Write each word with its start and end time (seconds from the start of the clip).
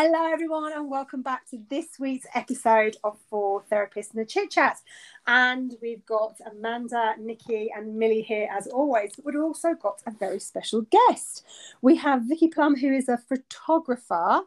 Hello, 0.00 0.30
everyone, 0.32 0.72
and 0.72 0.88
welcome 0.88 1.22
back 1.22 1.44
to 1.50 1.58
this 1.68 1.98
week's 1.98 2.28
episode 2.32 2.96
of 3.02 3.18
Four 3.28 3.64
Therapists 3.64 4.14
and 4.14 4.20
the 4.20 4.24
Chit 4.24 4.52
Chat. 4.52 4.78
And 5.26 5.74
we've 5.82 6.06
got 6.06 6.38
Amanda, 6.48 7.14
Nikki, 7.18 7.72
and 7.76 7.96
Millie 7.96 8.22
here 8.22 8.48
as 8.56 8.68
always. 8.68 9.10
But 9.16 9.24
we've 9.24 9.42
also 9.42 9.74
got 9.74 10.00
a 10.06 10.12
very 10.12 10.38
special 10.38 10.82
guest. 10.82 11.44
We 11.82 11.96
have 11.96 12.22
Vicky 12.28 12.46
Plum, 12.46 12.76
who 12.76 12.92
is 12.92 13.08
a 13.08 13.18
photographer 13.18 14.42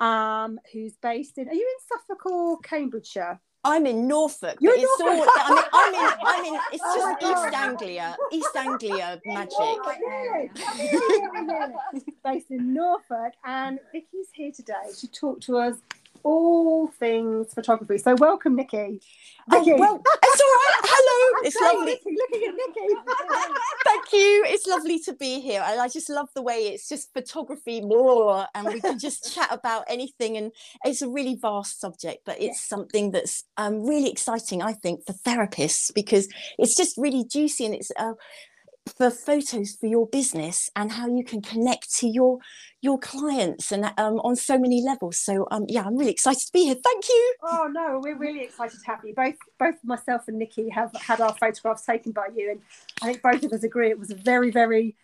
um, 0.00 0.58
who's 0.72 0.96
based 0.96 1.38
in. 1.38 1.48
Are 1.48 1.54
you 1.54 1.60
in 1.78 1.98
Suffolk 1.98 2.26
or 2.26 2.58
Cambridgeshire? 2.58 3.40
I'm 3.66 3.84
in 3.86 4.06
Norfolk. 4.06 4.58
You're 4.60 4.74
but 4.74 4.80
it's 4.82 5.00
Norfolk. 5.00 5.28
all. 5.36 5.42
I 5.44 5.50
mean, 5.50 5.64
I'm 5.74 5.94
in. 5.94 6.18
I'm 6.26 6.44
in. 6.54 6.60
It's 6.72 6.82
Oh 6.86 7.16
just 7.18 7.20
God. 7.20 7.46
East 7.46 7.56
Anglia. 7.56 8.16
East 8.32 8.56
Anglia 8.56 9.20
magic. 9.26 9.58
based 12.24 12.50
in 12.50 12.72
Norfolk, 12.74 13.32
and 13.44 13.80
Vicky's 13.92 14.28
here 14.32 14.52
today 14.52 14.90
to 14.98 15.08
talk 15.10 15.40
to 15.42 15.58
us 15.58 15.76
all 16.26 16.88
things 16.88 17.54
photography. 17.54 17.98
So, 17.98 18.16
welcome, 18.16 18.56
Nikki. 18.56 19.00
Oh, 19.52 19.58
Vicky. 19.60 19.78
well, 19.78 20.02
it's 20.24 20.40
all 20.40 20.48
right. 20.48 20.80
Hello. 20.82 21.12
It's 21.44 21.60
lovely. 21.60 21.92
Nikki, 21.92 22.16
looking 22.16 22.48
at 22.48 22.54
Nikki. 22.54 22.94
Thank 23.84 24.12
you. 24.12 24.44
It's 24.48 24.66
lovely 24.66 24.98
to 25.00 25.12
be 25.12 25.38
here. 25.40 25.62
And 25.64 25.80
I 25.80 25.86
just 25.86 26.10
love 26.10 26.28
the 26.34 26.42
way 26.42 26.68
it's 26.68 26.88
just 26.88 27.12
photography 27.12 27.80
more 27.80 28.46
and 28.54 28.66
we 28.66 28.80
can 28.80 28.98
just 28.98 29.32
chat 29.32 29.48
about 29.52 29.84
anything. 29.88 30.36
And 30.36 30.50
it's 30.84 31.02
a 31.02 31.08
really 31.08 31.36
vast 31.36 31.80
subject, 31.80 32.22
but 32.24 32.40
it's 32.40 32.60
something 32.60 33.12
that's 33.12 33.44
um, 33.56 33.84
really 33.86 34.10
exciting, 34.10 34.62
I 34.62 34.72
think, 34.72 35.06
for 35.06 35.12
therapists 35.12 35.94
because 35.94 36.28
it's 36.58 36.74
just 36.74 36.96
really 36.96 37.24
juicy 37.24 37.66
and 37.66 37.74
it's 37.74 37.92
uh, 37.96 38.14
for 38.86 39.10
photos 39.10 39.74
for 39.74 39.86
your 39.86 40.06
business 40.06 40.70
and 40.76 40.92
how 40.92 41.06
you 41.06 41.24
can 41.24 41.42
connect 41.42 41.94
to 41.96 42.06
your 42.06 42.38
your 42.82 42.98
clients 42.98 43.72
and 43.72 43.84
um, 43.96 44.20
on 44.20 44.36
so 44.36 44.58
many 44.58 44.82
levels. 44.82 45.18
So 45.18 45.48
um, 45.50 45.64
yeah, 45.68 45.82
I'm 45.84 45.96
really 45.96 46.12
excited 46.12 46.46
to 46.46 46.52
be 46.52 46.64
here. 46.64 46.76
Thank 46.76 47.08
you. 47.08 47.34
Oh 47.42 47.68
no, 47.70 48.00
we're 48.02 48.16
really 48.16 48.42
excited 48.42 48.78
to 48.78 48.86
have 48.86 49.00
you. 49.04 49.14
Both 49.14 49.36
both 49.58 49.76
myself 49.84 50.28
and 50.28 50.38
Nikki 50.38 50.68
have 50.70 50.92
had 50.94 51.20
our 51.20 51.34
photographs 51.34 51.84
taken 51.84 52.12
by 52.12 52.28
you, 52.34 52.50
and 52.50 52.60
I 53.02 53.06
think 53.06 53.22
both 53.22 53.42
of 53.42 53.52
us 53.52 53.64
agree 53.64 53.90
it 53.90 53.98
was 53.98 54.10
a 54.10 54.14
very, 54.14 54.50
very 54.50 54.96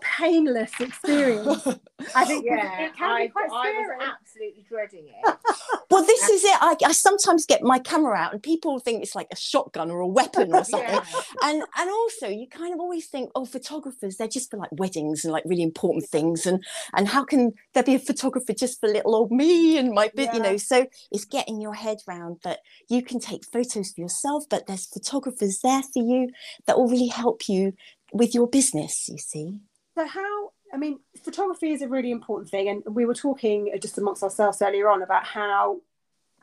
painless 0.00 0.72
experience. 0.80 1.66
I 2.14 2.24
think 2.24 2.44
Yeah, 2.44 2.86
it 2.86 2.96
can 2.96 3.10
I, 3.10 3.26
be 3.26 3.28
quite 3.28 3.50
I 3.52 3.70
scary. 3.70 3.96
was 3.96 4.08
absolutely 4.20 4.64
dreading 4.68 5.08
it. 5.08 5.34
Well, 5.90 6.04
this 6.04 6.28
is 6.28 6.44
it. 6.44 6.56
I, 6.60 6.76
I 6.84 6.92
sometimes 6.92 7.46
get 7.46 7.62
my 7.62 7.78
camera 7.78 8.14
out, 8.14 8.34
and 8.34 8.42
people 8.42 8.78
think 8.78 9.02
it's 9.02 9.14
like 9.14 9.28
a 9.32 9.36
shotgun 9.36 9.90
or 9.90 10.00
a 10.00 10.06
weapon 10.06 10.54
or 10.54 10.62
something. 10.72 10.86
Yeah. 10.90 11.02
And 11.42 11.62
and 11.78 11.90
also, 11.90 12.28
you 12.28 12.46
kind 12.46 12.74
of 12.74 12.78
always 12.80 13.06
think, 13.06 13.30
oh, 13.34 13.46
photographers, 13.46 14.16
they're 14.18 14.28
just 14.28 14.50
for 14.50 14.58
like 14.58 14.68
weddings 14.72 15.24
and 15.24 15.32
like 15.32 15.44
really 15.46 15.62
important 15.62 16.04
things. 16.06 16.44
And 16.44 16.62
and 16.94 17.08
how 17.08 17.24
can 17.24 17.52
there 17.72 17.82
be 17.82 17.94
a 17.94 17.98
photographer 17.98 18.52
just 18.52 18.80
for 18.80 18.88
little 18.88 19.16
old 19.16 19.30
me 19.32 19.78
and 19.78 19.92
my 19.94 20.10
bit, 20.14 20.34
you 20.34 20.40
know? 20.40 20.58
So 20.58 20.86
it's 21.10 21.24
getting 21.24 21.58
your 21.58 21.74
head 21.74 21.98
round 22.06 22.40
that 22.44 22.58
you 22.90 23.02
can 23.02 23.18
take 23.18 23.46
photos 23.46 23.92
for 23.92 24.02
yourself, 24.02 24.44
but 24.50 24.66
there's 24.66 24.86
photographers 24.86 25.60
there 25.62 25.82
for 25.82 26.02
you 26.02 26.28
that 26.66 26.76
will 26.78 26.88
really 26.88 27.08
help 27.08 27.48
you 27.48 27.72
with 28.12 28.34
your 28.34 28.46
business. 28.46 29.08
You 29.08 29.18
see. 29.18 29.60
So 29.98 30.06
how? 30.06 30.52
I 30.72 30.76
mean, 30.76 31.00
photography 31.24 31.72
is 31.72 31.82
a 31.82 31.88
really 31.88 32.12
important 32.12 32.50
thing, 32.50 32.68
and 32.68 32.84
we 32.94 33.04
were 33.04 33.14
talking 33.14 33.72
uh, 33.74 33.78
just 33.78 33.98
amongst 33.98 34.22
ourselves 34.22 34.62
earlier 34.62 34.88
on 34.88 35.02
about 35.02 35.24
how 35.24 35.80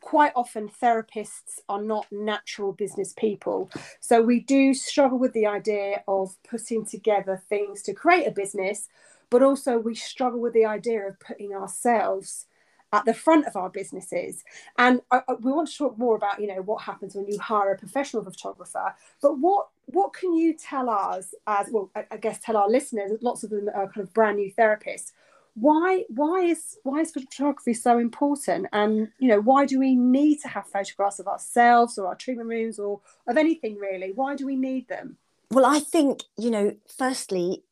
quite 0.01 0.33
often 0.35 0.67
therapists 0.67 1.59
are 1.69 1.81
not 1.81 2.05
natural 2.11 2.73
business 2.73 3.13
people. 3.13 3.71
So 4.01 4.21
we 4.21 4.41
do 4.41 4.73
struggle 4.73 5.17
with 5.17 5.31
the 5.31 5.45
idea 5.45 6.03
of 6.05 6.35
putting 6.43 6.85
together 6.85 7.41
things 7.47 7.81
to 7.83 7.93
create 7.93 8.27
a 8.27 8.31
business, 8.31 8.89
but 9.29 9.41
also 9.41 9.77
we 9.77 9.95
struggle 9.95 10.41
with 10.41 10.53
the 10.53 10.65
idea 10.65 11.07
of 11.07 11.17
putting 11.21 11.53
ourselves 11.53 12.47
at 12.95 13.05
the 13.05 13.13
front 13.13 13.45
of 13.45 13.55
our 13.55 13.69
businesses. 13.69 14.43
And 14.77 15.01
I, 15.11 15.21
I- 15.27 15.33
we 15.45 15.51
want 15.51 15.67
to 15.69 15.77
talk 15.77 15.97
more 15.97 16.15
about, 16.15 16.39
you 16.41 16.47
know, 16.47 16.61
what 16.61 16.83
happens 16.83 17.15
when 17.15 17.27
you 17.27 17.37
hire 17.39 17.71
a 17.73 17.77
professional 17.77 18.23
photographer. 18.23 18.95
But 19.21 19.39
what 19.39 19.67
what 19.87 20.13
can 20.13 20.33
you 20.33 20.53
tell 20.71 20.89
us 20.89 21.35
as 21.45 21.67
well? 21.71 21.91
I, 21.95 22.05
I 22.11 22.17
guess 22.17 22.39
tell 22.39 22.57
our 22.57 22.69
listeners, 22.69 23.11
lots 23.21 23.43
of 23.43 23.49
them 23.51 23.69
are 23.73 23.87
kind 23.87 24.03
of 24.05 24.13
brand 24.13 24.37
new 24.37 24.51
therapists. 24.51 25.11
Why 25.55 26.03
why 26.09 26.37
is 26.53 26.77
why 26.83 26.99
is 27.01 27.11
photography 27.11 27.73
so 27.73 27.97
important? 27.99 28.67
And 28.73 29.09
you 29.19 29.27
know, 29.27 29.41
why 29.41 29.65
do 29.65 29.79
we 29.79 29.95
need 29.95 30.37
to 30.41 30.47
have 30.47 30.67
photographs 30.67 31.19
of 31.19 31.27
ourselves 31.27 31.97
or 31.97 32.07
our 32.07 32.15
treatment 32.15 32.49
rooms 32.49 32.79
or 32.79 33.01
of 33.27 33.37
anything 33.37 33.75
really? 33.77 34.11
Why 34.13 34.35
do 34.35 34.45
we 34.45 34.55
need 34.55 34.87
them? 34.87 35.17
Well, 35.51 35.65
I 35.65 35.79
think, 35.79 36.23
you 36.37 36.49
know, 36.49 36.75
firstly, 36.87 37.63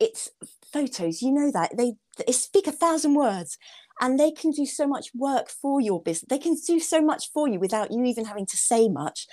it's 0.00 0.30
photos, 0.72 1.22
you 1.22 1.30
know 1.30 1.50
that 1.52 1.76
they, 1.76 1.94
they 2.18 2.32
speak 2.32 2.66
a 2.66 2.72
thousand 2.72 3.14
words 3.14 3.56
and 4.00 4.18
they 4.18 4.30
can 4.30 4.50
do 4.50 4.66
so 4.66 4.86
much 4.86 5.10
work 5.14 5.48
for 5.48 5.80
your 5.80 6.00
business. 6.02 6.28
They 6.28 6.38
can 6.38 6.56
do 6.66 6.80
so 6.80 7.00
much 7.00 7.30
for 7.32 7.48
you 7.48 7.58
without 7.58 7.92
you 7.92 8.04
even 8.04 8.24
having 8.24 8.46
to 8.46 8.56
say 8.56 8.88
much. 8.88 9.26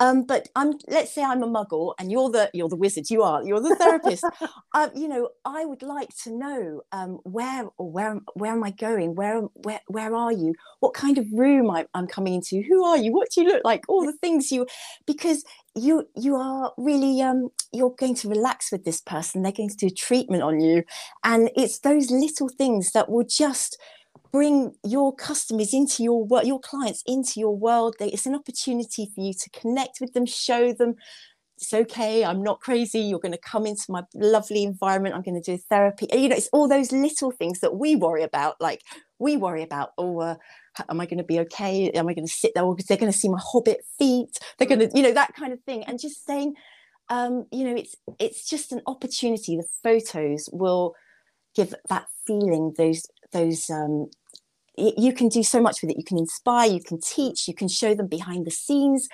Um, 0.00 0.24
but 0.24 0.48
I'm 0.54 0.74
let's 0.86 1.12
say 1.12 1.22
I'm 1.22 1.42
a 1.42 1.48
muggle 1.48 1.94
and 1.98 2.10
you're 2.10 2.30
the 2.30 2.50
you're 2.54 2.68
the 2.68 2.76
wizard, 2.76 3.10
you 3.10 3.22
are, 3.22 3.42
you're 3.42 3.60
the 3.60 3.74
therapist. 3.74 4.24
um, 4.74 4.90
you 4.94 5.08
know, 5.08 5.30
I 5.44 5.64
would 5.64 5.82
like 5.82 6.10
to 6.24 6.30
know 6.30 6.82
um, 6.92 7.18
where 7.24 7.68
or 7.78 7.90
where 7.90 8.20
where 8.34 8.52
am 8.52 8.62
I 8.62 8.70
going? 8.70 9.14
Where 9.16 9.40
where 9.54 9.80
where 9.88 10.14
are 10.14 10.32
you? 10.32 10.54
What 10.80 10.94
kind 10.94 11.18
of 11.18 11.26
room 11.32 11.70
I, 11.70 11.86
I'm 11.94 12.06
coming 12.06 12.34
into? 12.34 12.62
Who 12.62 12.84
are 12.84 12.96
you? 12.96 13.12
What 13.12 13.28
do 13.34 13.42
you 13.42 13.48
look 13.48 13.64
like? 13.64 13.84
All 13.88 14.04
the 14.06 14.12
things 14.12 14.52
you 14.52 14.66
because 15.06 15.44
you 15.74 16.08
you 16.16 16.36
are 16.36 16.72
really 16.76 17.20
um 17.20 17.48
you're 17.72 17.94
going 17.98 18.14
to 18.14 18.28
relax 18.28 18.72
with 18.72 18.84
this 18.84 19.00
person 19.00 19.42
they're 19.42 19.52
going 19.52 19.68
to 19.68 19.76
do 19.76 19.90
treatment 19.90 20.42
on 20.42 20.60
you 20.60 20.82
and 21.24 21.50
it's 21.56 21.80
those 21.80 22.10
little 22.10 22.48
things 22.48 22.92
that 22.92 23.08
will 23.08 23.24
just 23.24 23.78
bring 24.32 24.74
your 24.84 25.14
customers 25.14 25.72
into 25.72 26.02
your 26.02 26.24
world 26.24 26.46
your 26.46 26.60
clients 26.60 27.02
into 27.06 27.40
your 27.40 27.56
world. 27.56 27.96
It's 28.00 28.26
an 28.26 28.34
opportunity 28.34 29.10
for 29.14 29.20
you 29.20 29.32
to 29.32 29.50
connect 29.50 30.00
with 30.00 30.12
them 30.12 30.26
show 30.26 30.72
them 30.72 30.96
it's 31.56 31.74
okay 31.74 32.24
i'm 32.24 32.40
not 32.40 32.60
crazy 32.60 33.00
you're 33.00 33.18
going 33.18 33.32
to 33.32 33.38
come 33.38 33.66
into 33.66 33.82
my 33.88 34.02
lovely 34.14 34.62
environment 34.62 35.12
i'm 35.12 35.22
going 35.22 35.40
to 35.40 35.56
do 35.56 35.60
therapy. 35.68 36.06
You 36.12 36.28
know 36.28 36.36
it's 36.36 36.48
all 36.52 36.68
those 36.68 36.92
little 36.92 37.32
things 37.32 37.58
that 37.60 37.74
we 37.74 37.96
worry 37.96 38.22
about 38.22 38.60
like 38.60 38.82
we 39.18 39.36
worry 39.36 39.64
about 39.64 39.90
oh 39.98 40.20
uh, 40.20 40.36
am 40.88 41.00
i 41.00 41.06
going 41.06 41.18
to 41.18 41.24
be 41.24 41.40
okay? 41.40 41.90
Am 41.90 42.08
i 42.08 42.14
going 42.14 42.26
to 42.26 42.32
sit 42.32 42.52
there? 42.54 42.64
They're 42.86 42.96
going 42.96 43.12
to 43.12 43.18
see 43.18 43.28
my 43.28 43.40
hobbit 43.42 43.80
feet 43.98 44.38
they're 44.56 44.68
going 44.68 44.88
to 44.88 44.90
you 44.96 45.02
know 45.02 45.12
that 45.12 45.34
kind 45.34 45.52
of 45.52 45.60
thing. 45.62 45.84
And 45.84 45.98
just 46.00 46.24
saying 46.24 46.54
um 47.08 47.46
you 47.50 47.64
know 47.64 47.74
it's 47.74 47.96
it's 48.18 48.48
just 48.48 48.72
an 48.72 48.82
opportunity. 48.86 49.56
The 49.56 49.66
photos 49.82 50.48
will 50.52 50.94
give 51.56 51.74
that 51.88 52.06
feeling 52.26 52.74
those 52.76 53.02
those 53.32 53.68
um 53.70 54.10
you 54.76 55.12
can 55.12 55.28
do 55.28 55.42
so 55.42 55.60
much 55.60 55.82
with 55.82 55.90
it. 55.90 55.98
You 55.98 56.04
can 56.04 56.18
inspire 56.18 56.70
you 56.70 56.82
can 56.82 57.00
teach 57.00 57.48
you 57.48 57.54
can 57.54 57.68
show 57.68 57.94
them 57.94 58.06
behind 58.06 58.46
the 58.46 58.50
scenes. 58.50 59.08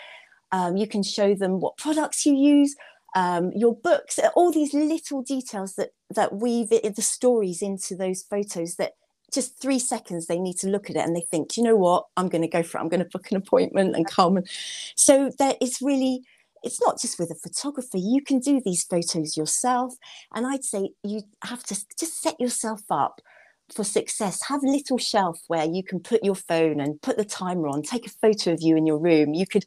Um, 0.52 0.76
you 0.76 0.86
can 0.86 1.02
show 1.02 1.34
them 1.34 1.60
what 1.60 1.76
products 1.78 2.24
you 2.26 2.34
use. 2.34 2.76
Um, 3.16 3.52
your 3.54 3.74
books 3.76 4.18
all 4.34 4.50
these 4.50 4.74
little 4.74 5.22
details 5.22 5.74
that 5.76 5.90
that 6.14 6.34
weave 6.34 6.72
it, 6.72 6.96
the 6.96 7.02
stories 7.02 7.62
into 7.62 7.94
those 7.96 8.22
photos 8.22 8.74
that 8.76 8.92
just 9.32 9.60
three 9.60 9.78
seconds 9.78 10.26
they 10.26 10.38
need 10.38 10.58
to 10.58 10.68
look 10.68 10.90
at 10.90 10.96
it 10.96 11.04
and 11.04 11.16
they 11.16 11.26
think 11.30 11.50
"Do 11.50 11.60
you 11.60 11.66
know 11.66 11.76
what? 11.76 12.06
I'm 12.16 12.28
going 12.28 12.42
to 12.42 12.48
go 12.48 12.62
for 12.62 12.78
it. 12.78 12.80
I'm 12.80 12.88
going 12.88 13.02
to 13.02 13.08
book 13.10 13.30
an 13.30 13.36
appointment 13.36 13.96
and 13.96 14.06
come 14.06 14.36
and 14.36 14.48
so 14.96 15.30
there 15.38 15.54
is 15.60 15.78
really 15.80 16.22
it's 16.62 16.80
not 16.80 16.98
just 16.98 17.18
with 17.18 17.30
a 17.30 17.34
photographer. 17.34 17.98
You 17.98 18.22
can 18.22 18.38
do 18.40 18.60
these 18.64 18.84
photos 18.84 19.36
yourself. 19.36 19.94
And 20.34 20.46
i'd 20.46 20.64
say 20.64 20.90
you 21.02 21.22
have 21.44 21.62
to 21.64 21.76
just 21.98 22.20
set 22.20 22.38
yourself 22.40 22.82
up 22.90 23.20
for 23.72 23.84
success 23.84 24.40
have 24.48 24.62
a 24.62 24.68
little 24.68 24.98
shelf 24.98 25.40
where 25.48 25.64
you 25.64 25.82
can 25.82 26.00
put 26.00 26.22
your 26.22 26.34
phone 26.34 26.80
and 26.80 27.00
put 27.00 27.16
the 27.16 27.24
timer 27.24 27.68
on 27.68 27.82
take 27.82 28.06
a 28.06 28.10
photo 28.10 28.52
of 28.52 28.60
you 28.60 28.76
in 28.76 28.86
your 28.86 28.98
room. 28.98 29.34
You 29.34 29.46
could 29.46 29.64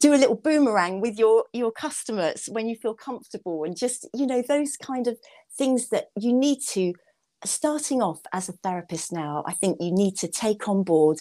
do 0.00 0.12
a 0.12 0.16
little 0.16 0.34
boomerang 0.34 1.00
with 1.00 1.18
your 1.18 1.44
your 1.52 1.72
customers 1.72 2.48
when 2.50 2.68
you 2.68 2.76
feel 2.76 2.94
comfortable 2.94 3.64
and 3.64 3.76
just 3.76 4.06
you 4.14 4.26
know 4.26 4.42
those 4.42 4.76
kind 4.76 5.06
of 5.06 5.16
things 5.56 5.88
that 5.88 6.10
you 6.18 6.32
need 6.32 6.58
to 6.60 6.92
starting 7.44 8.02
off 8.02 8.20
as 8.32 8.48
a 8.48 8.52
therapist 8.52 9.12
now 9.12 9.44
i 9.46 9.52
think 9.52 9.76
you 9.80 9.92
need 9.92 10.16
to 10.16 10.28
take 10.28 10.68
on 10.68 10.82
board 10.82 11.20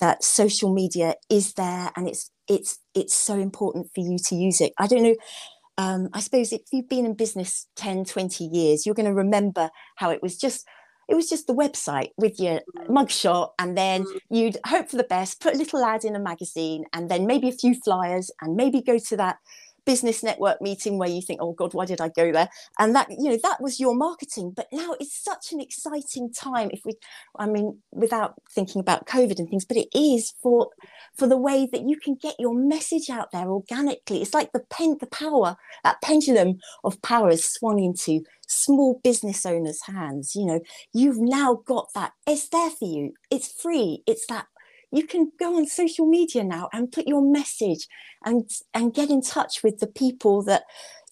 that 0.00 0.24
social 0.24 0.72
media 0.72 1.14
is 1.28 1.54
there 1.54 1.90
and 1.96 2.08
it's 2.08 2.30
it's 2.48 2.78
it's 2.94 3.14
so 3.14 3.34
important 3.34 3.88
for 3.94 4.00
you 4.00 4.16
to 4.18 4.34
use 4.34 4.60
it. 4.60 4.72
I 4.78 4.86
don't 4.86 5.02
know 5.02 5.16
um, 5.76 6.08
i 6.12 6.20
suppose 6.20 6.52
if 6.52 6.62
you've 6.72 6.88
been 6.88 7.06
in 7.06 7.14
business 7.14 7.68
10 7.76 8.04
20 8.04 8.44
years 8.44 8.84
you're 8.84 8.94
going 8.94 9.06
to 9.06 9.14
remember 9.14 9.70
how 9.96 10.10
it 10.10 10.22
was 10.22 10.36
just 10.36 10.66
it 11.08 11.14
was 11.14 11.28
just 11.28 11.46
the 11.46 11.54
website 11.54 12.10
with 12.16 12.38
your 12.38 12.60
mm. 12.76 12.86
mugshot 12.88 13.50
and 13.58 13.76
then 13.76 14.04
mm. 14.04 14.20
you'd 14.30 14.58
hope 14.66 14.88
for 14.90 14.96
the 14.96 15.04
best 15.04 15.40
put 15.40 15.54
a 15.54 15.58
little 15.58 15.84
ad 15.84 16.04
in 16.04 16.14
a 16.14 16.20
magazine 16.20 16.84
and 16.92 17.10
then 17.10 17.26
maybe 17.26 17.48
a 17.48 17.52
few 17.52 17.74
flyers 17.74 18.30
and 18.40 18.56
maybe 18.56 18.82
go 18.82 18.98
to 18.98 19.16
that 19.16 19.38
business 19.88 20.22
network 20.22 20.60
meeting 20.60 20.98
where 20.98 21.08
you 21.08 21.22
think 21.22 21.40
oh 21.40 21.54
god 21.54 21.72
why 21.72 21.86
did 21.86 21.98
i 21.98 22.10
go 22.10 22.30
there 22.30 22.50
and 22.78 22.94
that 22.94 23.08
you 23.08 23.30
know 23.30 23.38
that 23.42 23.58
was 23.58 23.80
your 23.80 23.94
marketing 23.94 24.52
but 24.54 24.66
now 24.70 24.94
it's 25.00 25.24
such 25.24 25.50
an 25.50 25.62
exciting 25.62 26.30
time 26.30 26.68
if 26.74 26.82
we 26.84 26.92
i 27.38 27.46
mean 27.46 27.74
without 27.92 28.34
thinking 28.50 28.80
about 28.80 29.06
covid 29.06 29.38
and 29.38 29.48
things 29.48 29.64
but 29.64 29.78
it 29.78 29.88
is 29.94 30.34
for 30.42 30.68
for 31.16 31.26
the 31.26 31.38
way 31.38 31.66
that 31.72 31.88
you 31.88 31.96
can 31.96 32.14
get 32.20 32.34
your 32.38 32.54
message 32.54 33.08
out 33.08 33.32
there 33.32 33.48
organically 33.48 34.20
it's 34.20 34.34
like 34.34 34.52
the 34.52 34.62
pen 34.68 34.94
the 35.00 35.06
power 35.06 35.56
that 35.84 36.02
pendulum 36.02 36.58
of 36.84 37.00
power 37.00 37.30
has 37.30 37.42
swung 37.42 37.82
into 37.82 38.22
small 38.46 38.98
business 39.04 39.44
owners' 39.44 39.82
hands. 39.82 40.34
You 40.34 40.46
know, 40.46 40.60
you've 40.94 41.20
now 41.20 41.60
got 41.66 41.88
that. 41.94 42.12
It's 42.26 42.48
there 42.48 42.70
for 42.70 42.86
you. 42.86 43.12
It's 43.30 43.52
free. 43.52 44.02
It's 44.06 44.26
that 44.28 44.46
you 44.90 45.06
can 45.06 45.32
go 45.38 45.56
on 45.56 45.66
social 45.66 46.06
media 46.06 46.44
now 46.44 46.68
and 46.72 46.92
put 46.92 47.06
your 47.06 47.22
message 47.22 47.86
and 48.24 48.48
and 48.74 48.94
get 48.94 49.10
in 49.10 49.22
touch 49.22 49.62
with 49.62 49.78
the 49.80 49.86
people 49.86 50.42
that 50.44 50.62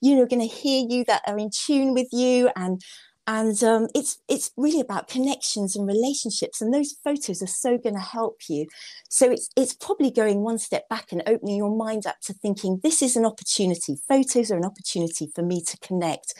you 0.01 0.17
know 0.17 0.27
going 0.27 0.41
to 0.41 0.55
hear 0.55 0.87
you 0.89 1.05
that 1.05 1.23
are 1.27 1.39
in 1.39 1.51
tune 1.51 1.95
with 1.95 2.09
you. 2.13 2.51
And 2.57 2.83
and 3.29 3.63
um, 3.65 3.89
it's 3.95 4.19
it's 4.29 4.53
really 4.57 4.81
about 4.81 5.09
connections 5.09 5.75
and 5.75 5.87
relationships 5.87 6.61
and 6.61 6.73
those 6.73 6.95
photos 7.03 7.43
are 7.43 7.49
so 7.49 7.77
going 7.77 7.95
to 7.95 8.01
help 8.01 8.41
you. 8.49 8.67
So 9.09 9.31
it's 9.31 9.51
it's 9.57 9.75
probably 9.75 10.11
going 10.11 10.43
one 10.43 10.59
step 10.59 10.89
back 10.89 11.13
and 11.13 11.23
opening 11.27 11.57
your 11.57 11.75
mind 11.75 12.07
up 12.07 12.21
to 12.23 12.33
thinking 12.33 12.81
this 12.83 13.03
is 13.03 13.17
an 13.17 13.27
opportunity. 13.27 13.97
Photos 14.09 14.51
are 14.51 14.57
an 14.57 14.65
opportunity 14.65 15.31
for 15.35 15.43
me 15.43 15.63
to 15.63 15.79
connect 15.79 16.35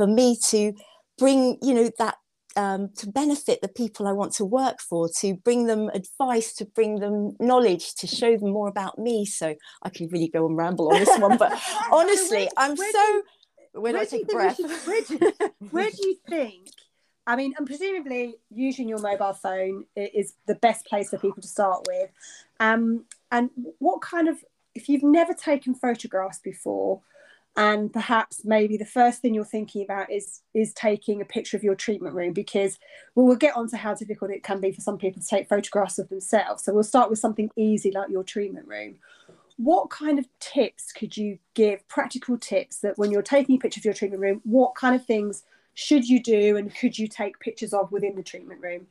for 0.00 0.06
me 0.06 0.34
to 0.48 0.72
bring 1.18 1.58
you 1.60 1.74
know 1.74 1.90
that 1.98 2.16
um, 2.56 2.90
to 2.96 3.08
benefit 3.08 3.60
the 3.62 3.68
people 3.68 4.06
I 4.06 4.12
want 4.12 4.32
to 4.34 4.44
work 4.44 4.80
for, 4.80 5.08
to 5.20 5.34
bring 5.34 5.66
them 5.66 5.88
advice, 5.94 6.52
to 6.54 6.64
bring 6.64 7.00
them 7.00 7.36
knowledge, 7.38 7.94
to 7.96 8.06
show 8.06 8.36
them 8.36 8.50
more 8.50 8.68
about 8.68 8.98
me. 8.98 9.24
So 9.24 9.54
I 9.82 9.90
could 9.90 10.12
really 10.12 10.28
go 10.28 10.46
and 10.46 10.56
ramble 10.56 10.92
on 10.92 11.00
this 11.00 11.18
one, 11.18 11.36
but 11.36 11.52
honestly, 11.92 12.38
where, 12.38 12.48
I'm 12.56 12.76
where 12.76 12.92
so. 12.92 13.22
Do, 13.74 13.80
when 13.80 13.96
I 13.96 14.04
take 14.04 14.28
breath, 14.28 14.56
should, 14.56 14.70
where, 14.86 15.02
do, 15.02 15.32
where 15.70 15.90
do 15.90 16.08
you 16.08 16.16
think? 16.28 16.68
I 17.26 17.36
mean, 17.36 17.54
and 17.56 17.66
presumably 17.66 18.36
using 18.50 18.88
your 18.88 18.98
mobile 18.98 19.34
phone 19.34 19.84
is 19.94 20.34
the 20.46 20.56
best 20.56 20.86
place 20.86 21.10
for 21.10 21.18
people 21.18 21.42
to 21.42 21.48
start 21.48 21.86
with. 21.86 22.10
Um, 22.58 23.04
and 23.30 23.50
what 23.78 24.00
kind 24.00 24.28
of, 24.28 24.44
if 24.74 24.88
you've 24.88 25.04
never 25.04 25.32
taken 25.32 25.74
photographs 25.74 26.40
before, 26.40 27.02
and 27.60 27.92
perhaps 27.92 28.40
maybe 28.42 28.78
the 28.78 28.86
first 28.86 29.20
thing 29.20 29.34
you're 29.34 29.44
thinking 29.44 29.82
about 29.82 30.10
is 30.10 30.40
is 30.54 30.72
taking 30.72 31.20
a 31.20 31.26
picture 31.26 31.58
of 31.58 31.62
your 31.62 31.74
treatment 31.74 32.14
room 32.14 32.32
because 32.32 32.78
well, 33.14 33.26
we'll 33.26 33.36
get 33.36 33.54
on 33.54 33.68
to 33.68 33.76
how 33.76 33.92
difficult 33.92 34.30
it 34.30 34.42
can 34.42 34.62
be 34.62 34.72
for 34.72 34.80
some 34.80 34.96
people 34.96 35.20
to 35.20 35.28
take 35.28 35.46
photographs 35.46 35.98
of 35.98 36.08
themselves. 36.08 36.64
So 36.64 36.72
we'll 36.72 36.82
start 36.82 37.10
with 37.10 37.18
something 37.18 37.50
easy 37.56 37.90
like 37.90 38.08
your 38.08 38.24
treatment 38.24 38.66
room. 38.66 38.94
What 39.58 39.90
kind 39.90 40.18
of 40.18 40.26
tips 40.40 40.90
could 40.90 41.14
you 41.18 41.38
give 41.52 41.86
practical 41.86 42.38
tips 42.38 42.78
that 42.78 42.96
when 42.96 43.10
you're 43.10 43.20
taking 43.20 43.56
a 43.56 43.58
picture 43.58 43.80
of 43.80 43.84
your 43.84 43.94
treatment 43.94 44.22
room 44.22 44.40
what 44.44 44.74
kind 44.74 44.96
of 44.96 45.04
things 45.04 45.42
should 45.74 46.08
you 46.08 46.22
do 46.22 46.56
and 46.56 46.74
could 46.74 46.98
you 46.98 47.08
take 47.08 47.38
pictures 47.40 47.74
of 47.74 47.92
within 47.92 48.16
the 48.16 48.22
treatment 48.22 48.62
room? 48.62 48.86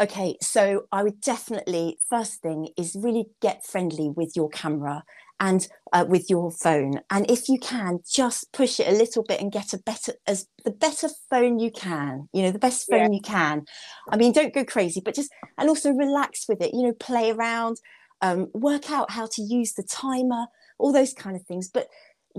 Okay, 0.00 0.36
so 0.40 0.86
I 0.90 1.04
would 1.04 1.20
definitely 1.20 1.98
first 2.08 2.40
thing 2.40 2.70
is 2.76 2.96
really 2.98 3.26
get 3.40 3.64
friendly 3.64 4.08
with 4.08 4.34
your 4.34 4.48
camera 4.48 5.04
and 5.40 5.66
uh, 5.92 6.04
with 6.08 6.30
your 6.30 6.50
phone, 6.50 7.00
and 7.10 7.28
if 7.30 7.48
you 7.48 7.58
can, 7.58 8.00
just 8.08 8.52
push 8.52 8.78
it 8.78 8.88
a 8.88 8.96
little 8.96 9.24
bit 9.24 9.40
and 9.40 9.50
get 9.52 9.72
a 9.72 9.78
better 9.78 10.12
as 10.26 10.46
the 10.64 10.70
better 10.70 11.08
phone 11.28 11.58
you 11.58 11.70
can. 11.70 12.28
You 12.32 12.42
know, 12.42 12.50
the 12.50 12.58
best 12.58 12.86
phone 12.88 13.12
yeah. 13.12 13.16
you 13.16 13.20
can. 13.20 13.64
I 14.10 14.16
mean, 14.16 14.32
don't 14.32 14.54
go 14.54 14.64
crazy, 14.64 15.00
but 15.04 15.14
just 15.14 15.30
and 15.58 15.68
also 15.68 15.90
relax 15.90 16.46
with 16.48 16.60
it. 16.62 16.72
You 16.72 16.82
know, 16.82 16.92
play 16.92 17.30
around, 17.30 17.78
um, 18.20 18.48
work 18.54 18.90
out 18.90 19.10
how 19.10 19.26
to 19.32 19.42
use 19.42 19.72
the 19.74 19.82
timer, 19.82 20.46
all 20.78 20.92
those 20.92 21.12
kind 21.12 21.36
of 21.36 21.42
things. 21.42 21.68
But 21.68 21.88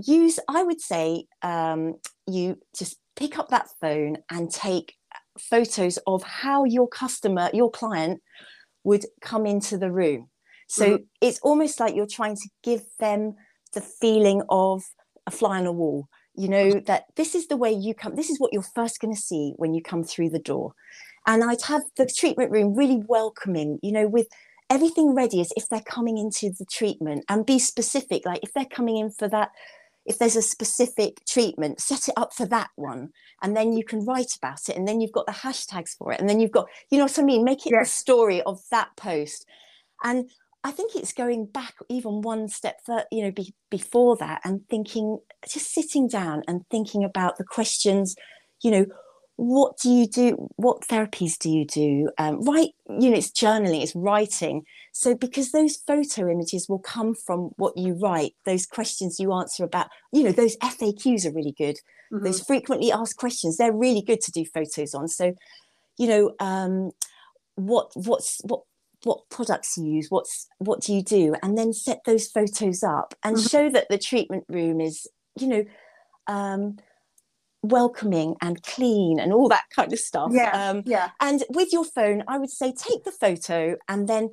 use, 0.02 0.38
I 0.48 0.62
would 0.62 0.80
say, 0.80 1.26
um, 1.42 1.94
you 2.26 2.58
just 2.76 2.98
pick 3.16 3.38
up 3.38 3.48
that 3.50 3.68
phone 3.80 4.18
and 4.30 4.50
take 4.50 4.94
photos 5.38 5.98
of 6.06 6.22
how 6.22 6.64
your 6.64 6.88
customer, 6.88 7.50
your 7.52 7.70
client, 7.70 8.20
would 8.84 9.06
come 9.20 9.46
into 9.46 9.78
the 9.78 9.90
room. 9.90 10.28
So 10.74 10.86
mm-hmm. 10.86 11.04
it's 11.20 11.38
almost 11.44 11.78
like 11.78 11.94
you're 11.94 12.06
trying 12.06 12.34
to 12.34 12.48
give 12.64 12.82
them 12.98 13.36
the 13.74 13.80
feeling 13.80 14.42
of 14.48 14.82
a 15.24 15.30
fly 15.30 15.58
on 15.58 15.66
a 15.66 15.72
wall. 15.72 16.08
You 16.34 16.48
know, 16.48 16.80
that 16.86 17.04
this 17.14 17.36
is 17.36 17.46
the 17.46 17.56
way 17.56 17.70
you 17.70 17.94
come, 17.94 18.16
this 18.16 18.28
is 18.28 18.40
what 18.40 18.52
you're 18.52 18.62
first 18.62 18.98
going 18.98 19.14
to 19.14 19.20
see 19.20 19.52
when 19.56 19.72
you 19.72 19.80
come 19.80 20.02
through 20.02 20.30
the 20.30 20.40
door. 20.40 20.72
And 21.28 21.44
I'd 21.44 21.62
have 21.62 21.82
the 21.96 22.06
treatment 22.06 22.50
room 22.50 22.74
really 22.74 23.00
welcoming, 23.06 23.78
you 23.84 23.92
know, 23.92 24.08
with 24.08 24.26
everything 24.68 25.14
ready 25.14 25.40
as 25.40 25.52
if 25.56 25.68
they're 25.68 25.80
coming 25.80 26.18
into 26.18 26.50
the 26.58 26.64
treatment 26.64 27.24
and 27.28 27.46
be 27.46 27.60
specific. 27.60 28.26
Like 28.26 28.40
if 28.42 28.52
they're 28.52 28.64
coming 28.64 28.96
in 28.96 29.10
for 29.10 29.28
that 29.28 29.50
if 30.06 30.18
there's 30.18 30.36
a 30.36 30.42
specific 30.42 31.24
treatment, 31.24 31.80
set 31.80 32.08
it 32.08 32.14
up 32.16 32.34
for 32.34 32.46
that 32.46 32.68
one. 32.76 33.10
And 33.42 33.56
then 33.56 33.72
you 33.72 33.84
can 33.84 34.04
write 34.04 34.36
about 34.36 34.68
it. 34.68 34.76
And 34.76 34.86
then 34.86 35.00
you've 35.00 35.12
got 35.12 35.26
the 35.26 35.32
hashtags 35.32 35.96
for 35.96 36.12
it. 36.12 36.20
And 36.20 36.28
then 36.28 36.40
you've 36.40 36.50
got, 36.50 36.66
you 36.90 36.98
know 36.98 37.04
what 37.04 37.18
I 37.18 37.22
mean? 37.22 37.44
Make 37.44 37.66
it 37.66 37.72
yes. 37.72 37.90
the 37.90 37.96
story 37.96 38.42
of 38.42 38.60
that 38.70 38.88
post. 38.96 39.46
And 40.02 40.28
I 40.64 40.70
think 40.70 40.96
it's 40.96 41.12
going 41.12 41.46
back 41.46 41.74
even 41.90 42.22
one 42.22 42.48
step 42.48 42.80
further, 42.86 43.04
you 43.12 43.22
know, 43.22 43.30
be, 43.30 43.54
before 43.70 44.16
that 44.16 44.40
and 44.44 44.66
thinking, 44.70 45.18
just 45.46 45.72
sitting 45.74 46.08
down 46.08 46.42
and 46.48 46.62
thinking 46.70 47.04
about 47.04 47.36
the 47.36 47.44
questions, 47.44 48.16
you 48.62 48.70
know, 48.70 48.86
what 49.36 49.76
do 49.78 49.90
you 49.90 50.06
do? 50.06 50.48
What 50.56 50.82
therapies 50.82 51.36
do 51.38 51.50
you 51.50 51.66
do? 51.66 52.08
Um, 52.18 52.40
write, 52.44 52.70
you 52.88 53.10
know, 53.10 53.16
it's 53.16 53.30
journaling, 53.30 53.82
it's 53.82 53.94
writing. 53.94 54.62
So, 54.92 55.14
because 55.14 55.50
those 55.50 55.76
photo 55.76 56.30
images 56.30 56.66
will 56.68 56.78
come 56.78 57.14
from 57.14 57.50
what 57.56 57.76
you 57.76 57.94
write, 57.94 58.32
those 58.46 58.64
questions 58.64 59.18
you 59.18 59.32
answer 59.34 59.64
about, 59.64 59.88
you 60.12 60.22
know, 60.22 60.32
those 60.32 60.56
FAQs 60.58 61.26
are 61.26 61.32
really 61.32 61.54
good. 61.58 61.76
Mm-hmm. 62.12 62.24
Those 62.24 62.40
frequently 62.40 62.92
asked 62.92 63.16
questions, 63.16 63.56
they're 63.56 63.72
really 63.72 64.02
good 64.02 64.20
to 64.22 64.30
do 64.30 64.44
photos 64.46 64.94
on. 64.94 65.08
So, 65.08 65.34
you 65.98 66.06
know, 66.08 66.32
um, 66.38 66.92
what 67.56 67.90
what's 67.94 68.40
what 68.44 68.62
what 69.04 69.28
products 69.30 69.76
you 69.76 69.84
use, 69.84 70.06
what's 70.10 70.48
what 70.58 70.80
do 70.80 70.94
you 70.94 71.02
do, 71.02 71.34
and 71.42 71.56
then 71.56 71.72
set 71.72 72.00
those 72.04 72.26
photos 72.26 72.82
up 72.82 73.14
and 73.22 73.36
mm-hmm. 73.36 73.46
show 73.46 73.70
that 73.70 73.88
the 73.88 73.98
treatment 73.98 74.44
room 74.48 74.80
is, 74.80 75.06
you 75.38 75.46
know, 75.46 75.64
um, 76.26 76.76
welcoming 77.62 78.36
and 78.42 78.62
clean 78.62 79.18
and 79.18 79.32
all 79.32 79.48
that 79.48 79.64
kind 79.74 79.92
of 79.92 79.98
stuff. 79.98 80.30
Yeah, 80.32 80.50
um, 80.70 80.82
yeah. 80.86 81.10
And 81.20 81.44
with 81.50 81.72
your 81.72 81.84
phone, 81.84 82.22
I 82.28 82.38
would 82.38 82.50
say 82.50 82.72
take 82.72 83.04
the 83.04 83.12
photo 83.12 83.76
and 83.88 84.08
then 84.08 84.30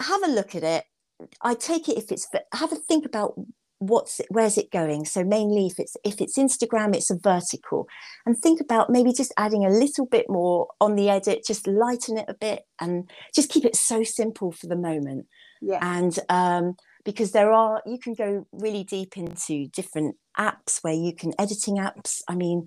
have 0.00 0.22
a 0.22 0.28
look 0.28 0.54
at 0.54 0.62
it. 0.62 0.84
I 1.42 1.54
take 1.54 1.88
it 1.88 1.98
if 1.98 2.12
it's 2.12 2.28
have 2.52 2.72
a 2.72 2.76
think 2.76 3.04
about 3.04 3.34
what's 3.78 4.20
it, 4.20 4.26
where's 4.30 4.58
it 4.58 4.70
going. 4.70 5.04
So 5.04 5.24
mainly 5.24 5.66
if 5.66 5.78
it's 5.78 5.96
if 6.04 6.20
it's 6.20 6.38
Instagram, 6.38 6.94
it's 6.94 7.10
a 7.10 7.18
vertical, 7.18 7.86
and 8.26 8.36
think 8.36 8.60
about 8.60 8.90
maybe 8.90 9.12
just 9.12 9.32
adding 9.36 9.64
a 9.64 9.70
little 9.70 10.06
bit 10.06 10.26
more 10.28 10.68
on 10.80 10.96
the 10.96 11.10
edit, 11.10 11.44
just 11.46 11.66
lighten 11.66 12.18
it 12.18 12.26
a 12.28 12.34
bit, 12.34 12.64
and 12.80 13.10
just 13.34 13.50
keep 13.50 13.64
it 13.64 13.76
so 13.76 14.02
simple 14.02 14.52
for 14.52 14.66
the 14.66 14.76
moment. 14.76 15.26
Yeah. 15.60 15.78
And 15.82 16.18
um, 16.28 16.76
because 17.08 17.32
there 17.32 17.52
are 17.52 17.82
you 17.86 17.98
can 17.98 18.12
go 18.12 18.46
really 18.52 18.84
deep 18.84 19.16
into 19.16 19.66
different 19.68 20.16
apps 20.38 20.82
where 20.82 20.92
you 20.92 21.14
can 21.14 21.32
editing 21.38 21.76
apps 21.76 22.20
i 22.28 22.34
mean 22.34 22.66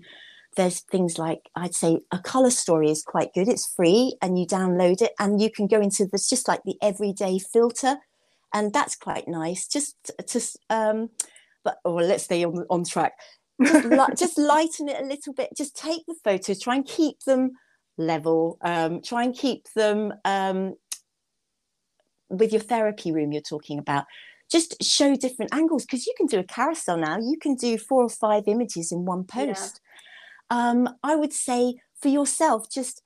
there's 0.56 0.80
things 0.80 1.16
like 1.16 1.48
i'd 1.54 1.74
say 1.74 2.00
a 2.10 2.18
color 2.18 2.50
story 2.50 2.90
is 2.90 3.04
quite 3.04 3.32
good 3.34 3.46
it's 3.46 3.72
free 3.76 4.16
and 4.20 4.38
you 4.38 4.44
download 4.44 5.00
it 5.00 5.12
and 5.20 5.40
you 5.40 5.48
can 5.48 5.68
go 5.68 5.80
into 5.80 6.06
this 6.10 6.28
just 6.28 6.48
like 6.48 6.60
the 6.64 6.74
everyday 6.82 7.38
filter 7.38 7.96
and 8.52 8.72
that's 8.72 8.96
quite 8.96 9.28
nice. 9.28 9.66
Just 9.66 10.10
to 10.26 10.40
um 10.70 11.10
but 11.64 11.78
or 11.84 11.94
well, 11.94 12.06
let's 12.06 12.24
stay 12.24 12.44
on, 12.44 12.64
on 12.70 12.84
track. 12.84 13.12
Just, 13.62 13.84
li- 13.84 14.06
just 14.16 14.38
lighten 14.38 14.88
it 14.88 15.00
a 15.00 15.06
little 15.06 15.32
bit. 15.32 15.50
Just 15.56 15.76
take 15.76 16.04
the 16.06 16.14
photos 16.24 16.60
try 16.60 16.76
and 16.76 16.86
keep 16.86 17.20
them 17.24 17.52
level 17.98 18.58
um 18.62 19.02
try 19.02 19.22
and 19.22 19.34
keep 19.34 19.66
them 19.74 20.14
um 20.24 20.74
with 22.30 22.50
your 22.50 22.62
therapy 22.62 23.12
room 23.12 23.32
you're 23.32 23.42
talking 23.42 23.78
about. 23.78 24.04
Just 24.50 24.82
show 24.82 25.14
different 25.16 25.54
angles 25.54 25.84
because 25.84 26.06
you 26.06 26.14
can 26.16 26.26
do 26.26 26.38
a 26.38 26.44
carousel 26.44 26.96
now. 26.96 27.18
You 27.18 27.38
can 27.40 27.54
do 27.54 27.78
four 27.78 28.02
or 28.02 28.10
five 28.10 28.44
images 28.46 28.92
in 28.92 29.04
one 29.04 29.24
post. 29.24 29.80
Yeah. 30.50 30.70
um, 30.70 30.88
i 31.02 31.14
would 31.14 31.32
say 31.32 31.74
for 32.00 32.08
yourself 32.08 32.68
just 32.70 33.02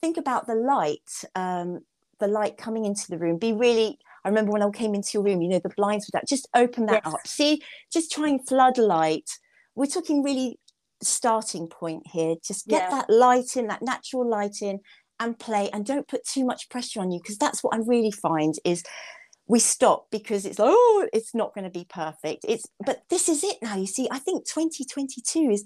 think 0.00 0.16
about 0.16 0.46
the 0.46 0.54
light 0.54 1.24
um, 1.34 1.80
the 2.20 2.26
light 2.28 2.56
coming 2.56 2.84
into 2.84 3.08
the 3.08 3.18
room. 3.18 3.38
Be 3.38 3.52
really 3.52 3.98
i 4.24 4.28
remember 4.28 4.52
when 4.52 4.62
i 4.62 4.70
came 4.70 4.94
into 4.94 5.10
your 5.14 5.22
room 5.22 5.42
you 5.42 5.48
know 5.48 5.60
the 5.62 5.74
blinds 5.76 6.06
were 6.06 6.18
that 6.18 6.28
just 6.28 6.48
open 6.54 6.86
that 6.86 7.02
yes. 7.04 7.14
up 7.14 7.26
see 7.26 7.62
just 7.92 8.10
try 8.12 8.28
and 8.28 8.46
flood 8.46 8.78
light 8.78 9.28
we're 9.74 9.86
talking 9.86 10.22
really 10.22 10.58
starting 11.02 11.68
point 11.68 12.06
here. 12.06 12.34
Just 12.44 12.66
get 12.66 12.82
yeah. 12.82 12.90
that 12.90 13.10
light 13.10 13.56
in 13.56 13.68
that 13.68 13.82
natural 13.82 14.28
light 14.28 14.62
in 14.62 14.80
and 15.20 15.38
play 15.38 15.70
and 15.72 15.86
don't 15.86 16.08
put 16.08 16.26
too 16.26 16.44
much 16.44 16.68
pressure 16.68 17.00
on 17.00 17.12
you 17.12 17.20
because 17.22 17.38
that's 17.38 17.62
what 17.62 17.72
i 17.72 17.78
really 17.86 18.10
find 18.10 18.54
is 18.64 18.82
we 19.46 19.60
stop 19.60 20.06
because 20.10 20.44
it's 20.44 20.58
oh 20.58 21.08
it's 21.12 21.34
not 21.36 21.54
going 21.54 21.64
to 21.64 21.70
be 21.70 21.86
perfect. 21.88 22.44
It's 22.48 22.66
but 22.84 23.02
this 23.10 23.28
is 23.28 23.44
it 23.44 23.58
now 23.62 23.76
you 23.76 23.86
see. 23.86 24.08
I 24.10 24.18
think 24.18 24.46
2022 24.46 25.50
is 25.50 25.64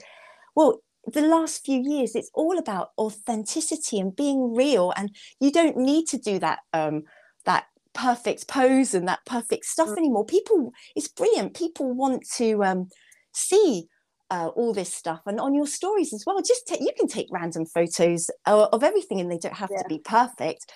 well 0.54 0.82
the 1.06 1.22
last 1.22 1.64
few 1.64 1.80
years 1.80 2.14
it's 2.14 2.30
all 2.34 2.58
about 2.58 2.90
authenticity 2.98 3.98
and 3.98 4.14
being 4.14 4.54
real 4.54 4.92
and 4.96 5.14
you 5.40 5.50
don't 5.50 5.76
need 5.76 6.06
to 6.08 6.18
do 6.18 6.38
that 6.40 6.58
um 6.74 7.04
that 7.46 7.64
perfect 7.98 8.46
pose 8.48 8.94
and 8.94 9.08
that 9.08 9.24
perfect 9.26 9.64
stuff 9.64 9.88
mm. 9.88 9.98
anymore 9.98 10.24
people 10.24 10.72
it's 10.94 11.08
brilliant 11.08 11.54
people 11.54 11.92
want 11.92 12.24
to 12.36 12.62
um 12.62 12.88
see 13.32 13.86
uh, 14.30 14.48
all 14.48 14.74
this 14.74 14.92
stuff 14.92 15.20
and 15.26 15.40
on 15.40 15.54
your 15.54 15.66
stories 15.66 16.12
as 16.12 16.22
well 16.26 16.40
just 16.42 16.66
take 16.66 16.80
you 16.80 16.92
can 16.98 17.08
take 17.08 17.26
random 17.30 17.64
photos 17.64 18.30
of, 18.46 18.68
of 18.72 18.84
everything 18.84 19.20
and 19.20 19.30
they 19.30 19.38
don't 19.38 19.56
have 19.56 19.70
yeah. 19.72 19.82
to 19.82 19.88
be 19.88 19.98
perfect 19.98 20.70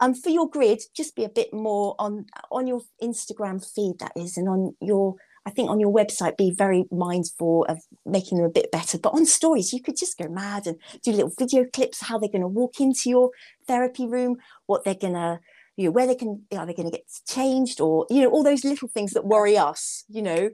um, 0.00 0.14
for 0.14 0.28
your 0.28 0.48
grid, 0.48 0.82
just 0.94 1.16
be 1.16 1.24
a 1.24 1.28
bit 1.28 1.52
more 1.52 1.94
on 1.98 2.26
on 2.50 2.66
your 2.66 2.82
Instagram 3.02 3.64
feed 3.64 3.98
that 4.00 4.12
is, 4.16 4.36
and 4.36 4.48
on 4.48 4.76
your 4.80 5.14
I 5.46 5.50
think 5.50 5.70
on 5.70 5.80
your 5.80 5.92
website, 5.92 6.36
be 6.36 6.50
very 6.50 6.84
mindful 6.90 7.64
of 7.68 7.78
making 8.04 8.38
them 8.38 8.46
a 8.46 8.50
bit 8.50 8.70
better. 8.72 8.98
But 8.98 9.14
on 9.14 9.24
stories, 9.24 9.72
you 9.72 9.80
could 9.80 9.96
just 9.96 10.18
go 10.18 10.28
mad 10.28 10.66
and 10.66 10.76
do 11.02 11.12
little 11.12 11.32
video 11.38 11.64
clips, 11.72 12.02
how 12.02 12.18
they're 12.18 12.28
going 12.28 12.42
to 12.42 12.48
walk 12.48 12.80
into 12.80 13.08
your 13.08 13.30
therapy 13.66 14.06
room, 14.06 14.36
what 14.66 14.84
they're 14.84 14.94
going 14.94 15.14
to, 15.14 15.38
you 15.76 15.84
know, 15.84 15.90
where 15.90 16.06
they 16.06 16.14
can, 16.14 16.42
are 16.56 16.66
they 16.66 16.74
going 16.74 16.90
to 16.90 16.96
get 16.96 17.06
changed 17.26 17.80
or, 17.80 18.06
you 18.10 18.22
know, 18.22 18.30
all 18.30 18.42
those 18.42 18.64
little 18.64 18.88
things 18.88 19.12
that 19.12 19.24
worry 19.24 19.56
us, 19.56 20.04
you 20.08 20.22
know. 20.22 20.50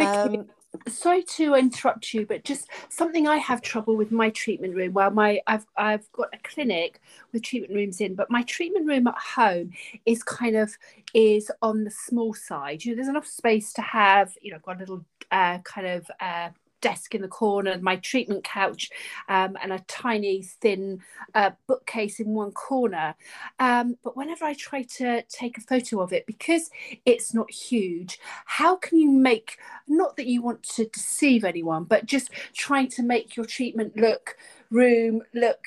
Um, 0.00 0.46
sorry 0.88 1.22
to 1.22 1.54
interrupt 1.54 2.12
you 2.12 2.26
but 2.26 2.42
just 2.42 2.68
something 2.88 3.28
i 3.28 3.36
have 3.36 3.62
trouble 3.62 3.96
with 3.96 4.10
my 4.10 4.28
treatment 4.30 4.74
room 4.74 4.92
well 4.92 5.10
my 5.10 5.40
i've 5.46 5.64
i've 5.76 6.10
got 6.10 6.28
a 6.34 6.38
clinic 6.38 7.00
with 7.32 7.42
treatment 7.42 7.72
rooms 7.72 8.00
in 8.00 8.14
but 8.14 8.30
my 8.30 8.42
treatment 8.42 8.86
room 8.86 9.06
at 9.06 9.14
home 9.16 9.70
is 10.04 10.22
kind 10.24 10.56
of 10.56 10.76
is 11.14 11.50
on 11.62 11.84
the 11.84 11.90
small 11.90 12.34
side 12.34 12.84
you 12.84 12.90
know 12.90 12.96
there's 12.96 13.08
enough 13.08 13.26
space 13.26 13.72
to 13.72 13.82
have 13.82 14.34
you 14.42 14.50
know 14.50 14.58
got 14.64 14.76
a 14.76 14.80
little 14.80 15.04
uh, 15.30 15.58
kind 15.58 15.86
of 15.86 16.10
uh, 16.20 16.48
desk 16.84 17.14
in 17.14 17.22
the 17.22 17.28
corner, 17.28 17.78
my 17.80 17.96
treatment 17.96 18.44
couch, 18.44 18.90
um, 19.30 19.56
and 19.62 19.72
a 19.72 19.78
tiny 19.88 20.42
thin 20.42 21.00
uh, 21.34 21.50
bookcase 21.66 22.20
in 22.20 22.28
one 22.34 22.52
corner. 22.52 23.14
Um, 23.58 23.96
but 24.04 24.18
whenever 24.18 24.44
I 24.44 24.52
try 24.52 24.82
to 24.98 25.22
take 25.22 25.56
a 25.56 25.62
photo 25.62 26.02
of 26.02 26.12
it, 26.12 26.26
because 26.26 26.70
it's 27.06 27.32
not 27.32 27.50
huge, 27.50 28.20
how 28.44 28.76
can 28.76 28.98
you 28.98 29.10
make, 29.10 29.56
not 29.88 30.16
that 30.16 30.26
you 30.26 30.42
want 30.42 30.62
to 30.76 30.84
deceive 30.86 31.42
anyone, 31.42 31.84
but 31.84 32.04
just 32.04 32.30
trying 32.52 32.88
to 32.96 33.02
make 33.02 33.34
your 33.34 33.46
treatment 33.46 33.96
look 33.96 34.36
room 34.70 35.22
look 35.32 35.62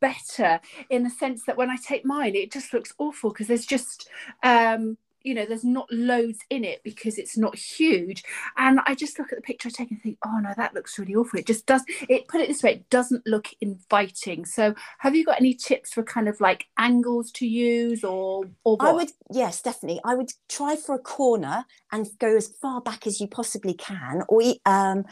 better 0.00 0.60
in 0.90 1.02
the 1.02 1.10
sense 1.10 1.44
that 1.46 1.56
when 1.56 1.70
I 1.70 1.76
take 1.76 2.04
mine, 2.04 2.36
it 2.36 2.52
just 2.52 2.72
looks 2.72 2.94
awful 2.98 3.30
because 3.30 3.48
there's 3.48 3.66
just 3.66 4.08
um, 4.44 4.96
you 5.24 5.34
know 5.34 5.44
there's 5.46 5.64
not 5.64 5.86
loads 5.90 6.38
in 6.50 6.64
it 6.64 6.82
because 6.84 7.18
it's 7.18 7.36
not 7.36 7.56
huge. 7.56 8.22
And 8.56 8.80
i 8.86 8.94
just 8.94 9.18
look 9.18 9.32
at 9.32 9.38
the 9.38 9.42
picture 9.42 9.68
i 9.68 9.70
take 9.70 9.90
and 9.90 10.00
think 10.02 10.18
oh 10.26 10.38
no 10.42 10.52
that 10.56 10.74
looks 10.74 10.98
really 10.98 11.14
awful. 11.14 11.38
It 11.38 11.46
just 11.46 11.66
does 11.66 11.82
it 12.08 12.28
put 12.28 12.40
it 12.40 12.48
this 12.48 12.62
way 12.62 12.72
it 12.72 12.90
doesn't 12.90 13.26
look 13.26 13.48
inviting. 13.60 14.44
So 14.44 14.74
have 14.98 15.14
you 15.14 15.24
got 15.24 15.40
any 15.40 15.54
tips 15.54 15.92
for 15.92 16.02
kind 16.02 16.28
of 16.28 16.40
like 16.40 16.66
angles 16.78 17.30
to 17.32 17.46
use 17.46 18.04
or 18.04 18.44
or 18.64 18.76
what? 18.76 18.88
i 18.88 18.92
would 18.92 19.12
yes 19.30 19.62
definitely. 19.62 20.00
I 20.04 20.14
would 20.14 20.30
try 20.48 20.76
for 20.76 20.94
a 20.94 20.98
corner 20.98 21.64
and 21.90 22.08
go 22.18 22.36
as 22.36 22.48
far 22.60 22.80
back 22.80 23.06
as 23.06 23.20
you 23.20 23.28
possibly 23.28 23.74
can 23.74 24.22
or 24.28 24.42
um 24.66 25.04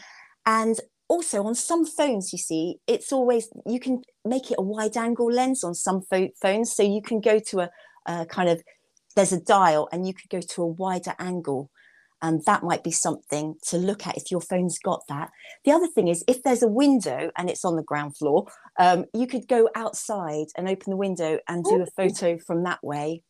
and 0.45 0.79
also 1.07 1.43
on 1.43 1.53
some 1.53 1.85
phones 1.85 2.31
you 2.31 2.39
see 2.39 2.77
it's 2.87 3.11
always 3.11 3.49
you 3.65 3.81
can 3.81 4.01
make 4.25 4.51
it 4.51 4.55
a 4.57 4.61
wide 4.61 4.97
angle 4.97 5.31
lens 5.31 5.63
on 5.63 5.73
some 5.73 6.01
phones. 6.01 6.73
So 6.73 6.83
you 6.83 7.01
can 7.01 7.21
go 7.21 7.39
to 7.39 7.61
a, 7.61 7.69
a 8.05 8.25
kind 8.25 8.49
of 8.49 8.61
there's 9.15 9.33
a 9.33 9.39
dial 9.39 9.89
and 9.91 10.07
you 10.07 10.13
could 10.13 10.29
go 10.29 10.41
to 10.41 10.61
a 10.61 10.67
wider 10.67 11.13
angle 11.19 11.69
and 12.21 12.43
that 12.45 12.63
might 12.63 12.83
be 12.83 12.91
something 12.91 13.55
to 13.67 13.77
look 13.77 14.05
at 14.05 14.15
if 14.15 14.29
your 14.29 14.41
phone's 14.41 14.77
got 14.77 15.01
that. 15.09 15.31
The 15.65 15.71
other 15.71 15.87
thing 15.87 16.07
is 16.07 16.23
if 16.27 16.43
there's 16.43 16.61
a 16.61 16.67
window 16.67 17.31
and 17.35 17.49
it's 17.49 17.65
on 17.65 17.75
the 17.75 17.83
ground 17.83 18.15
floor, 18.15 18.47
um, 18.77 19.05
you 19.13 19.25
could 19.25 19.47
go 19.47 19.69
outside 19.75 20.47
and 20.55 20.69
open 20.69 20.91
the 20.91 20.97
window 20.97 21.39
and 21.47 21.63
do 21.63 21.81
a 21.81 21.85
photo 21.87 22.37
from 22.37 22.63
that 22.63 22.83
way. 22.83 23.23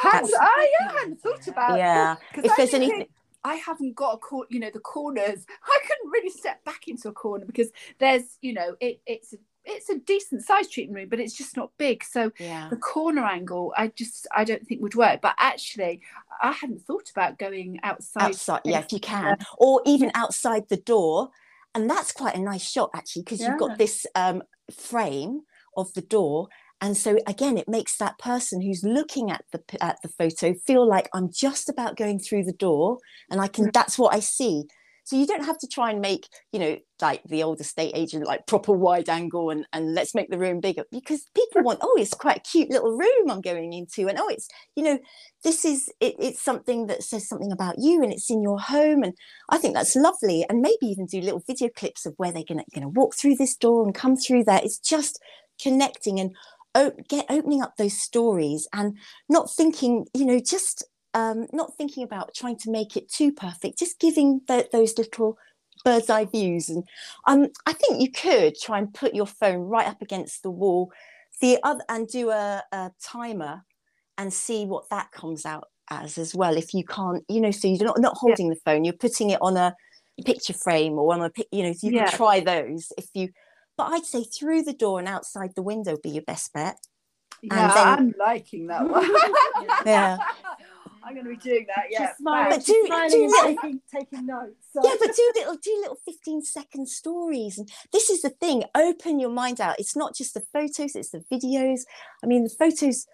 Has, 0.00 0.32
oh, 0.34 0.68
yeah, 0.80 0.88
I 0.88 0.92
hadn't 0.92 1.20
thought 1.20 1.46
about 1.48 1.76
it. 1.76 1.78
yeah. 1.78 2.16
If 2.34 2.52
I 2.52 2.54
there's 2.56 2.74
anything. 2.74 3.06
I 3.44 3.56
haven't 3.56 3.96
got 3.96 4.14
a 4.14 4.18
cor- 4.18 4.46
you 4.50 4.60
know, 4.60 4.70
the 4.72 4.78
corners. 4.78 5.46
I 5.64 5.78
couldn't 5.82 6.10
really 6.12 6.30
step 6.30 6.64
back 6.64 6.86
into 6.86 7.08
a 7.08 7.12
corner 7.12 7.44
because 7.44 7.70
there's, 7.98 8.38
you 8.40 8.52
know, 8.52 8.76
it, 8.80 9.00
it's 9.04 9.34
it's 9.64 9.88
a 9.88 9.98
decent 9.98 10.42
sized 10.42 10.72
treatment 10.72 10.96
room, 10.96 11.08
but 11.08 11.20
it's 11.20 11.34
just 11.34 11.56
not 11.56 11.70
big. 11.78 12.02
So 12.04 12.32
yeah. 12.38 12.68
the 12.68 12.76
corner 12.76 13.24
angle, 13.24 13.72
I 13.76 13.88
just 13.88 14.26
I 14.34 14.44
don't 14.44 14.66
think 14.66 14.82
would 14.82 14.94
work. 14.94 15.20
But 15.20 15.34
actually, 15.38 16.02
I 16.40 16.52
hadn't 16.52 16.82
thought 16.82 17.10
about 17.10 17.38
going 17.38 17.80
outside. 17.82 18.22
Outside, 18.22 18.60
yeah, 18.64 18.80
if 18.80 18.92
you 18.92 19.00
can, 19.00 19.38
or 19.58 19.82
even 19.86 20.10
outside 20.14 20.68
the 20.68 20.76
door, 20.76 21.30
and 21.74 21.88
that's 21.88 22.12
quite 22.12 22.34
a 22.34 22.40
nice 22.40 22.68
shot 22.68 22.90
actually 22.94 23.22
because 23.22 23.40
yeah. 23.40 23.50
you've 23.50 23.58
got 23.58 23.78
this 23.78 24.06
um, 24.14 24.42
frame 24.70 25.42
of 25.76 25.92
the 25.94 26.02
door. 26.02 26.48
And 26.80 26.96
so 26.96 27.18
again, 27.28 27.56
it 27.56 27.68
makes 27.68 27.96
that 27.98 28.18
person 28.18 28.60
who's 28.60 28.82
looking 28.82 29.30
at 29.30 29.44
the 29.52 29.62
at 29.80 29.98
the 30.02 30.08
photo 30.08 30.54
feel 30.66 30.86
like 30.86 31.08
I'm 31.14 31.30
just 31.30 31.68
about 31.68 31.96
going 31.96 32.18
through 32.18 32.44
the 32.44 32.52
door, 32.52 32.98
and 33.30 33.40
I 33.40 33.46
can. 33.48 33.70
That's 33.72 33.98
what 33.98 34.14
I 34.14 34.20
see. 34.20 34.64
So 35.04 35.16
you 35.16 35.26
don't 35.26 35.44
have 35.44 35.58
to 35.58 35.66
try 35.66 35.90
and 35.90 36.00
make, 36.00 36.28
you 36.52 36.60
know, 36.60 36.78
like 37.00 37.22
the 37.24 37.42
old 37.42 37.60
estate 37.60 37.92
agent, 37.94 38.26
like 38.26 38.46
proper 38.46 38.72
wide 38.72 39.08
angle 39.08 39.50
and, 39.50 39.66
and 39.72 39.94
let's 39.94 40.14
make 40.14 40.30
the 40.30 40.38
room 40.38 40.60
bigger 40.60 40.84
because 40.92 41.26
people 41.34 41.62
want, 41.62 41.80
oh, 41.82 41.96
it's 41.98 42.14
quite 42.14 42.36
a 42.36 42.40
cute 42.40 42.70
little 42.70 42.96
room 42.96 43.30
I'm 43.30 43.40
going 43.40 43.72
into. 43.72 44.08
And 44.08 44.18
oh, 44.18 44.28
it's, 44.28 44.48
you 44.76 44.84
know, 44.84 44.98
this 45.42 45.64
is, 45.64 45.90
it, 46.00 46.14
it's 46.18 46.40
something 46.40 46.86
that 46.86 47.02
says 47.02 47.28
something 47.28 47.50
about 47.50 47.76
you 47.78 48.02
and 48.02 48.12
it's 48.12 48.30
in 48.30 48.42
your 48.42 48.60
home. 48.60 49.02
And 49.02 49.14
I 49.48 49.58
think 49.58 49.74
that's 49.74 49.96
lovely. 49.96 50.46
And 50.48 50.60
maybe 50.60 50.86
even 50.86 51.06
do 51.06 51.20
little 51.20 51.42
video 51.46 51.68
clips 51.74 52.06
of 52.06 52.14
where 52.16 52.30
they're 52.30 52.44
going 52.46 52.60
to 52.60 52.64
gonna 52.72 52.88
walk 52.88 53.14
through 53.16 53.36
this 53.36 53.56
door 53.56 53.84
and 53.84 53.94
come 53.94 54.16
through 54.16 54.44
there. 54.44 54.60
It's 54.62 54.78
just 54.78 55.20
connecting 55.60 56.20
and 56.20 56.34
get 57.08 57.26
opening 57.28 57.62
up 57.62 57.76
those 57.76 58.00
stories 58.00 58.66
and 58.72 58.96
not 59.28 59.50
thinking, 59.50 60.06
you 60.14 60.24
know, 60.24 60.38
just 60.38 60.84
um, 61.14 61.46
not 61.52 61.76
thinking 61.76 62.02
about 62.02 62.34
trying 62.34 62.56
to 62.58 62.70
make 62.70 62.96
it 62.96 63.10
too 63.10 63.32
perfect, 63.32 63.78
just 63.78 64.00
giving 64.00 64.40
the, 64.48 64.68
those 64.72 64.96
little 64.96 65.36
bird's 65.84 66.10
eye 66.10 66.24
views. 66.24 66.68
And 66.68 66.84
um, 67.26 67.48
I 67.66 67.72
think 67.72 68.00
you 68.00 68.10
could 68.10 68.56
try 68.56 68.78
and 68.78 68.92
put 68.92 69.14
your 69.14 69.26
phone 69.26 69.60
right 69.60 69.86
up 69.86 70.02
against 70.02 70.42
the 70.42 70.50
wall, 70.50 70.92
the 71.40 71.58
other, 71.62 71.84
and 71.88 72.08
do 72.08 72.30
a, 72.30 72.62
a 72.72 72.92
timer 73.02 73.64
and 74.18 74.32
see 74.32 74.64
what 74.64 74.88
that 74.90 75.10
comes 75.12 75.44
out 75.44 75.68
as 75.90 76.18
as 76.18 76.34
well. 76.34 76.56
If 76.56 76.74
you 76.74 76.84
can't, 76.84 77.24
you 77.28 77.40
know, 77.40 77.50
so 77.50 77.68
you're 77.68 77.84
not 77.84 78.00
not 78.00 78.16
holding 78.16 78.46
yeah. 78.46 78.54
the 78.54 78.60
phone, 78.64 78.84
you're 78.84 78.94
putting 78.94 79.30
it 79.30 79.38
on 79.42 79.56
a 79.56 79.74
picture 80.24 80.52
frame 80.52 80.94
or 80.94 81.12
on 81.14 81.22
a, 81.22 81.30
you 81.50 81.62
know, 81.62 81.72
so 81.72 81.86
you 81.86 81.94
yeah. 81.94 82.06
can 82.06 82.16
try 82.16 82.40
those 82.40 82.92
if 82.96 83.08
you. 83.14 83.30
But 83.76 83.92
I'd 83.92 84.04
say 84.04 84.24
through 84.24 84.62
the 84.62 84.74
door 84.74 84.98
and 84.98 85.08
outside 85.08 85.54
the 85.56 85.62
window 85.62 85.96
be 86.02 86.10
your 86.10 86.22
best 86.22 86.52
bet. 86.52 86.76
Yeah, 87.42 87.74
then, 87.74 87.86
I'm 87.86 88.14
liking 88.18 88.66
that 88.68 88.88
one. 88.88 89.10
yeah. 89.84 90.18
I'm 91.04 91.14
going 91.14 91.24
to 91.24 91.30
be 91.30 91.36
doing 91.36 91.66
that. 91.74 91.86
Yeah, 91.90 92.06
just 92.06 92.18
smiling, 92.18 92.50
but 92.50 92.64
do, 92.64 93.08
do 93.10 93.34
taking, 93.42 93.80
taking 93.92 94.26
notes. 94.26 94.66
So. 94.72 94.80
Yeah, 94.84 94.94
but 95.00 95.14
do 95.14 95.32
little 95.36 95.56
do 95.56 95.76
little 95.80 95.98
15 96.04 96.42
second 96.42 96.88
stories. 96.88 97.58
And 97.58 97.68
this 97.92 98.10
is 98.10 98.22
the 98.22 98.30
thing: 98.30 98.64
open 98.74 99.20
your 99.20 99.30
mind 99.30 99.60
out. 99.60 99.78
It's 99.78 99.96
not 99.96 100.14
just 100.14 100.34
the 100.34 100.42
photos; 100.52 100.94
it's 100.94 101.10
the 101.10 101.24
videos. 101.32 101.80
I 102.22 102.26
mean, 102.26 102.44
the 102.44 102.50
photos. 102.50 103.06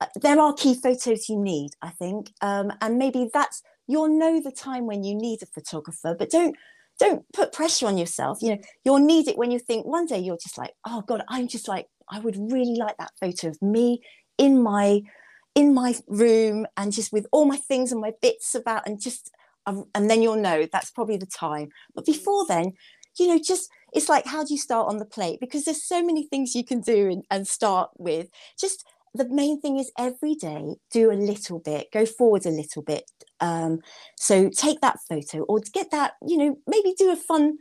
Uh, 0.00 0.06
there 0.22 0.40
are 0.40 0.54
key 0.54 0.74
photos 0.74 1.28
you 1.28 1.38
need, 1.38 1.72
I 1.82 1.90
think, 1.90 2.32
um, 2.40 2.72
and 2.80 2.96
maybe 2.96 3.28
that's 3.34 3.62
you'll 3.86 4.08
know 4.08 4.40
the 4.40 4.52
time 4.52 4.86
when 4.86 5.04
you 5.04 5.14
need 5.14 5.42
a 5.42 5.46
photographer, 5.46 6.14
but 6.18 6.30
don't 6.30 6.56
don't 6.98 7.24
put 7.32 7.52
pressure 7.52 7.86
on 7.86 7.98
yourself. 7.98 8.38
You 8.40 8.50
know, 8.50 8.62
you'll 8.84 8.98
need 8.98 9.26
it 9.26 9.36
when 9.36 9.50
you 9.50 9.58
think 9.58 9.86
one 9.86 10.06
day 10.06 10.18
you're 10.18 10.36
just 10.36 10.58
like, 10.58 10.72
oh 10.86 11.02
God, 11.02 11.22
I'm 11.28 11.48
just 11.48 11.66
like, 11.66 11.86
I 12.08 12.20
would 12.20 12.36
really 12.52 12.76
like 12.76 12.96
that 12.98 13.12
photo 13.18 13.48
of 13.48 13.60
me 13.62 14.02
in 14.38 14.62
my 14.62 15.02
in 15.54 15.74
my 15.74 15.94
room 16.06 16.66
and 16.76 16.92
just 16.92 17.12
with 17.12 17.26
all 17.32 17.44
my 17.44 17.56
things 17.56 17.92
and 17.92 18.00
my 18.00 18.12
bits 18.22 18.54
about 18.54 18.86
and 18.86 19.00
just 19.00 19.30
um, 19.66 19.84
and 19.94 20.08
then 20.08 20.22
you'll 20.22 20.36
know 20.36 20.66
that's 20.72 20.90
probably 20.90 21.16
the 21.16 21.26
time. 21.26 21.68
But 21.94 22.06
before 22.06 22.46
then 22.46 22.72
you 23.18 23.28
know 23.28 23.38
just 23.38 23.70
it's 23.92 24.08
like 24.08 24.26
how 24.26 24.44
do 24.44 24.54
you 24.54 24.58
start 24.58 24.88
on 24.88 24.98
the 24.98 25.04
plate? 25.04 25.40
Because 25.40 25.64
there's 25.64 25.82
so 25.82 26.02
many 26.02 26.24
things 26.24 26.54
you 26.54 26.64
can 26.64 26.80
do 26.80 27.10
and, 27.10 27.24
and 27.30 27.46
start 27.46 27.90
with. 27.96 28.28
Just 28.58 28.86
the 29.12 29.28
main 29.28 29.60
thing 29.60 29.76
is 29.76 29.90
every 29.98 30.34
day 30.34 30.76
do 30.92 31.10
a 31.10 31.14
little 31.14 31.58
bit 31.58 31.90
go 31.92 32.06
forward 32.06 32.46
a 32.46 32.50
little 32.50 32.82
bit. 32.82 33.10
Um, 33.40 33.80
so 34.16 34.50
take 34.50 34.80
that 34.82 34.98
photo 35.08 35.40
or 35.42 35.60
get 35.72 35.90
that 35.90 36.14
you 36.26 36.36
know 36.36 36.58
maybe 36.66 36.94
do 36.96 37.10
a 37.10 37.16
fun 37.16 37.58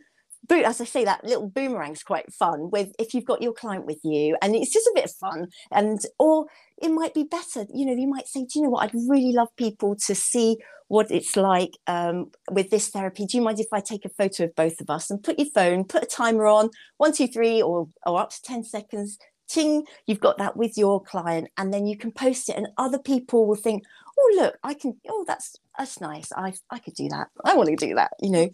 as 0.51 0.81
i 0.81 0.85
say 0.85 1.05
that 1.05 1.23
little 1.23 1.49
boomerang's 1.49 2.03
quite 2.03 2.31
fun 2.33 2.69
with 2.71 2.91
if 2.97 3.13
you've 3.13 3.25
got 3.25 3.41
your 3.41 3.53
client 3.53 3.85
with 3.85 3.99
you 4.03 4.35
and 4.41 4.55
it's 4.55 4.73
just 4.73 4.87
a 4.87 4.91
bit 4.95 5.05
of 5.05 5.11
fun 5.11 5.47
and 5.71 5.99
or 6.17 6.45
it 6.81 6.89
might 6.89 7.13
be 7.13 7.23
better 7.23 7.65
you 7.73 7.85
know 7.85 7.93
you 7.93 8.07
might 8.07 8.27
say 8.27 8.41
do 8.41 8.59
you 8.59 8.63
know 8.63 8.69
what? 8.69 8.83
I'd 8.83 9.09
really 9.09 9.31
love 9.31 9.49
people 9.57 9.95
to 10.07 10.15
see 10.15 10.57
what 10.87 11.11
it's 11.11 11.35
like 11.35 11.77
um, 11.85 12.31
with 12.49 12.71
this 12.71 12.87
therapy. 12.89 13.25
Do 13.25 13.37
you 13.37 13.43
mind 13.43 13.59
if 13.59 13.67
i 13.71 13.79
take 13.79 14.05
a 14.05 14.09
photo 14.09 14.45
of 14.45 14.55
both 14.55 14.81
of 14.81 14.89
us 14.89 15.09
and 15.09 15.23
put 15.23 15.37
your 15.39 15.49
phone 15.53 15.83
put 15.83 16.03
a 16.03 16.07
timer 16.07 16.47
on 16.47 16.69
one 16.97 17.13
two 17.13 17.27
three 17.27 17.61
or, 17.61 17.87
or 18.05 18.19
up 18.19 18.31
to 18.31 18.41
10 18.41 18.63
seconds 18.63 19.17
ting 19.47 19.83
you've 20.05 20.19
got 20.19 20.37
that 20.37 20.55
with 20.55 20.77
your 20.77 21.01
client 21.01 21.49
and 21.57 21.73
then 21.73 21.85
you 21.87 21.97
can 21.97 22.11
post 22.11 22.49
it 22.49 22.55
and 22.55 22.67
other 22.77 22.99
people 22.99 23.47
will 23.47 23.55
think 23.55 23.83
oh 24.19 24.33
look 24.35 24.57
i 24.63 24.73
can 24.73 24.95
oh 25.09 25.23
that's 25.27 25.55
that's 25.77 26.01
nice 26.01 26.31
i 26.35 26.53
i 26.69 26.79
could 26.79 26.93
do 26.93 27.07
that 27.09 27.27
i 27.45 27.55
want 27.55 27.69
to 27.69 27.75
do 27.75 27.95
that 27.95 28.11
you 28.21 28.29
know 28.29 28.49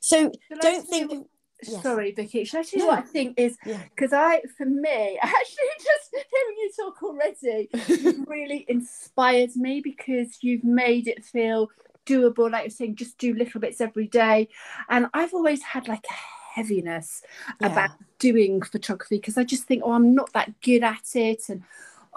so 0.00 0.30
don't 0.60 0.86
think 0.86 1.26
Yes. 1.62 1.82
Sorry, 1.82 2.12
Vicky. 2.12 2.44
Should 2.44 2.60
I 2.60 2.62
tell 2.64 2.80
you 2.80 2.86
what 2.86 2.98
I 2.98 3.02
think 3.02 3.38
is 3.38 3.56
because 3.64 4.12
yeah. 4.12 4.20
I, 4.20 4.42
for 4.56 4.66
me, 4.66 5.18
actually, 5.22 5.64
just 5.78 6.12
hearing 6.12 6.56
you 6.58 6.70
talk 6.78 7.02
already, 7.02 7.70
you've 7.88 8.24
really 8.28 8.66
inspired 8.68 9.56
me 9.56 9.80
because 9.80 10.42
you've 10.42 10.64
made 10.64 11.08
it 11.08 11.24
feel 11.24 11.70
doable. 12.04 12.50
Like 12.50 12.64
you're 12.64 12.70
saying, 12.70 12.96
just 12.96 13.16
do 13.18 13.34
little 13.34 13.60
bits 13.60 13.80
every 13.80 14.06
day, 14.06 14.48
and 14.90 15.06
I've 15.14 15.32
always 15.32 15.62
had 15.62 15.88
like 15.88 16.04
a 16.10 16.14
heaviness 16.54 17.22
yeah. 17.60 17.68
about 17.68 17.90
doing 18.18 18.60
photography 18.60 19.16
because 19.16 19.38
I 19.38 19.44
just 19.44 19.64
think, 19.64 19.82
oh, 19.84 19.92
I'm 19.92 20.14
not 20.14 20.32
that 20.34 20.60
good 20.60 20.84
at 20.84 21.14
it, 21.14 21.48
and 21.48 21.62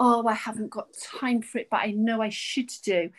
oh, 0.02 0.26
I 0.26 0.32
haven't 0.32 0.70
got 0.70 0.88
time 0.94 1.42
for 1.42 1.58
it, 1.58 1.68
but 1.70 1.82
I 1.82 1.90
know 1.90 2.22
I 2.22 2.30
should 2.30 2.72
do. 2.82 3.10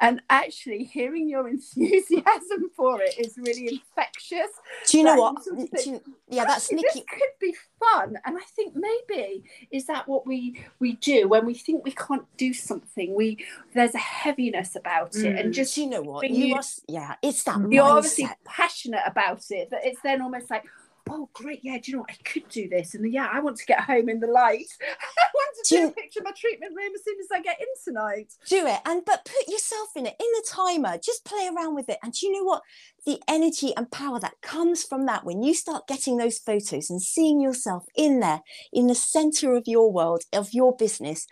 And 0.00 0.22
actually, 0.30 0.84
hearing 0.84 1.28
your 1.28 1.48
enthusiasm 1.48 2.70
for 2.76 3.02
it 3.02 3.18
is 3.18 3.36
really 3.36 3.68
infectious. 3.68 4.48
Do 4.86 4.98
you 4.98 5.04
know 5.04 5.16
what? 5.16 5.44
You, 5.84 6.00
yeah, 6.28 6.44
that's 6.44 6.70
Nikki. 6.70 6.86
This 6.94 7.04
could 7.08 7.38
be 7.40 7.54
fun, 7.80 8.16
and 8.24 8.38
I 8.38 8.44
think 8.54 8.74
maybe 8.76 9.42
is 9.72 9.86
that 9.86 10.08
what 10.08 10.26
we 10.26 10.64
we 10.78 10.92
do 10.94 11.28
when 11.28 11.44
we 11.44 11.54
think 11.54 11.84
we 11.84 11.92
can't 11.92 12.24
do 12.36 12.54
something. 12.54 13.14
We 13.14 13.44
there's 13.74 13.94
a 13.94 13.98
heaviness 13.98 14.76
about 14.76 15.16
it, 15.16 15.24
mm. 15.24 15.40
and 15.40 15.52
just 15.52 15.76
you 15.76 15.90
know 15.90 16.02
what? 16.02 16.30
You, 16.30 16.46
you 16.46 16.60
yeah, 16.86 17.16
it's 17.20 17.42
that. 17.44 17.58
You're 17.68 17.84
mindset. 17.84 17.96
obviously 17.96 18.28
passionate 18.44 19.02
about 19.06 19.42
it, 19.50 19.68
but 19.70 19.80
it's 19.82 20.00
then 20.02 20.22
almost 20.22 20.50
like 20.50 20.64
oh 21.10 21.28
great 21.32 21.60
yeah 21.62 21.78
do 21.78 21.90
you 21.90 21.96
know 21.96 22.00
what 22.00 22.10
i 22.10 22.16
could 22.24 22.48
do 22.48 22.68
this. 22.68 22.94
And 22.94 23.12
yeah 23.12 23.28
i 23.32 23.40
want 23.40 23.56
to 23.56 23.66
get 23.66 23.80
home 23.80 24.08
in 24.08 24.20
the 24.20 24.26
light. 24.26 24.66
I 24.80 25.26
want 25.34 25.56
to 25.64 25.74
do, 25.74 25.80
do 25.82 25.88
a 25.88 25.92
picture 25.92 26.20
of 26.20 26.24
my 26.24 26.32
treatment 26.36 26.74
room 26.76 26.92
as 26.94 27.04
soon 27.04 27.16
as 27.20 27.26
i 27.32 27.40
get 27.40 27.60
in 27.60 27.66
tonight. 27.84 28.32
Do 28.46 28.66
it 28.66 28.80
and 28.86 29.04
but 29.04 29.24
put 29.24 29.48
yourself 29.48 29.88
in 29.96 30.06
it 30.06 30.14
in 30.18 30.26
the 30.32 30.46
timer 30.48 30.98
just 31.02 31.24
play 31.24 31.48
around 31.48 31.74
with 31.74 31.88
it. 31.88 31.98
And 32.02 32.12
do 32.12 32.26
you 32.26 32.32
know 32.32 32.44
what? 32.44 32.62
The 33.06 33.20
energy 33.28 33.74
and 33.76 33.90
power 33.90 34.20
that 34.20 34.40
comes 34.42 34.84
from 34.84 35.06
that 35.06 35.24
when 35.24 35.42
you 35.42 35.54
start 35.54 35.86
getting 35.86 36.16
those 36.16 36.38
photos 36.38 36.90
and 36.90 37.00
seeing 37.00 37.40
yourself 37.40 37.84
in 37.96 38.20
there 38.20 38.40
in 38.72 38.86
the 38.86 38.94
center 38.94 39.54
of 39.54 39.64
your 39.66 39.90
world 39.90 40.22
of 40.32 40.52
your 40.52 40.76
business 40.76 41.26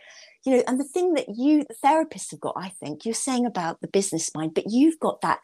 you 0.45 0.52
know 0.52 0.62
and 0.66 0.80
the 0.80 0.85
thing 0.85 1.14
that 1.14 1.26
you 1.28 1.64
the 1.68 1.75
therapists 1.85 2.30
have 2.30 2.40
got 2.40 2.54
i 2.56 2.68
think 2.68 3.04
you're 3.04 3.14
saying 3.14 3.45
about 3.45 3.80
the 3.80 3.88
business 3.88 4.30
mind 4.35 4.54
but 4.54 4.64
you've 4.68 4.99
got 5.00 5.21
that 5.21 5.40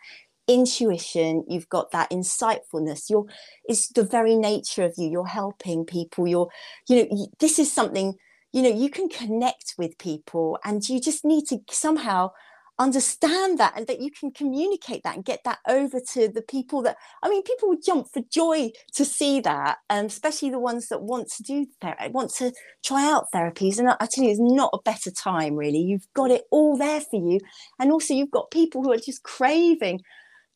intuition 0.48 1.44
you've 1.48 1.68
got 1.68 1.90
that 1.92 2.10
insightfulness. 2.10 3.08
You're 3.08 3.26
it's 3.64 3.88
the 3.88 4.04
very 4.04 4.36
nature 4.36 4.84
of 4.84 4.94
you. 4.96 5.08
You're 5.08 5.26
helping 5.26 5.84
people. 5.84 6.26
You're 6.26 6.48
you 6.88 7.04
know 7.04 7.26
this 7.38 7.58
is 7.58 7.72
something 7.72 8.14
you 8.52 8.62
know 8.62 8.70
you 8.70 8.90
can 8.90 9.08
connect 9.08 9.74
with 9.78 9.98
people 9.98 10.58
and 10.64 10.86
you 10.88 11.00
just 11.00 11.24
need 11.24 11.46
to 11.48 11.60
somehow 11.70 12.30
understand 12.78 13.58
that 13.58 13.74
and 13.76 13.86
that 13.86 14.00
you 14.00 14.10
can 14.10 14.30
communicate 14.30 15.02
that 15.04 15.14
and 15.14 15.24
get 15.24 15.40
that 15.44 15.58
over 15.68 16.00
to 16.00 16.26
the 16.26 16.40
people 16.40 16.80
that 16.80 16.96
i 17.22 17.28
mean 17.28 17.42
people 17.42 17.68
would 17.68 17.84
jump 17.84 18.08
for 18.10 18.22
joy 18.32 18.70
to 18.94 19.04
see 19.04 19.40
that 19.40 19.76
and 19.90 20.06
especially 20.06 20.48
the 20.48 20.58
ones 20.58 20.88
that 20.88 21.02
want 21.02 21.28
to 21.30 21.42
do 21.42 21.66
therapy 21.82 22.08
want 22.08 22.30
to 22.30 22.50
try 22.84 23.10
out 23.10 23.30
therapies. 23.32 23.78
And 23.78 23.88
I 23.88 24.06
tell 24.06 24.24
you 24.24 24.30
it's 24.30 24.40
not 24.40 24.70
a 24.72 24.82
better 24.84 25.10
time 25.10 25.56
really. 25.56 25.78
You've 25.78 26.06
got 26.14 26.30
it 26.30 26.44
all 26.50 26.76
there 26.76 27.00
for 27.00 27.16
you. 27.16 27.40
And 27.78 27.92
also 27.92 28.14
you've 28.14 28.30
got 28.30 28.50
people 28.50 28.82
who 28.82 28.92
are 28.92 28.98
just 28.98 29.22
craving 29.22 30.00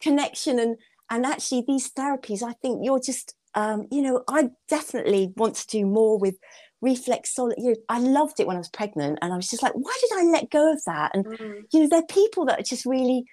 connection 0.00 0.58
and 0.58 0.76
and 1.10 1.24
actually 1.24 1.64
these 1.66 1.90
therapies 1.92 2.42
i 2.42 2.52
think 2.62 2.80
you're 2.82 3.00
just 3.00 3.34
um, 3.54 3.86
you 3.90 4.02
know 4.02 4.22
i 4.28 4.50
definitely 4.68 5.32
want 5.36 5.54
to 5.56 5.66
do 5.68 5.86
more 5.86 6.18
with 6.18 6.36
reflexology 6.84 7.54
you 7.58 7.70
know, 7.70 7.76
i 7.88 7.98
loved 7.98 8.38
it 8.38 8.46
when 8.46 8.56
i 8.56 8.60
was 8.60 8.68
pregnant 8.68 9.18
and 9.22 9.32
i 9.32 9.36
was 9.36 9.48
just 9.48 9.62
like 9.62 9.72
why 9.72 9.96
did 10.00 10.18
i 10.18 10.22
let 10.24 10.50
go 10.50 10.72
of 10.72 10.82
that? 10.84 11.10
And 11.14 11.24
mm. 11.24 11.62
you 11.72 11.80
know 11.80 11.88
there 11.88 12.00
are 12.00 12.06
people 12.06 12.44
that 12.46 12.60
are 12.60 12.64
just 12.64 12.84
really 12.84 13.24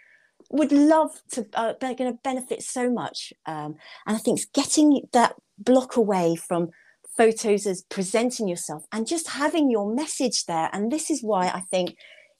would 0.50 0.72
love 0.72 1.12
to 1.32 1.46
uh, 1.54 1.74
they're 1.80 1.96
going 1.96 2.12
to 2.12 2.20
benefit 2.24 2.62
so 2.64 2.90
much 2.90 3.34
um, 3.46 3.76
and 4.06 4.16
i 4.16 4.18
think 4.18 4.40
it's 4.40 4.48
getting 4.48 5.02
that 5.12 5.36
block 5.58 5.98
away 5.98 6.36
from 6.36 6.70
photos 7.18 7.66
as 7.68 7.84
presenting 7.90 8.48
yourself 8.48 8.86
and 8.92 9.08
just 9.08 9.30
having 9.30 9.70
your 9.70 9.94
message 9.94 10.46
there. 10.46 10.70
And 10.74 10.92
this 10.92 11.10
is 11.10 11.22
why 11.22 11.48
i 11.48 11.62
think 11.72 11.96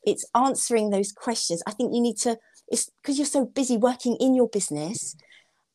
it's 0.06 0.26
answering 0.36 0.90
those 0.90 1.12
questions. 1.12 1.64
I 1.66 1.72
think 1.72 1.94
you 1.94 2.02
need 2.02 2.18
to 2.18 2.38
it's 2.74 2.90
because 3.02 3.18
you're 3.18 3.26
so 3.26 3.46
busy 3.46 3.78
working 3.78 4.18
in 4.20 4.36
your 4.36 4.50
business. 4.50 5.16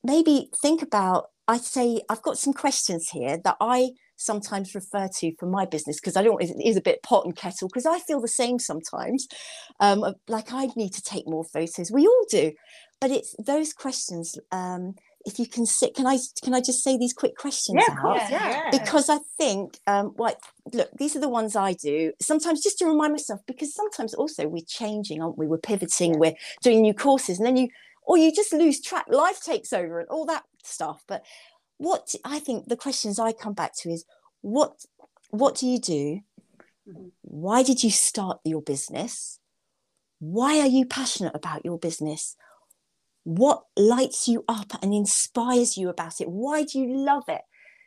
Maybe 0.05 0.51
think 0.63 0.83
about 0.83 1.27
i'd 1.49 1.63
say 1.63 2.01
i've 2.11 2.23
got 2.23 2.39
some 2.39 2.53
questions 2.53 3.09
here 3.09 3.39
that 3.43 3.57
i 3.61 3.89
sometimes 4.17 4.75
refer 4.75 5.09
to 5.17 5.35
for 5.39 5.47
my 5.47 5.65
business 5.65 5.99
because 5.99 6.17
i 6.17 6.23
don't 6.23 6.43
it 6.43 6.55
is 6.63 6.77
a 6.77 6.81
bit 6.83 7.03
pot 7.03 7.25
and 7.25 7.35
kettle 7.37 7.69
because 7.69 7.87
i 7.87 7.99
feel 8.01 8.21
the 8.21 8.29
same 8.29 8.59
sometimes. 8.59 9.27
Um, 9.81 10.05
like 10.29 10.53
i 10.53 10.69
need 10.77 10.93
to 10.93 11.03
take 11.03 11.27
more 11.27 11.45
photos. 11.45 11.91
We 11.91 12.07
all 12.07 12.27
do. 12.31 12.53
But 13.01 13.13
it's 13.13 13.35
those 13.39 13.73
questions 13.73 14.37
um, 14.51 14.95
if 15.29 15.39
you 15.39 15.47
can 15.47 15.67
sit 15.67 15.95
can 15.95 16.07
i 16.07 16.19
can 16.43 16.55
i 16.55 16.61
just 16.61 16.83
say 16.83 16.97
these 16.97 17.13
quick 17.13 17.37
questions 17.37 17.83
yeah, 17.87 17.95
out? 17.95 18.01
course, 18.01 18.31
yeah. 18.31 18.71
because 18.73 19.09
i 19.11 19.19
think 19.37 19.79
um 19.87 20.15
like 20.19 20.39
look 20.73 20.91
these 20.99 21.15
are 21.15 21.21
the 21.21 21.29
ones 21.29 21.55
i 21.55 21.73
do 21.75 22.13
sometimes 22.21 22.63
just 22.63 22.79
to 22.79 22.87
remind 22.87 23.13
myself 23.13 23.41
because 23.47 23.75
sometimes 23.75 24.15
also 24.15 24.49
we're 24.49 24.65
changing 24.67 25.23
aren't 25.23 25.39
we? 25.39 25.47
We're 25.47 25.59
pivoting 25.59 26.19
we're 26.19 26.35
doing 26.63 26.81
new 26.83 26.95
courses 26.95 27.39
and 27.39 27.47
then 27.47 27.57
you 27.57 27.69
or 28.03 28.17
you 28.17 28.33
just 28.35 28.53
lose 28.53 28.81
track 28.81 29.07
life 29.09 29.41
takes 29.43 29.73
over 29.73 30.01
and 30.01 30.09
all 30.09 30.25
that 30.27 30.45
stuff. 30.65 31.05
But 31.07 31.23
what 31.77 32.15
i 32.25 32.39
think 32.41 32.67
the 32.67 32.77
questions 32.77 33.19
i 33.19 33.33
come 33.33 33.53
back 33.53 33.73
to 33.77 33.91
is 33.91 34.05
what 34.41 34.85
what 35.31 35.55
do 35.55 35.67
you 35.67 35.79
do? 35.79 36.21
Mm-hmm. 36.89 37.09
why 37.23 37.63
did 37.63 37.85
you 37.85 37.91
start 37.91 38.41
your 38.45 38.63
business? 38.63 39.41
Why 40.21 40.59
are 40.59 40.67
you 40.67 40.87
passionate 40.87 41.37
about 41.37 41.65
your 41.65 41.79
business 41.79 42.35
what 43.29 43.65
lights 43.77 44.27
you 44.27 44.43
up 44.49 44.73
and 44.83 44.95
inspires 44.95 45.77
you 45.77 45.91
about 45.91 46.19
it? 46.19 46.31
Why 46.31 46.63
do 46.63 46.79
you 46.79 46.97
love 46.97 47.25
it? 47.29 47.43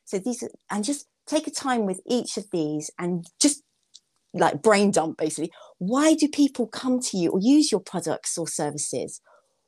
So 0.06 0.20
these 0.20 0.44
are, 0.44 0.52
and 0.70 0.84
just 0.84 1.08
take 1.26 1.48
a 1.48 1.52
time 1.52 1.88
with 1.88 2.00
each 2.08 2.38
of 2.38 2.46
these 2.52 2.92
and 3.00 3.26
just 3.40 3.64
like 4.36 4.62
brain 4.62 4.92
dump 4.92 5.18
basically. 5.18 5.52
Why 5.80 6.14
do 6.14 6.28
people 6.28 6.68
come 6.68 7.00
to 7.00 7.18
you 7.18 7.32
or 7.32 7.40
use 7.40 7.72
your 7.72 7.82
products 7.82 8.38
or 8.38 8.48
services? 8.48 9.20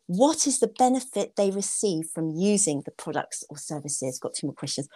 What 0.05 0.45
is 0.45 0.59
the 0.59 0.67
benefit 0.67 1.37
they 1.37 1.49
receive 1.49 2.05
from 2.13 2.35
using 2.35 2.83
the 2.85 2.91
products 2.91 3.43
or 3.49 3.57
services? 3.57 4.19
Got 4.19 4.35
two 4.35 4.45
more 4.47 4.53
questions. 4.53 4.87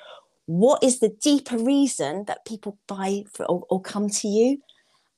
What 0.45 0.83
is 0.83 0.99
the 0.99 1.09
deeper 1.09 1.57
reason 1.57 2.25
that 2.27 2.45
people 2.45 2.77
buy 2.87 3.23
for, 3.33 3.47
or, 3.47 3.63
or 3.71 3.81
come 3.81 4.09
to 4.09 4.27
you? 4.27 4.59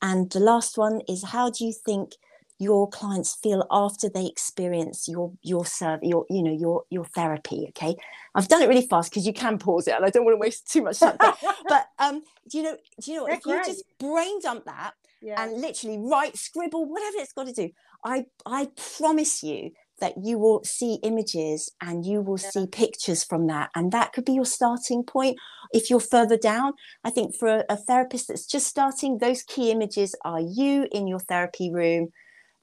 And 0.02 0.32
the 0.32 0.40
last 0.40 0.78
one 0.78 1.02
is 1.10 1.22
how 1.26 1.50
do 1.50 1.66
you 1.66 1.74
think 1.74 2.14
your 2.60 2.90
clients 2.90 3.36
feel 3.42 3.66
after 3.72 4.10
they 4.10 4.26
experience 4.26 5.08
your 5.08 5.32
your 5.42 5.66
serve 5.66 6.02
your 6.04 6.26
you 6.30 6.44
know 6.44 6.52
your 6.52 6.84
your 6.90 7.06
therapy 7.06 7.66
okay 7.70 7.96
i've 8.36 8.48
done 8.50 8.62
it 8.62 8.68
really 8.68 8.86
fast 8.86 9.10
because 9.10 9.26
you 9.26 9.34
can 9.34 9.58
pause 9.58 9.88
it 9.88 9.96
and 9.96 10.06
i 10.06 10.10
don't 10.10 10.26
want 10.26 10.36
to 10.36 10.40
waste 10.40 10.70
too 10.72 10.84
much 10.84 11.00
time 11.00 11.18
but, 11.68 11.88
um 11.98 12.22
do 12.50 12.58
you 12.58 12.64
know 12.64 12.78
do 13.02 13.12
you 13.12 13.18
know 13.18 13.26
if 13.26 13.42
great. 13.42 13.56
you 13.60 13.66
just 13.66 13.84
brain 13.98 14.40
dump 14.42 14.66
that 14.66 14.92
yeah. 15.22 15.42
and 15.42 15.60
literally 15.60 15.98
write 15.98 16.38
scribble 16.38 16.86
whatever 16.86 17.18
it's 17.18 17.34
got 17.34 17.48
to 17.48 17.54
do 17.54 17.70
i 18.04 18.26
i 18.46 18.68
promise 18.98 19.42
you 19.42 19.72
that 20.02 20.14
you 20.24 20.38
will 20.38 20.64
see 20.64 20.98
images 21.04 21.70
and 21.82 22.06
you 22.06 22.22
will 22.22 22.40
yeah. 22.40 22.50
see 22.50 22.68
pictures 22.68 23.24
from 23.24 23.48
that 23.48 23.70
and 23.76 23.92
that 23.92 24.14
could 24.14 24.26
be 24.26 24.34
your 24.34 24.46
starting 24.46 25.04
point 25.04 25.38
if 25.72 25.90
you're 25.90 26.00
further 26.00 26.38
down 26.38 26.74
i 27.04 27.10
think 27.10 27.36
for 27.36 27.48
a, 27.48 27.64
a 27.70 27.78
therapist 27.78 28.28
that's 28.28 28.46
just 28.46 28.68
starting 28.68 29.18
those 29.18 29.44
key 29.44 29.72
images 29.72 30.16
are 30.26 30.42
you 30.42 30.88
in 30.92 31.08
your 31.08 31.20
therapy 31.20 31.72
room 31.72 32.10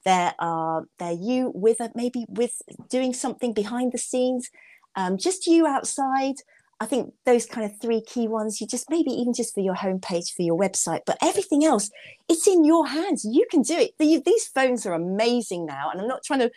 there 0.05 0.33
are 0.39 0.85
there 0.99 1.11
you 1.11 1.51
with 1.53 1.79
a, 1.79 1.91
maybe 1.95 2.25
with 2.29 2.61
doing 2.89 3.13
something 3.13 3.53
behind 3.53 3.91
the 3.91 3.97
scenes 3.97 4.49
um, 4.95 5.17
just 5.17 5.47
you 5.47 5.67
outside. 5.67 6.35
I 6.79 6.85
think 6.85 7.13
those 7.25 7.47
kind 7.47 7.65
of 7.65 7.79
three 7.81 8.01
key 8.01 8.27
ones 8.27 8.61
you 8.61 8.67
just 8.67 8.89
maybe 8.89 9.09
even 9.09 9.33
just 9.33 9.53
for 9.53 9.61
your 9.61 9.75
homepage 9.75 10.31
for 10.35 10.43
your 10.43 10.57
website 10.57 11.01
but 11.07 11.17
everything 11.23 11.65
else 11.65 11.89
it's 12.29 12.47
in 12.47 12.63
your 12.63 12.87
hands. 12.87 13.25
You 13.25 13.45
can 13.49 13.63
do 13.63 13.75
it. 13.75 13.91
The, 13.97 14.21
these 14.23 14.47
phones 14.47 14.85
are 14.85 14.93
amazing 14.93 15.65
now 15.65 15.89
and 15.89 15.99
i'm 15.99 16.07
not 16.07 16.23
trying 16.23 16.41
to 16.41 16.51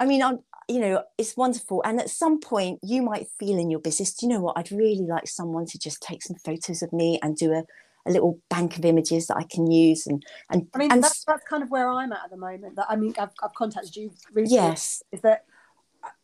i 0.00 0.06
mean 0.06 0.22
i'm 0.22 0.38
you 0.70 0.78
know 0.78 1.02
it's 1.18 1.36
wonderful. 1.36 1.82
And 1.84 2.00
at 2.00 2.10
some 2.10 2.40
point 2.40 2.78
you 2.82 3.02
might 3.02 3.26
feel 3.38 3.58
in 3.58 3.70
your 3.70 3.80
business 3.80 4.14
do 4.14 4.26
you 4.26 4.32
know 4.32 4.40
what? 4.40 4.56
I'd 4.56 4.70
really 4.70 5.06
like 5.06 5.26
someone 5.26 5.66
to 5.66 5.78
just 5.78 6.00
take 6.00 6.22
some 6.22 6.36
photos 6.36 6.82
of 6.82 6.92
me 6.92 7.18
and 7.22 7.36
do 7.36 7.52
a 7.52 7.64
a 8.06 8.10
little 8.10 8.40
bank 8.48 8.78
of 8.78 8.84
images 8.84 9.26
that 9.26 9.36
I 9.36 9.44
can 9.44 9.70
use 9.70 10.06
and 10.06 10.24
and 10.50 10.66
I 10.74 10.78
mean 10.78 10.92
and 10.92 11.02
that's, 11.02 11.24
that's 11.24 11.44
kind 11.44 11.62
of 11.62 11.70
where 11.70 11.90
I'm 11.90 12.12
at 12.12 12.24
at 12.24 12.30
the 12.30 12.36
moment 12.36 12.76
that 12.76 12.86
I 12.88 12.96
mean 12.96 13.14
I've, 13.18 13.30
I've 13.42 13.54
contacted 13.54 13.96
you 13.96 14.12
recently 14.32 14.66
yes. 14.66 15.02
is 15.12 15.20
that 15.20 15.44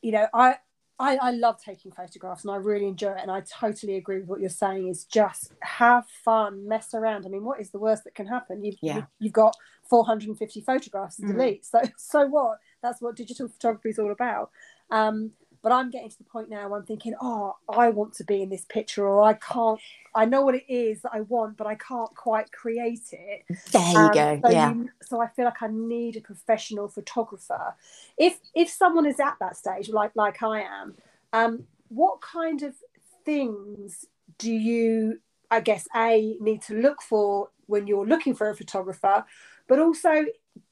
you 0.03 0.12
know 0.12 0.27
I, 0.33 0.57
I 0.99 1.17
I 1.17 1.31
love 1.33 1.62
taking 1.62 1.93
photographs 1.93 2.45
and 2.45 2.53
I 2.53 2.57
really 2.57 2.87
enjoy 2.87 3.12
it 3.12 3.19
and 3.21 3.31
I 3.31 3.43
totally 3.43 3.97
agree 3.97 4.21
with 4.21 4.29
what 4.29 4.41
you're 4.41 4.49
saying 4.49 4.89
is 4.89 5.05
just 5.05 5.53
have 5.61 6.07
fun 6.25 6.67
mess 6.67 6.95
around. 6.95 7.27
I 7.27 7.29
mean 7.29 7.45
what 7.45 7.61
is 7.61 7.71
the 7.71 7.79
worst 7.79 8.05
that 8.05 8.15
can 8.15 8.27
happen? 8.27 8.65
You've 8.65 8.77
yeah. 8.81 9.03
you've 9.19 9.33
got 9.33 9.55
450 9.89 10.62
photographs 10.62 11.17
to 11.17 11.23
mm. 11.23 11.33
delete. 11.33 11.65
So 11.65 11.83
so 11.97 12.27
what? 12.27 12.59
That's 12.83 13.03
what 13.03 13.17
digital 13.17 13.49
photography 13.49 13.91
is 13.91 13.99
all 13.99 14.12
about. 14.12 14.51
Um 14.91 15.33
but 15.67 15.73
I'm 15.73 15.91
getting 15.91 16.09
to 16.11 16.19
the 16.19 16.23
point 16.23 16.49
now 16.49 16.69
where 16.69 16.79
I'm 16.79 16.87
thinking, 16.87 17.15
oh, 17.21 17.57
I 17.69 17.89
want 17.89 18.13
to 18.15 18.25
be 18.25 18.41
in 18.41 18.51
this 18.51 18.65
picture, 18.67 19.05
or 19.05 19.25
I 19.25 19.33
can't. 19.33 19.81
I 20.15 20.25
know 20.25 20.43
what 20.43 20.55
it 20.55 20.63
is 20.73 21.03
that 21.03 21.11
I 21.13 21.23
want, 21.23 21.57
but 21.57 21.67
I 21.67 21.75
can't 21.75 22.15
quite 22.15 22.53
create 22.53 23.09
it. 23.11 23.43
There 23.73 23.91
you 23.91 23.99
um, 23.99 24.13
go. 24.13 24.41
So 24.45 24.51
yeah. 24.53 24.73
You, 24.73 24.91
so 25.03 25.21
I 25.21 25.27
feel 25.27 25.45
like 25.45 25.61
I 25.61 25.67
need 25.67 26.15
a 26.15 26.21
professional 26.21 26.87
photographer. 26.87 27.75
If 28.17 28.39
if 28.55 28.71
someone 28.71 29.07
is 29.07 29.19
at 29.19 29.39
that 29.41 29.57
stage, 29.57 29.89
like 29.89 30.13
like 30.15 30.41
I 30.41 30.61
am, 30.61 30.95
um, 31.33 31.65
what 31.89 32.21
kind 32.21 32.63
of 32.63 32.77
things 33.25 34.05
do 34.39 34.53
you, 34.53 35.19
I 35.51 35.59
guess, 35.59 35.89
a 35.97 36.37
need 36.39 36.63
to 36.63 36.75
look 36.75 37.03
for 37.03 37.49
when 37.67 37.89
you're 37.89 38.07
looking 38.07 38.37
for 38.37 38.51
a 38.51 38.55
photographer, 38.55 39.25
but 39.67 39.81
also 39.81 40.27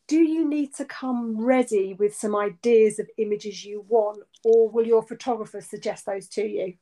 do 0.06 0.18
you 0.18 0.48
need 0.48 0.74
to 0.74 0.84
come 0.84 1.40
ready 1.42 1.94
with 1.94 2.14
some 2.14 2.36
ideas 2.36 2.98
of 2.98 3.08
images 3.16 3.64
you 3.64 3.84
want 3.88 4.22
or 4.44 4.68
will 4.68 4.86
your 4.86 5.02
photographer 5.02 5.60
suggest 5.60 6.06
those 6.06 6.28
to 6.28 6.46
you? 6.46 6.74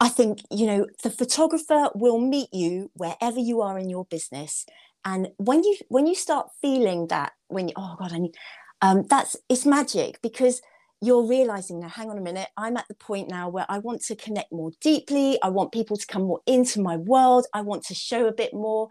I 0.00 0.08
think 0.08 0.40
you 0.50 0.66
know 0.66 0.86
the 1.02 1.10
photographer 1.10 1.90
will 1.94 2.18
meet 2.18 2.48
you 2.52 2.90
wherever 2.94 3.38
you 3.38 3.60
are 3.62 3.78
in 3.78 3.88
your 3.88 4.04
business. 4.04 4.66
And 5.04 5.28
when 5.36 5.62
you 5.64 5.76
when 5.88 6.06
you 6.06 6.14
start 6.14 6.50
feeling 6.60 7.08
that 7.08 7.32
when 7.48 7.68
you 7.68 7.74
oh 7.76 7.96
god 7.98 8.12
i 8.12 8.18
need 8.18 8.34
um 8.80 9.04
that's 9.08 9.36
it's 9.48 9.66
magic 9.66 10.20
because 10.22 10.62
you're 11.00 11.26
realizing 11.26 11.80
now 11.80 11.88
hang 11.88 12.08
on 12.08 12.18
a 12.18 12.20
minute 12.20 12.48
i'm 12.56 12.76
at 12.76 12.86
the 12.86 12.94
point 12.94 13.28
now 13.28 13.48
where 13.48 13.66
i 13.68 13.78
want 13.78 14.00
to 14.02 14.14
connect 14.14 14.52
more 14.52 14.70
deeply. 14.80 15.38
I 15.42 15.48
want 15.48 15.72
people 15.72 15.96
to 15.96 16.06
come 16.06 16.22
more 16.22 16.40
into 16.46 16.80
my 16.80 16.96
world. 16.96 17.46
I 17.52 17.62
want 17.62 17.82
to 17.84 17.94
show 17.94 18.26
a 18.26 18.32
bit 18.32 18.54
more. 18.54 18.88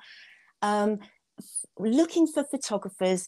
Um 0.61 0.99
looking 1.77 2.27
for 2.27 2.43
photographers 2.43 3.27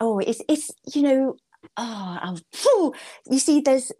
oh 0.00 0.18
it's 0.18 0.40
it's 0.48 0.70
you 0.94 1.02
know 1.02 1.36
oh, 1.76 2.94
you 3.30 3.38
see 3.38 3.60
there's 3.60 3.92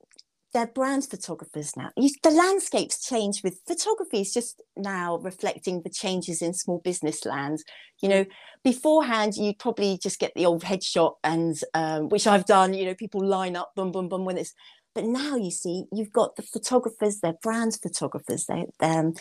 they're 0.52 0.66
brand 0.66 1.04
photographers 1.04 1.76
now. 1.76 1.90
You, 1.96 2.08
the 2.22 2.30
landscapes 2.30 3.06
change 3.06 3.42
with 3.42 3.60
photography 3.66 4.22
is 4.22 4.32
just 4.32 4.62
now 4.74 5.18
reflecting 5.18 5.82
the 5.82 5.90
changes 5.90 6.40
in 6.40 6.54
small 6.54 6.78
business 6.78 7.26
land. 7.26 7.58
You 8.00 8.08
know, 8.08 8.24
beforehand 8.64 9.34
you'd 9.36 9.58
probably 9.58 9.98
just 10.02 10.18
get 10.18 10.32
the 10.34 10.46
old 10.46 10.62
headshot 10.62 11.14
and 11.22 11.58
um, 11.74 12.08
which 12.08 12.26
I've 12.26 12.46
done. 12.46 12.72
You 12.72 12.86
know, 12.86 12.94
people 12.94 13.26
line 13.26 13.56
up, 13.56 13.72
boom, 13.76 13.92
boom, 13.92 14.08
boom, 14.08 14.24
when 14.24 14.38
it's. 14.38 14.54
But 14.94 15.04
now 15.04 15.36
you 15.36 15.50
see, 15.50 15.84
you've 15.92 16.12
got 16.12 16.36
the 16.36 16.42
photographers. 16.42 17.20
They're 17.20 17.34
brand 17.42 17.78
photographers. 17.82 18.46
They 18.46 18.64
um, 18.80 19.12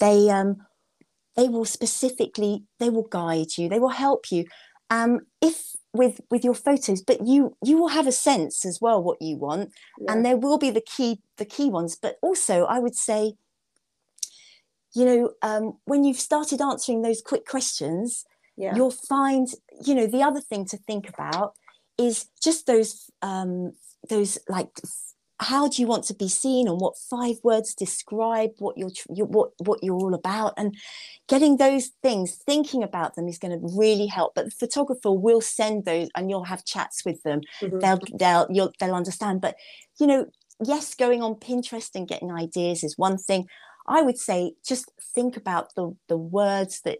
they 0.00 0.30
um, 0.30 0.56
they 1.36 1.48
will 1.48 1.66
specifically 1.66 2.64
they 2.80 2.88
will 2.88 3.08
guide 3.08 3.58
you. 3.58 3.68
They 3.68 3.78
will 3.78 3.90
help 3.90 4.30
you. 4.30 4.46
Um, 4.88 5.20
if 5.42 5.76
with 5.92 6.20
with 6.30 6.44
your 6.44 6.54
photos 6.54 7.02
but 7.02 7.26
you 7.26 7.56
you 7.64 7.78
will 7.78 7.88
have 7.88 8.06
a 8.06 8.12
sense 8.12 8.64
as 8.64 8.80
well 8.80 9.02
what 9.02 9.20
you 9.20 9.36
want 9.36 9.72
yeah. 9.98 10.12
and 10.12 10.24
there 10.24 10.36
will 10.36 10.58
be 10.58 10.70
the 10.70 10.82
key 10.82 11.20
the 11.38 11.44
key 11.44 11.70
ones 11.70 11.96
but 11.96 12.18
also 12.22 12.64
i 12.64 12.78
would 12.78 12.94
say 12.94 13.32
you 14.94 15.04
know 15.04 15.32
um, 15.42 15.78
when 15.84 16.04
you've 16.04 16.20
started 16.20 16.60
answering 16.60 17.02
those 17.02 17.22
quick 17.22 17.46
questions 17.46 18.24
yeah. 18.56 18.74
you'll 18.74 18.90
find 18.90 19.48
you 19.84 19.94
know 19.94 20.06
the 20.06 20.22
other 20.22 20.40
thing 20.40 20.64
to 20.66 20.76
think 20.76 21.08
about 21.08 21.54
is 21.98 22.26
just 22.42 22.66
those 22.66 23.10
um, 23.22 23.72
those 24.08 24.38
like 24.48 24.70
how 25.40 25.68
do 25.68 25.80
you 25.80 25.86
want 25.86 26.04
to 26.04 26.14
be 26.14 26.28
seen 26.28 26.66
and 26.66 26.80
what 26.80 26.98
five 26.98 27.36
words 27.44 27.74
describe 27.74 28.50
what 28.58 28.76
you're, 28.76 28.90
what 29.26 29.50
what 29.58 29.82
you're 29.82 29.94
all 29.94 30.14
about? 30.14 30.54
And 30.56 30.76
getting 31.28 31.56
those 31.56 31.90
things 32.02 32.34
thinking 32.34 32.82
about 32.82 33.14
them 33.14 33.28
is 33.28 33.38
going 33.38 33.58
to 33.58 33.76
really 33.76 34.06
help. 34.06 34.34
But 34.34 34.46
the 34.46 34.50
photographer 34.50 35.12
will 35.12 35.40
send 35.40 35.84
those 35.84 36.08
and 36.16 36.28
you'll 36.28 36.44
have 36.44 36.64
chats 36.64 37.04
with 37.04 37.22
them. 37.22 37.40
Mm-hmm. 37.60 37.78
they'll 37.78 38.00
they'll 38.18 38.46
you'll, 38.50 38.72
they'll 38.80 38.94
understand. 38.94 39.40
But 39.40 39.56
you 40.00 40.06
know 40.06 40.26
yes 40.64 40.94
going 40.94 41.22
on 41.22 41.34
pinterest 41.34 41.90
and 41.94 42.08
getting 42.08 42.32
ideas 42.32 42.82
is 42.82 42.98
one 42.98 43.18
thing. 43.18 43.46
I 43.86 44.02
would 44.02 44.18
say 44.18 44.54
just 44.66 44.90
think 45.14 45.36
about 45.36 45.74
the 45.76 45.96
the 46.08 46.18
words 46.18 46.80
that 46.82 46.98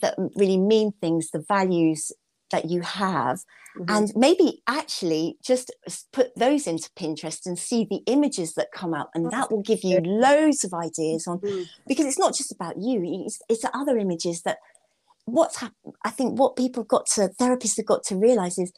that 0.00 0.14
really 0.36 0.56
mean 0.56 0.92
things 1.00 1.30
the 1.30 1.44
values 1.46 2.12
that 2.52 2.70
you 2.70 2.80
have 2.82 3.38
mm-hmm. 3.76 3.84
and 3.88 4.12
maybe 4.14 4.62
actually 4.68 5.36
just 5.42 5.72
put 6.12 6.34
those 6.36 6.66
into 6.66 6.88
pinterest 6.90 7.46
and 7.46 7.58
see 7.58 7.86
the 7.88 8.02
images 8.06 8.54
that 8.54 8.68
come 8.72 8.94
out 8.94 9.08
and 9.14 9.30
that 9.30 9.50
will 9.50 9.62
give 9.62 9.82
you 9.82 9.98
loads 10.00 10.64
of 10.64 10.72
ideas 10.72 11.26
on 11.26 11.38
mm-hmm. 11.38 11.62
because 11.88 12.06
it's 12.06 12.18
not 12.18 12.34
just 12.34 12.52
about 12.52 12.76
you 12.78 13.02
it's, 13.26 13.40
it's 13.48 13.64
other 13.74 13.98
images 13.98 14.42
that 14.42 14.58
what's 15.24 15.56
happened 15.56 15.94
i 16.04 16.10
think 16.10 16.38
what 16.38 16.56
people 16.56 16.84
got 16.84 17.06
to 17.06 17.28
therapists 17.40 17.76
have 17.76 17.86
got 17.86 18.04
to 18.04 18.16
realize 18.16 18.58
is 18.58 18.72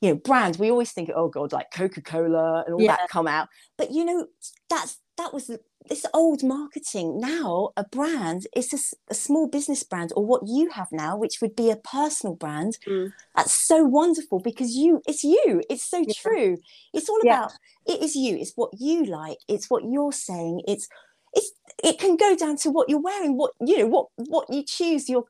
you 0.00 0.10
know 0.10 0.16
brand 0.16 0.56
we 0.56 0.70
always 0.70 0.92
think 0.92 1.10
oh 1.14 1.28
god 1.28 1.52
like 1.52 1.66
coca-cola 1.72 2.64
and 2.66 2.74
all 2.74 2.82
yeah. 2.82 2.96
that 2.96 3.08
come 3.08 3.26
out 3.26 3.48
but 3.78 3.90
you 3.90 4.04
know 4.04 4.26
that's 4.68 4.98
that 5.16 5.32
was 5.32 5.46
the 5.46 5.60
this 5.88 6.06
old 6.12 6.42
marketing 6.42 7.18
now 7.20 7.70
a 7.76 7.84
brand 7.84 8.46
is 8.54 8.72
a, 8.72 9.12
a, 9.12 9.14
small 9.14 9.48
business 9.48 9.82
brand 9.82 10.12
or 10.16 10.24
what 10.24 10.42
you 10.46 10.70
have 10.70 10.88
now 10.92 11.16
which 11.16 11.40
would 11.40 11.54
be 11.54 11.70
a 11.70 11.76
personal 11.76 12.34
brand 12.34 12.78
mm. 12.86 13.12
that's 13.34 13.52
so 13.52 13.84
wonderful 13.84 14.40
because 14.40 14.74
you 14.74 15.02
it's 15.06 15.24
you 15.24 15.62
it's 15.70 15.84
so 15.84 15.98
yeah. 15.98 16.12
true 16.16 16.58
it's 16.92 17.08
all 17.08 17.20
yeah. 17.24 17.38
about 17.38 17.52
it 17.86 18.02
is 18.02 18.14
you 18.14 18.36
it's 18.36 18.52
what 18.56 18.70
you 18.78 19.04
like 19.04 19.38
it's 19.48 19.70
what 19.70 19.84
you're 19.84 20.12
saying 20.12 20.60
it's 20.66 20.88
it's 21.34 21.52
it 21.82 21.98
can 21.98 22.16
go 22.16 22.34
down 22.34 22.56
to 22.56 22.70
what 22.70 22.88
you're 22.88 23.00
wearing 23.00 23.36
what 23.36 23.52
you 23.60 23.78
know 23.78 23.86
what 23.86 24.06
what 24.16 24.46
you 24.50 24.62
choose 24.62 25.08
your 25.08 25.24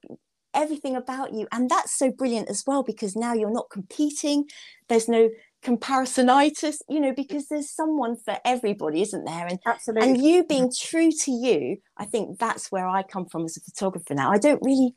everything 0.55 0.97
about 0.97 1.35
you 1.35 1.47
and 1.53 1.69
that's 1.69 1.97
so 1.97 2.11
brilliant 2.11 2.49
as 2.49 2.65
well 2.67 2.83
because 2.83 3.15
now 3.15 3.35
you're 3.35 3.53
not 3.53 3.69
competing 3.71 4.45
there's 4.89 5.09
no 5.09 5.29
comparisonitis 5.67 6.77
you 6.89 7.01
know 7.01 7.13
because 7.13 7.49
there's 7.49 7.69
someone 7.69 8.17
for 8.17 8.37
everybody 8.45 9.03
isn't 9.03 9.25
there? 9.25 9.47
And 9.47 9.59
absolutely. 9.67 10.09
and 10.09 10.23
you 10.23 10.45
being 10.45 10.71
true 10.79 11.11
to 11.11 11.31
you 11.33 11.79
i 11.97 12.05
think 12.05 12.39
that's 12.39 12.71
where 12.71 12.87
i 12.87 13.03
come 13.03 13.27
from 13.27 13.45
as 13.45 13.57
a 13.57 13.61
photographer 13.61 14.15
now. 14.15 14.31
I 14.31 14.39
don't 14.39 14.63
really 14.63 14.95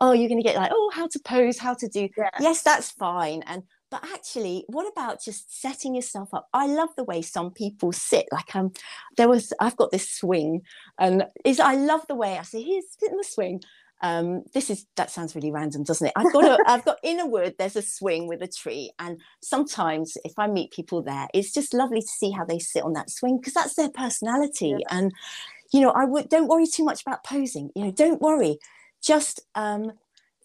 oh 0.00 0.12
you're 0.12 0.28
going 0.28 0.42
to 0.42 0.48
get 0.48 0.56
like 0.56 0.72
oh 0.74 0.90
how 0.94 1.06
to 1.06 1.18
pose 1.18 1.58
how 1.58 1.74
to 1.74 1.86
do 1.86 2.08
yeah. 2.16 2.30
yes 2.40 2.62
that's 2.62 2.90
fine 2.90 3.42
and 3.46 3.62
but 3.90 4.02
actually 4.14 4.64
what 4.68 4.90
about 4.90 5.22
just 5.22 5.60
setting 5.60 5.94
yourself 5.94 6.32
up? 6.32 6.48
I 6.54 6.66
love 6.66 6.90
the 6.96 7.04
way 7.04 7.20
some 7.20 7.50
people 7.50 7.92
sit 7.92 8.26
like 8.32 8.56
um 8.56 8.72
there 9.18 9.28
was 9.28 9.52
i've 9.60 9.76
got 9.76 9.90
this 9.90 10.08
swing 10.08 10.62
and 10.98 11.26
is 11.44 11.60
i 11.60 11.74
love 11.74 12.06
the 12.08 12.14
way 12.14 12.38
i 12.38 12.42
say 12.42 12.62
here's 12.62 12.86
sit 12.98 13.10
in 13.10 13.18
the 13.18 13.24
swing 13.24 13.60
um, 14.02 14.44
this 14.54 14.70
is 14.70 14.86
that 14.96 15.10
sounds 15.10 15.34
really 15.34 15.52
random, 15.52 15.82
doesn't 15.82 16.06
it? 16.06 16.12
I've 16.16 16.32
got 16.32 16.44
a, 16.44 16.58
I've 16.66 16.84
got 16.84 16.98
in 17.02 17.20
a 17.20 17.26
wood. 17.26 17.54
There's 17.58 17.76
a 17.76 17.82
swing 17.82 18.26
with 18.26 18.42
a 18.42 18.48
tree, 18.48 18.92
and 18.98 19.20
sometimes 19.42 20.16
if 20.24 20.38
I 20.38 20.46
meet 20.46 20.72
people 20.72 21.02
there, 21.02 21.28
it's 21.34 21.52
just 21.52 21.74
lovely 21.74 22.00
to 22.00 22.06
see 22.06 22.30
how 22.30 22.44
they 22.44 22.58
sit 22.58 22.82
on 22.82 22.94
that 22.94 23.10
swing 23.10 23.38
because 23.38 23.54
that's 23.54 23.74
their 23.74 23.90
personality. 23.90 24.74
Yeah. 24.78 24.86
And 24.90 25.12
you 25.72 25.80
know, 25.80 25.90
I 25.90 26.04
would 26.04 26.28
don't 26.28 26.48
worry 26.48 26.66
too 26.66 26.84
much 26.84 27.02
about 27.02 27.24
posing. 27.24 27.70
You 27.74 27.84
know, 27.84 27.92
don't 27.92 28.22
worry. 28.22 28.58
Just 29.02 29.42
um, 29.54 29.92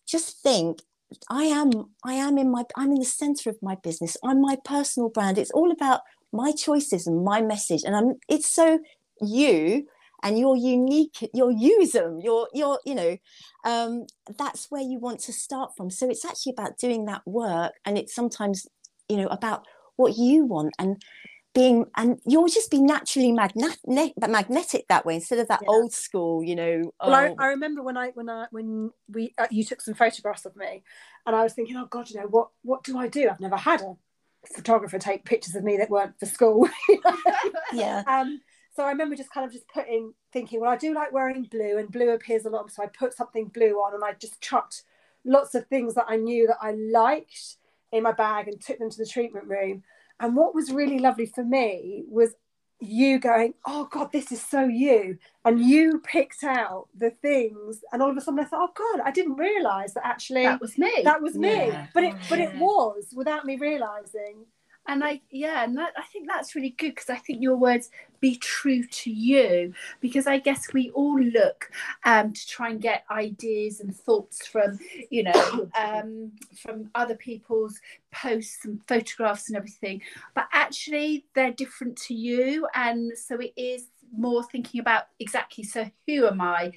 just 0.06 0.42
think. 0.42 0.82
I 1.30 1.44
am 1.44 1.72
I 2.04 2.14
am 2.14 2.38
in 2.38 2.52
my 2.52 2.64
I'm 2.76 2.92
in 2.92 3.00
the 3.00 3.06
center 3.06 3.50
of 3.50 3.62
my 3.62 3.76
business. 3.76 4.18
I'm 4.24 4.42
my 4.42 4.58
personal 4.66 5.08
brand. 5.08 5.38
It's 5.38 5.52
all 5.52 5.72
about 5.72 6.02
my 6.34 6.52
choices 6.52 7.08
and 7.08 7.24
my 7.24 7.42
message, 7.42 7.84
and 7.86 7.96
I'm. 7.96 8.16
It's 8.28 8.50
so 8.50 8.80
you 9.22 9.88
and 10.26 10.40
you're 10.40 10.58
unique 10.58 11.30
you're 11.34 11.54
usum 11.54 12.22
you're 12.22 12.50
you're 12.54 12.80
you 12.84 12.96
know 12.96 13.16
um, 13.64 14.06
that's 14.38 14.70
where 14.70 14.82
you 14.82 15.00
want 15.00 15.20
to 15.20 15.32
start 15.32 15.72
from 15.78 15.90
so 15.90 16.10
it's 16.10 16.26
actually 16.26 16.52
about 16.52 16.78
doing 16.78 17.06
that 17.06 17.22
work 17.26 17.74
and 17.86 17.98
it's 17.98 18.14
sometimes 18.14 18.68
you 19.08 19.18
know 19.18 19.28
about 19.28 19.66
what 19.96 20.18
you 20.18 20.44
want 20.44 20.74
and 20.78 21.02
being 21.54 21.86
and 21.96 22.20
you'll 22.26 22.50
just 22.50 22.70
be 22.70 22.82
naturally 22.82 23.32
magnet- 23.32 23.80
magnetic 24.18 24.86
that 24.90 25.06
way 25.06 25.16
instead 25.16 25.40
of 25.40 25.48
that 25.48 25.62
yeah. 25.64 25.70
old 25.70 25.94
school 25.94 26.44
you 26.44 26.56
know 26.56 26.92
well 27.00 27.14
I, 27.14 27.30
oh. 27.30 27.36
I, 27.40 27.48
remember 27.48 27.82
when 27.82 27.96
i 27.96 28.10
when 28.10 28.30
i 28.30 28.48
when 28.52 28.92
we 29.08 29.34
uh, 29.38 29.48
you 29.50 29.64
took 29.64 29.82
some 29.82 29.94
photographs 29.94 30.46
of 30.46 30.56
me 30.58 30.84
and 31.26 31.36
i 31.36 31.44
was 31.44 31.54
thinking 31.54 31.78
oh 31.78 31.86
god 31.86 32.10
you 32.10 32.20
know 32.20 32.28
what 32.28 32.50
what 32.64 32.84
do 32.84 32.98
i 32.98 33.08
do 33.08 33.30
i've 33.30 33.40
never 33.40 33.56
had 33.56 33.82
a 33.82 33.96
photographer 34.54 35.00
take 35.00 35.24
pictures 35.24 35.56
of 35.56 35.64
me 35.64 35.78
that 35.78 35.90
weren't 35.90 36.20
for 36.20 36.26
school 36.26 36.68
yeah 37.74 38.04
um 38.06 38.42
so 38.76 38.84
I 38.84 38.90
remember 38.90 39.16
just 39.16 39.32
kind 39.32 39.46
of 39.46 39.54
just 39.54 39.68
putting, 39.70 40.14
thinking, 40.34 40.60
well, 40.60 40.72
I 40.72 40.76
do 40.76 40.94
like 40.94 41.14
wearing 41.14 41.44
blue, 41.44 41.78
and 41.78 41.90
blue 41.90 42.10
appears 42.10 42.46
a 42.46 42.50
lot. 42.50 42.70
So 42.72 42.84
I 42.84 42.88
put 42.88 43.14
something 43.14 43.46
blue 43.46 43.76
on, 43.76 43.94
and 43.94 44.04
I 44.04 44.14
just 44.14 44.42
chucked 44.42 44.84
lots 45.24 45.56
of 45.56 45.66
things 45.68 45.96
that 45.96 46.06
I 46.10 46.18
knew 46.18 46.46
that 46.48 46.58
I 46.62 46.72
liked 46.72 47.58
in 47.92 48.04
my 48.04 48.12
bag 48.12 48.48
and 48.48 48.60
took 48.60 48.78
them 48.80 48.90
to 48.90 48.98
the 48.98 49.06
treatment 49.06 49.48
room. 49.48 49.84
And 50.20 50.36
what 50.36 50.54
was 50.54 50.72
really 50.72 51.00
lovely 51.00 51.26
for 51.26 51.44
me 51.44 52.04
was 52.10 52.36
you 52.82 53.20
going, 53.20 53.54
oh 53.66 53.88
God, 53.90 54.12
this 54.12 54.32
is 54.34 54.42
so 54.42 54.66
you. 54.66 55.18
And 55.46 55.62
you 55.62 56.00
picked 56.00 56.44
out 56.44 56.90
the 56.94 57.12
things, 57.12 57.82
and 57.94 58.02
all 58.02 58.10
of 58.10 58.18
a 58.18 58.22
sudden 58.22 58.42
I 58.42 58.44
thought, 58.44 58.72
oh 58.78 58.98
God, 58.98 59.04
I 59.06 59.12
didn't 59.12 59.38
realise 59.38 59.94
that 59.94 60.06
actually 60.06 60.44
that 60.44 60.60
was 60.60 60.78
me. 60.78 60.92
That 61.04 61.22
was 61.22 61.36
me. 61.36 61.68
Yeah. 61.68 61.88
But 61.94 62.04
it 62.04 62.16
but 62.30 62.40
it 62.40 62.56
was 62.58 63.14
without 63.16 63.46
me 63.46 63.56
realising 63.56 64.48
and 64.88 65.04
I 65.04 65.22
yeah, 65.32 65.64
and 65.64 65.78
that, 65.78 65.94
I 65.98 66.04
think 66.04 66.28
that's 66.28 66.56
really 66.56 66.72
good 66.72 66.96
because 66.96 67.10
I 67.10 67.18
think 67.18 67.42
your 67.42 67.56
words 67.56 67.90
be 68.20 68.36
true 68.36 68.84
to 68.84 69.12
you. 69.12 69.74
Because 70.00 70.28
I 70.28 70.40
guess 70.40 70.74
we 70.74 70.90
all 70.92 71.20
look 71.20 71.70
um, 72.04 72.34
to 72.34 72.48
try 72.48 72.70
and 72.70 72.82
get 72.82 73.04
ideas 73.10 73.80
and 73.80 73.96
thoughts 73.96 74.48
from 74.48 74.80
you 75.10 75.24
know 75.24 75.70
um, 75.80 76.32
from 76.56 76.90
other 76.96 77.16
people's 77.16 77.80
posts 78.12 78.66
and 78.66 78.82
photographs 78.88 79.50
and 79.50 79.58
everything, 79.58 80.02
but 80.34 80.48
actually 80.54 81.26
they're 81.34 81.52
different 81.52 81.98
to 81.98 82.14
you, 82.14 82.68
and 82.76 83.18
so 83.18 83.38
it 83.40 83.54
is 83.58 83.88
more 84.18 84.44
thinking 84.44 84.80
about 84.80 85.04
exactly 85.20 85.64
so 85.64 85.90
who 86.08 86.26
am 86.26 86.40
i 86.42 86.72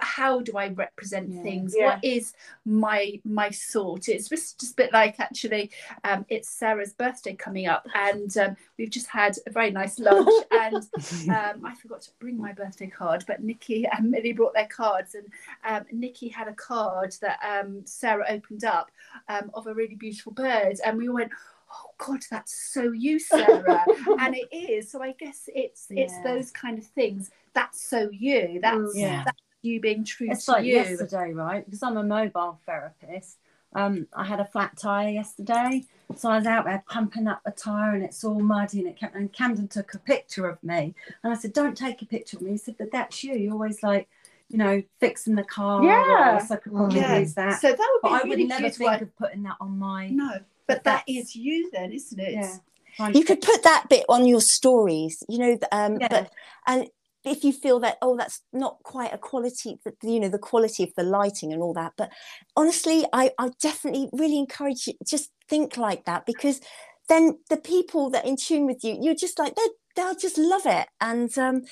how 0.00 0.40
do 0.40 0.56
i 0.56 0.68
represent 0.68 1.28
yeah. 1.30 1.42
things 1.42 1.74
yeah. 1.76 1.86
what 1.86 2.04
is 2.04 2.34
my 2.64 3.20
my 3.24 3.50
sort 3.50 4.08
it's 4.08 4.28
just, 4.28 4.60
just 4.60 4.72
a 4.72 4.76
bit 4.76 4.92
like 4.92 5.18
actually 5.18 5.70
um, 6.04 6.24
it's 6.28 6.48
sarah's 6.48 6.92
birthday 6.92 7.34
coming 7.34 7.66
up 7.66 7.86
and 7.94 8.36
um, 8.36 8.56
we've 8.78 8.90
just 8.90 9.06
had 9.08 9.36
a 9.46 9.50
very 9.50 9.70
nice 9.70 9.98
lunch 9.98 10.28
and 10.50 10.88
um, 11.30 11.64
i 11.64 11.74
forgot 11.80 12.02
to 12.02 12.10
bring 12.18 12.36
my 12.36 12.52
birthday 12.52 12.86
card 12.88 13.24
but 13.26 13.42
nikki 13.42 13.86
and 13.86 14.10
millie 14.10 14.32
brought 14.32 14.54
their 14.54 14.68
cards 14.68 15.14
and 15.14 15.26
um, 15.64 15.84
nikki 15.92 16.28
had 16.28 16.48
a 16.48 16.54
card 16.54 17.14
that 17.20 17.38
um, 17.46 17.82
sarah 17.84 18.26
opened 18.28 18.64
up 18.64 18.90
um, 19.28 19.50
of 19.54 19.66
a 19.66 19.74
really 19.74 19.96
beautiful 19.96 20.32
bird 20.32 20.76
and 20.84 20.98
we 20.98 21.08
went 21.08 21.30
oh 21.72 21.90
god 21.98 22.20
that's 22.30 22.72
so 22.72 22.92
you 22.92 23.18
sarah 23.18 23.84
and 24.20 24.34
it 24.36 24.48
is 24.54 24.90
so 24.90 25.02
i 25.02 25.12
guess 25.12 25.48
it's 25.54 25.86
yeah. 25.90 26.04
it's 26.04 26.14
those 26.22 26.50
kind 26.50 26.78
of 26.78 26.84
things 26.84 27.30
that's 27.54 27.80
so 27.80 28.08
you 28.12 28.58
that's 28.62 28.94
yeah. 28.94 29.24
That, 29.24 29.34
you 29.62 29.80
being 29.80 30.04
true 30.04 30.28
It's 30.30 30.44
to 30.44 30.52
like 30.52 30.64
you. 30.64 30.74
yesterday, 30.74 31.32
right? 31.32 31.64
Because 31.64 31.82
I'm 31.82 31.96
a 31.96 32.02
mobile 32.04 32.60
therapist. 32.66 33.38
Um, 33.74 34.06
I 34.14 34.24
had 34.24 34.38
a 34.38 34.44
flat 34.44 34.76
tire 34.76 35.08
yesterday, 35.08 35.82
so 36.14 36.30
I 36.30 36.36
was 36.38 36.46
out 36.46 36.66
there 36.66 36.84
pumping 36.88 37.26
up 37.26 37.40
the 37.44 37.50
tire, 37.50 37.94
and 37.94 38.04
it's 38.04 38.22
all 38.22 38.38
muddy. 38.38 38.78
And 38.78 38.86
it 38.88 38.96
kept, 38.96 39.16
and 39.16 39.32
Camden 39.32 39.66
took 39.66 39.92
a 39.94 39.98
picture 39.98 40.48
of 40.48 40.62
me, 40.62 40.94
and 41.24 41.32
I 41.32 41.36
said, 41.36 41.52
"Don't 41.52 41.76
take 41.76 42.00
a 42.00 42.06
picture 42.06 42.36
of 42.36 42.42
me." 42.44 42.52
He 42.52 42.58
said, 42.58 42.76
"But 42.78 42.92
that's 42.92 43.24
you. 43.24 43.34
You're 43.34 43.54
always 43.54 43.82
like, 43.82 44.08
you 44.48 44.56
know, 44.58 44.82
fixing 45.00 45.34
the 45.34 45.42
car." 45.42 45.82
Yeah. 45.82 46.38
So 46.38 46.54
I 46.54 46.58
could 46.58 46.72
probably 46.72 47.00
Yeah. 47.00 47.18
use 47.18 47.34
that. 47.34 47.60
So 47.60 47.68
that 47.72 47.78
would 47.78 48.08
be 48.08 48.14
but 48.14 48.22
be 48.22 48.30
I 48.30 48.36
would 48.36 48.48
never 48.48 48.70
think 48.70 48.90
one. 48.90 49.02
of 49.02 49.16
putting 49.16 49.42
that 49.42 49.56
on 49.60 49.78
my. 49.78 50.08
No, 50.10 50.38
but 50.66 50.82
That's- 50.84 51.34
you 51.36 51.70
then, 51.72 51.92
isn't 51.92 52.18
it? 52.20 52.32
Yeah. 52.32 53.08
you 53.14 53.24
could 53.24 53.40
put 53.42 53.62
that 53.62 53.86
bit 53.90 54.04
on 54.08 54.24
your 54.26 54.40
stories 54.40 55.22
you 55.28 55.38
know 55.38 55.58
um 55.70 55.98
Yeah. 56.00 56.08
but 56.08 56.30
and 56.66 56.88
if 57.24 57.44
you 57.44 57.52
feel 57.52 57.78
that 57.80 57.98
oh 58.00 58.16
that's 58.16 58.40
not 58.52 58.78
quite 58.84 59.12
a 59.12 59.18
quality 59.18 59.78
that 59.84 59.94
you 60.02 60.18
know 60.20 60.28
the 60.30 60.38
quality 60.38 60.82
of 60.84 60.90
the 60.96 61.02
lighting 61.02 61.52
and 61.52 61.60
all 61.62 61.74
that 61.74 61.92
but 61.98 62.10
honestly 62.56 63.04
i 63.12 63.30
i 63.38 63.50
definitely 63.60 64.08
really 64.12 64.38
encourage 64.38 64.86
you 64.86 64.94
just 65.06 65.30
think 65.48 65.76
like 65.76 66.04
that 66.06 66.24
because 66.24 66.60
then 67.08 67.38
the 67.50 67.56
people 67.58 68.08
that 68.10 68.24
are 68.24 68.28
in 68.28 68.36
tune 68.36 68.64
with 68.66 68.82
you 68.82 68.96
you're 69.00 69.14
just 69.26 69.38
like 69.38 69.54
they 69.56 69.68
they'll 69.94 70.14
just 70.14 70.38
love 70.38 70.64
it 70.64 70.88
and 71.00 71.36
um 71.36 71.62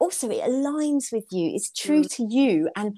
also 0.00 0.28
it 0.28 0.42
aligns 0.42 1.12
with 1.12 1.26
you 1.30 1.52
it's 1.54 1.70
true 1.70 2.02
to 2.02 2.26
you 2.28 2.68
and 2.74 2.96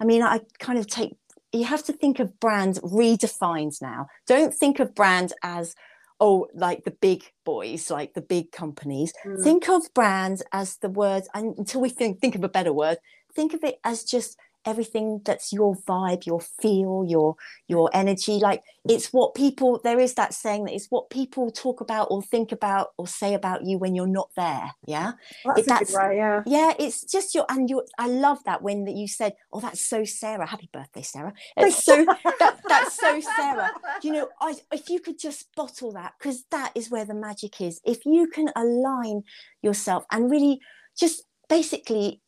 i 0.00 0.04
mean 0.04 0.22
i 0.22 0.40
kind 0.60 0.78
of 0.78 0.86
take 0.86 1.16
you 1.56 1.64
have 1.64 1.84
to 1.84 1.92
think 1.92 2.18
of 2.20 2.38
brand 2.40 2.76
redefined 2.82 3.80
now 3.82 4.06
don't 4.26 4.54
think 4.54 4.78
of 4.80 4.94
brand 4.94 5.32
as 5.42 5.74
oh 6.20 6.46
like 6.54 6.84
the 6.84 6.90
big 6.90 7.24
boys 7.44 7.90
like 7.90 8.14
the 8.14 8.22
big 8.22 8.50
companies 8.52 9.12
Mm. 9.24 9.42
think 9.42 9.68
of 9.68 9.82
brands 9.94 10.42
as 10.52 10.76
the 10.78 10.88
word 10.88 11.24
and 11.34 11.56
until 11.58 11.80
we 11.80 11.88
think, 11.90 12.20
think 12.20 12.34
of 12.34 12.44
a 12.44 12.48
better 12.48 12.72
word 12.72 12.98
think 13.34 13.52
of 13.54 13.62
it 13.64 13.78
as 13.84 14.02
just 14.04 14.38
everything 14.66 15.20
that's 15.24 15.52
your 15.52 15.76
vibe 15.76 16.26
your 16.26 16.40
feel 16.40 17.04
your 17.08 17.36
your 17.68 17.88
energy. 17.94 18.32
Like 18.38 18.62
it's 18.88 19.12
what 19.12 19.34
people 19.34 19.80
there 19.82 19.98
is 19.98 20.14
that 20.14 20.34
saying 20.34 20.64
that 20.64 20.74
it's 20.74 20.86
what 20.90 21.10
people 21.10 21.50
talk 21.50 21.80
about 21.80 22.08
or 22.10 22.22
think 22.22 22.52
about 22.52 22.88
or 22.98 23.06
say 23.06 23.34
about 23.34 23.64
you 23.64 23.78
when 23.78 23.94
you're 23.94 24.06
not 24.06 24.30
there 24.36 24.70
yeah? 24.86 25.12
That's 25.44 25.60
It- 25.60 25.66
that's- 25.66 25.94
way, 25.94 26.16
yeah. 26.16 26.42
yeah 26.46 26.72
it's 26.78 27.02
just 27.04 27.34
your 27.34 27.46
and 27.48 27.68
your 27.68 27.84
i 27.98 28.06
love 28.08 28.42
that 28.44 28.62
when 28.62 28.84
that 28.84 28.94
you 28.94 29.08
said 29.08 29.34
oh 29.52 29.60
that's 29.60 29.80
so 29.80 30.04
sarah. 30.04 30.46
Happy 30.46 30.68
birthday 30.72 31.02
sarah. 31.02 31.32
It's 31.56 31.84
so 31.84 32.04
that, 32.04 32.58
that's 32.68 32.96
so 32.98 33.20
sarah. 33.20 33.72
You 34.02 34.12
know 34.12 34.28
I, 34.40 34.54
if 34.72 34.88
you 34.88 35.00
could 35.00 35.18
just 35.18 35.46
bottle 35.56 35.92
that 35.92 36.14
because 36.18 36.44
that 36.50 36.72
is 36.74 36.90
where 36.90 37.04
the 37.04 37.14
magic 37.14 37.60
is. 37.60 37.80
If 37.84 38.04
you 38.06 38.28
can 38.28 38.48
align 38.56 39.22
yourself 39.62 40.04
and 40.12 40.30
really 40.30 40.60
just 40.98 41.24
basically 41.48 42.20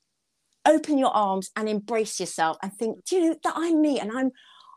open 0.69 0.99
your 0.99 1.11
arms 1.11 1.51
and 1.57 1.69
embrace 1.69 2.21
yourself 2.21 2.57
and 2.63 2.73
think 2.73 3.05
do 3.05 3.17
you 3.17 3.29
know 3.31 3.37
that 3.43 3.55
i'm 3.57 3.81
me 3.81 3.99
and 3.99 4.13
i'm 4.13 4.31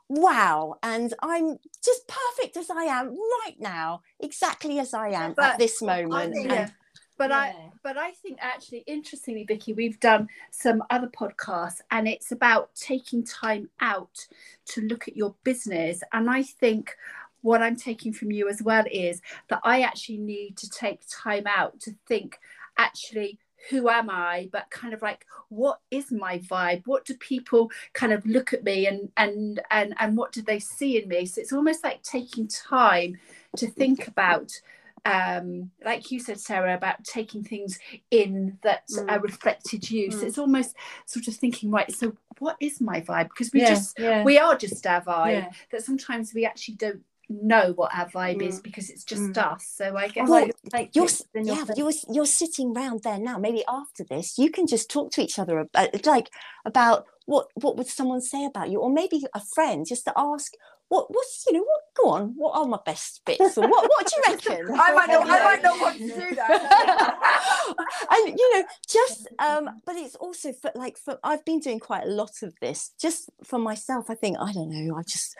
wow 0.09 0.75
and 0.83 1.13
i'm 1.21 1.57
just 1.83 2.07
perfect 2.07 2.57
as 2.57 2.69
i 2.69 2.83
am 2.83 3.07
right 3.45 3.55
now 3.59 4.01
exactly 4.19 4.79
as 4.79 4.93
i 4.93 5.09
am 5.09 5.33
But 5.33 5.53
at 5.53 5.59
this 5.59 5.81
moment 5.81 6.33
think- 6.33 6.51
and 6.51 6.51
yeah. 6.51 6.69
But 7.17 7.31
I 7.31 7.53
but 7.83 7.97
I 7.99 8.13
think 8.13 8.39
actually 8.41 8.83
interestingly, 8.87 9.43
Vicky, 9.47 9.73
we've 9.73 9.99
done 9.99 10.27
some 10.49 10.83
other 10.89 11.07
podcasts 11.07 11.79
and 11.91 12.07
it's 12.07 12.31
about 12.31 12.73
taking 12.73 13.23
time 13.23 13.69
out 13.79 14.25
to 14.69 14.81
look 14.81 15.07
at 15.07 15.15
your 15.15 15.35
business. 15.43 16.01
And 16.13 16.31
I 16.31 16.41
think 16.41 16.95
what 17.41 17.61
I'm 17.61 17.75
taking 17.75 18.11
from 18.11 18.31
you 18.31 18.49
as 18.49 18.63
well 18.63 18.85
is 18.91 19.21
that 19.49 19.59
I 19.63 19.81
actually 19.81 20.17
need 20.17 20.57
to 20.57 20.69
take 20.69 21.01
time 21.07 21.45
out 21.45 21.79
to 21.81 21.91
think 22.07 22.39
actually 22.79 23.37
who 23.69 23.89
am 23.89 24.09
I, 24.09 24.49
but 24.51 24.69
kind 24.69 24.93
of 24.93 25.01
like 25.01 25.25
what 25.49 25.79
is 25.91 26.11
my 26.11 26.39
vibe? 26.39 26.83
What 26.85 27.05
do 27.05 27.15
people 27.15 27.71
kind 27.93 28.13
of 28.13 28.25
look 28.25 28.53
at 28.53 28.63
me 28.63 28.87
and 28.87 29.09
and 29.17 29.61
and 29.69 29.93
and 29.99 30.17
what 30.17 30.31
do 30.31 30.41
they 30.41 30.59
see 30.59 31.01
in 31.01 31.07
me? 31.09 31.25
So 31.25 31.41
it's 31.41 31.53
almost 31.53 31.83
like 31.83 32.01
taking 32.03 32.47
time 32.47 33.17
to 33.57 33.67
think 33.67 34.07
about 34.07 34.51
um 35.05 35.71
like 35.83 36.11
you 36.11 36.19
said 36.19 36.39
sarah 36.39 36.75
about 36.75 37.03
taking 37.03 37.43
things 37.43 37.79
in 38.11 38.57
that 38.61 38.83
uh, 39.09 39.17
Mm. 39.17 39.23
reflected 39.23 39.89
you 39.89 40.11
so 40.11 40.25
Mm. 40.25 40.27
it's 40.27 40.37
almost 40.37 40.75
sort 41.05 41.27
of 41.27 41.33
thinking 41.35 41.71
right 41.71 41.91
so 41.91 42.15
what 42.37 42.55
is 42.59 42.79
my 42.79 43.01
vibe 43.01 43.29
because 43.29 43.51
we 43.51 43.61
yeah, 43.61 43.69
just 43.69 43.97
yeah. 43.99 44.23
we 44.23 44.37
are 44.37 44.55
just 44.55 44.85
our 44.85 45.01
vibe 45.01 45.31
yeah. 45.31 45.51
that 45.71 45.83
sometimes 45.83 46.33
we 46.35 46.45
actually 46.45 46.75
don't 46.75 47.01
know 47.41 47.73
what 47.75 47.93
our 47.95 48.09
vibe 48.09 48.41
is 48.41 48.59
Mm. 48.59 48.63
because 48.63 48.89
it's 48.89 49.03
just 49.03 49.21
Mm. 49.33 49.53
us 49.53 49.67
so 49.75 49.95
i 49.97 50.07
guess 50.07 50.29
Well, 50.29 50.41
like 50.41 50.55
take 50.71 50.95
you're 50.95 51.05
pictures 51.05 51.21
s- 51.21 51.27
in 51.35 51.45
your 51.47 51.55
yeah 51.55 51.65
you're 51.77 51.91
you're 52.15 52.25
sitting 52.25 52.73
round 52.73 53.01
there 53.03 53.19
now 53.19 53.37
maybe 53.37 53.63
after 53.67 54.03
this 54.03 54.37
you 54.37 54.49
can 54.51 54.67
just 54.67 54.89
talk 54.89 55.11
to 55.13 55.21
each 55.21 55.39
other 55.39 55.59
about 55.59 56.05
like 56.05 56.29
about 56.65 57.05
what 57.25 57.47
what 57.55 57.77
would 57.77 57.87
someone 57.87 58.21
say 58.21 58.45
about 58.45 58.69
you 58.69 58.79
or 58.79 58.89
maybe 58.91 59.23
a 59.33 59.41
friend 59.55 59.85
just 59.87 60.05
to 60.05 60.13
ask 60.17 60.51
what 60.89 61.05
what's 61.13 61.45
you 61.47 61.53
know 61.53 61.63
what 61.63 61.81
go 62.03 62.09
on 62.09 62.33
what 62.35 62.53
are 62.57 62.65
my 62.65 62.79
best 62.85 63.21
bits 63.25 63.57
or 63.57 63.67
what 63.67 63.83
what 63.89 64.05
do 64.07 64.13
you 64.17 64.23
reckon 64.33 64.67
I 64.77 64.91
might 64.93 65.07
not, 65.09 65.29
I 65.29 65.43
might 65.49 65.63
not 65.63 65.79
want 65.79 65.97
to 65.99 66.07
do 66.07 66.35
that. 66.35 67.07
and 68.11 68.37
you 68.39 68.47
know 68.57 68.63
just 68.89 69.27
um 69.39 69.69
but 69.85 69.95
it's 69.95 70.15
also 70.15 70.51
for 70.53 70.71
like 70.75 70.97
for 70.97 71.17
i've 71.23 71.45
been 71.45 71.59
doing 71.59 71.79
quite 71.79 72.03
a 72.03 72.07
lot 72.09 72.31
of 72.43 72.53
this 72.61 72.91
just 72.99 73.29
for 73.45 73.59
myself 73.59 74.09
i 74.09 74.15
think 74.15 74.37
i 74.39 74.51
don't 74.51 74.69
know 74.69 74.97
i 74.97 75.01
just 75.03 75.35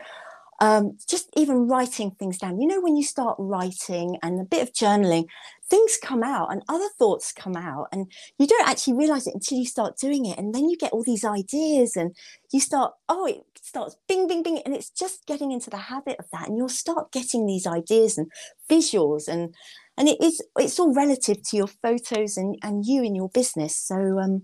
um 0.61 0.97
just 1.09 1.29
even 1.35 1.67
writing 1.67 2.11
things 2.11 2.37
down. 2.37 2.61
You 2.61 2.67
know 2.67 2.79
when 2.81 2.95
you 2.95 3.03
start 3.03 3.35
writing 3.39 4.17
and 4.23 4.39
a 4.39 4.45
bit 4.45 4.61
of 4.63 4.73
journaling 4.73 5.25
things 5.69 5.97
come 6.03 6.23
out 6.23 6.51
and 6.51 6.61
other 6.69 6.89
thoughts 6.99 7.31
come 7.31 7.55
out 7.55 7.87
and 7.93 8.11
you 8.37 8.45
don't 8.45 8.67
actually 8.67 8.93
realize 8.93 9.25
it 9.25 9.33
until 9.33 9.57
you 9.57 9.65
start 9.65 9.97
doing 9.97 10.25
it. 10.25 10.37
And 10.37 10.53
then 10.53 10.69
you 10.69 10.77
get 10.77 10.91
all 10.91 11.03
these 11.03 11.23
ideas 11.25 11.95
and 11.95 12.15
you 12.53 12.59
start 12.59 12.93
oh 13.09 13.25
it 13.25 13.41
starts 13.61 13.95
bing 14.07 14.27
bing 14.27 14.43
bing 14.43 14.59
and 14.65 14.75
it's 14.75 14.89
just 14.91 15.25
getting 15.27 15.51
into 15.51 15.69
the 15.69 15.77
habit 15.77 16.17
of 16.19 16.25
that. 16.31 16.47
And 16.47 16.57
you'll 16.57 16.69
start 16.69 17.11
getting 17.11 17.45
these 17.45 17.67
ideas 17.67 18.17
and 18.17 18.31
visuals 18.69 19.27
and 19.27 19.53
and 19.97 20.07
it 20.07 20.17
is 20.21 20.41
it's 20.57 20.79
all 20.79 20.93
relative 20.93 21.41
to 21.49 21.57
your 21.57 21.67
photos 21.67 22.37
and 22.37 22.55
and 22.63 22.85
you 22.85 23.03
in 23.03 23.15
your 23.15 23.29
business. 23.29 23.75
So 23.75 24.19
um 24.19 24.43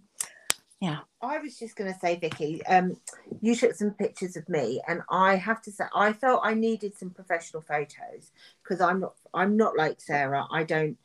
yeah 0.81 0.99
I 1.21 1.39
was 1.39 1.57
just 1.57 1.75
going 1.75 1.91
to 1.91 1.99
say, 1.99 2.15
Vicky, 2.15 2.63
um, 2.67 2.97
you 3.41 3.55
took 3.55 3.73
some 3.73 3.91
pictures 3.91 4.37
of 4.37 4.47
me, 4.47 4.81
and 4.87 5.01
I 5.09 5.35
have 5.35 5.61
to 5.63 5.71
say, 5.71 5.85
I 5.95 6.13
felt 6.13 6.41
I 6.43 6.53
needed 6.53 6.95
some 6.95 7.09
professional 7.09 7.61
photos 7.61 8.31
because 8.63 8.81
I'm 8.81 8.99
not, 8.99 9.15
I'm 9.33 9.57
not 9.57 9.75
like 9.75 9.99
Sarah. 9.99 10.45
I 10.51 10.63
don't, 10.63 10.97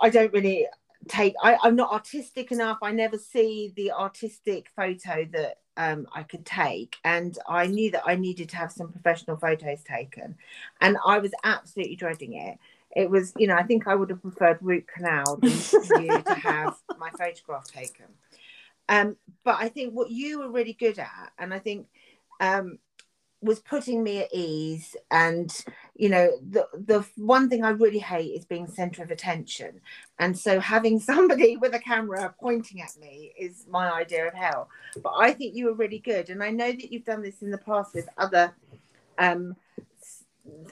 I 0.00 0.10
don't 0.10 0.32
really 0.32 0.66
take. 1.08 1.34
I, 1.42 1.56
I'm 1.62 1.76
not 1.76 1.92
artistic 1.92 2.50
enough. 2.50 2.78
I 2.82 2.92
never 2.92 3.16
see 3.16 3.72
the 3.76 3.92
artistic 3.92 4.70
photo 4.74 5.24
that 5.32 5.58
um, 5.76 6.08
I 6.12 6.24
could 6.24 6.44
take, 6.44 6.96
and 7.04 7.38
I 7.48 7.66
knew 7.68 7.92
that 7.92 8.02
I 8.04 8.16
needed 8.16 8.48
to 8.50 8.56
have 8.56 8.72
some 8.72 8.90
professional 8.90 9.36
photos 9.36 9.82
taken, 9.84 10.34
and 10.80 10.96
I 11.06 11.20
was 11.20 11.32
absolutely 11.44 11.96
dreading 11.96 12.34
it. 12.34 12.58
It 12.96 13.10
was, 13.10 13.34
you 13.36 13.46
know, 13.46 13.54
I 13.54 13.62
think 13.62 13.86
I 13.86 13.94
would 13.94 14.10
have 14.10 14.22
preferred 14.22 14.58
root 14.62 14.86
canal 14.88 15.36
than 15.36 15.52
you 16.02 16.22
to 16.22 16.34
have 16.34 16.76
my 16.98 17.10
photograph 17.10 17.70
taken. 17.70 18.06
Um, 18.88 19.16
but 19.44 19.56
I 19.58 19.68
think 19.68 19.94
what 19.94 20.10
you 20.10 20.40
were 20.40 20.50
really 20.50 20.72
good 20.72 20.98
at, 20.98 21.32
and 21.38 21.52
I 21.52 21.58
think 21.58 21.88
um, 22.40 22.78
was 23.40 23.60
putting 23.60 24.02
me 24.02 24.18
at 24.18 24.32
ease. 24.32 24.96
And 25.10 25.52
you 25.94 26.08
know, 26.08 26.30
the 26.48 26.66
the 26.74 27.06
one 27.16 27.48
thing 27.48 27.64
I 27.64 27.70
really 27.70 27.98
hate 27.98 28.36
is 28.36 28.44
being 28.44 28.66
centre 28.66 29.02
of 29.02 29.10
attention. 29.10 29.80
And 30.18 30.38
so 30.38 30.60
having 30.60 31.00
somebody 31.12 31.56
with 31.56 31.74
a 31.74 31.80
camera 31.80 32.34
pointing 32.38 32.80
at 32.80 32.96
me 33.00 33.32
is 33.38 33.66
my 33.68 33.90
idea 33.90 34.26
of 34.26 34.34
hell. 34.34 34.68
But 35.02 35.14
I 35.18 35.32
think 35.32 35.54
you 35.54 35.66
were 35.66 35.74
really 35.74 35.98
good, 35.98 36.30
and 36.30 36.42
I 36.42 36.50
know 36.50 36.70
that 36.70 36.92
you've 36.92 37.04
done 37.04 37.22
this 37.22 37.42
in 37.42 37.50
the 37.50 37.58
past 37.58 37.94
with 37.94 38.08
other 38.18 38.52
um, 39.18 39.56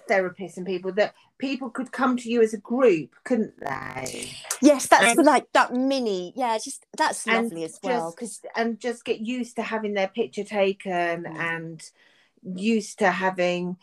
therapists 0.08 0.56
and 0.56 0.66
people 0.66 0.92
that 0.92 1.14
people 1.38 1.70
could 1.70 1.90
come 1.92 2.16
to 2.16 2.30
you 2.30 2.42
as 2.42 2.54
a 2.54 2.58
group, 2.58 3.14
couldn't 3.24 3.58
they? 3.60 4.30
yes 4.62 4.86
that's 4.86 5.16
And- 5.18 5.26
like 5.26 5.50
that 5.52 5.72
mini 5.74 6.32
yeah 6.36 6.56
just 6.58 6.86
that's 6.96 7.26
lovely 7.26 7.64
as 7.64 7.78
well 7.82 8.10
because 8.12 8.40
and 8.56 8.78
just 8.78 9.04
get 9.04 9.20
used 9.20 9.56
to 9.56 9.62
having 9.62 9.94
their 9.94 10.08
picture 10.08 10.44
taken 10.44 11.26
and 11.26 11.82
used 12.42 12.98
to 13.00 13.10
having 13.10 13.76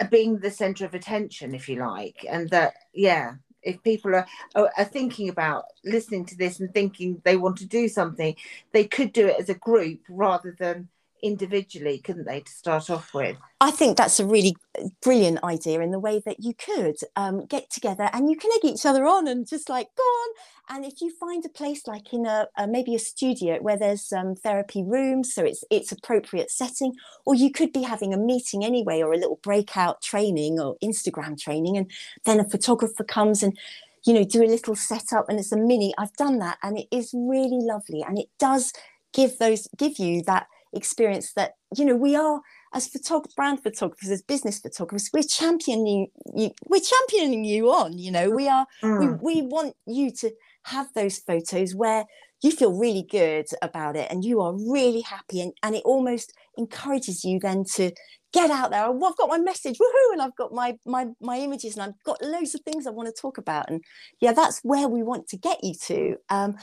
uh, 0.00 0.06
being 0.06 0.38
the 0.38 0.50
center 0.50 0.84
of 0.84 0.94
attention 0.94 1.54
if 1.54 1.68
you 1.68 1.76
like 1.80 2.24
and 2.28 2.50
that 2.50 2.74
yeah 2.92 3.34
if 3.62 3.82
people 3.82 4.14
are, 4.14 4.26
are 4.54 4.70
are 4.76 4.84
thinking 4.84 5.28
about 5.28 5.64
listening 5.84 6.24
to 6.26 6.36
this 6.36 6.60
and 6.60 6.72
thinking 6.72 7.20
they 7.24 7.36
want 7.36 7.56
to 7.58 7.66
do 7.66 7.88
something 7.88 8.34
they 8.72 8.84
could 8.84 9.12
do 9.12 9.26
it 9.26 9.38
as 9.38 9.48
a 9.48 9.54
group 9.54 10.00
rather 10.08 10.54
than 10.58 10.88
individually 11.24 11.98
couldn't 11.98 12.26
they 12.26 12.40
to 12.40 12.52
start 12.52 12.90
off 12.90 13.12
with 13.14 13.36
I 13.64 13.70
think 13.70 13.96
that's 13.96 14.20
a 14.20 14.26
really 14.26 14.56
brilliant 15.00 15.42
idea 15.42 15.80
in 15.80 15.90
the 15.90 15.98
way 15.98 16.20
that 16.26 16.40
you 16.40 16.52
could 16.52 16.96
um, 17.16 17.46
get 17.46 17.70
together 17.70 18.10
and 18.12 18.28
you 18.28 18.36
can 18.36 18.50
egg 18.52 18.70
each 18.70 18.84
other 18.84 19.06
on 19.06 19.26
and 19.26 19.48
just 19.48 19.70
like 19.70 19.88
go 19.96 20.02
on. 20.02 20.28
And 20.68 20.84
if 20.84 21.00
you 21.00 21.10
find 21.18 21.42
a 21.46 21.48
place 21.48 21.86
like 21.86 22.12
in 22.12 22.26
a, 22.26 22.46
a 22.58 22.66
maybe 22.66 22.94
a 22.94 22.98
studio 22.98 23.58
where 23.62 23.78
there's 23.78 24.12
um, 24.12 24.34
therapy 24.34 24.82
rooms, 24.82 25.32
so 25.32 25.44
it's 25.44 25.64
it's 25.70 25.92
appropriate 25.92 26.50
setting, 26.50 26.92
or 27.24 27.34
you 27.34 27.50
could 27.50 27.72
be 27.72 27.80
having 27.80 28.12
a 28.12 28.18
meeting 28.18 28.66
anyway, 28.66 29.00
or 29.00 29.14
a 29.14 29.18
little 29.18 29.40
breakout 29.42 30.02
training 30.02 30.60
or 30.60 30.76
Instagram 30.84 31.40
training, 31.40 31.78
and 31.78 31.90
then 32.26 32.40
a 32.40 32.48
photographer 32.48 33.04
comes 33.04 33.42
and 33.42 33.56
you 34.04 34.12
know 34.12 34.24
do 34.24 34.42
a 34.42 34.46
little 34.46 34.76
setup 34.76 35.26
and 35.30 35.38
it's 35.38 35.52
a 35.52 35.56
mini 35.56 35.94
i've 35.96 36.12
done 36.18 36.38
that 36.38 36.58
and 36.62 36.76
it 36.76 36.86
is 36.90 37.14
really 37.14 37.60
lovely 37.62 38.02
and 38.02 38.18
it 38.18 38.28
does 38.38 38.70
give 39.14 39.38
those 39.38 39.66
give 39.78 39.98
you 39.98 40.22
that 40.22 40.46
experience 40.74 41.32
that 41.34 41.52
you 41.76 41.84
know 41.84 41.96
we 41.96 42.16
are 42.16 42.40
as 42.74 42.88
photog- 42.88 43.34
brand 43.36 43.62
photographers 43.62 44.10
as 44.10 44.22
business 44.22 44.58
photographers 44.58 45.08
we're 45.12 45.22
championing 45.22 46.08
you 46.34 46.50
we're 46.68 46.80
championing 46.80 47.44
you 47.44 47.70
on 47.70 47.96
you 47.98 48.10
know. 48.10 48.30
We 48.30 48.48
are 48.48 48.66
Mm. 48.82 49.20
we, 49.22 49.40
we 49.42 49.46
want 49.46 49.74
you 49.86 50.10
to 50.20 50.30
have 50.64 50.88
those 50.94 51.18
photos 51.18 51.74
where 51.74 52.04
you 52.42 52.50
feel 52.50 52.72
really 52.78 53.06
good 53.10 53.46
about 53.62 53.96
it 53.96 54.10
and 54.10 54.24
you 54.24 54.40
are 54.40 54.52
really 54.52 55.00
happy 55.02 55.40
and, 55.40 55.52
and 55.62 55.74
it 55.74 55.82
almost 55.84 56.32
encourages 56.58 57.24
you 57.24 57.38
then 57.40 57.64
to 57.76 57.90
get 58.32 58.50
out 58.50 58.70
there. 58.70 58.84
Oh, 58.86 59.04
i've 59.04 59.16
got 59.16 59.28
my 59.28 59.38
message 59.38 59.78
woohoo 59.78 60.12
and 60.12 60.20
i've 60.22 60.36
got 60.36 60.52
my 60.52 60.76
my 60.84 61.06
my 61.20 61.38
images 61.38 61.74
and 61.76 61.82
i've 61.84 62.02
got 62.04 62.20
loads 62.22 62.54
of 62.54 62.60
things 62.62 62.86
i 62.86 62.90
want 62.90 63.08
to 63.14 63.20
talk 63.20 63.38
about. 63.38 63.70
And 63.70 63.82
yeah 64.20 64.32
that's 64.32 64.60
where 64.62 64.88
we 64.88 65.02
want 65.02 65.28
to 65.28 65.36
get 65.36 65.62
you 65.62 65.74
to. 65.86 66.16
Um, 66.28 66.56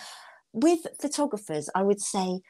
with 0.54 0.82
photographers 1.02 1.70
i 1.76 1.82
would 1.82 2.02
say 2.02 2.42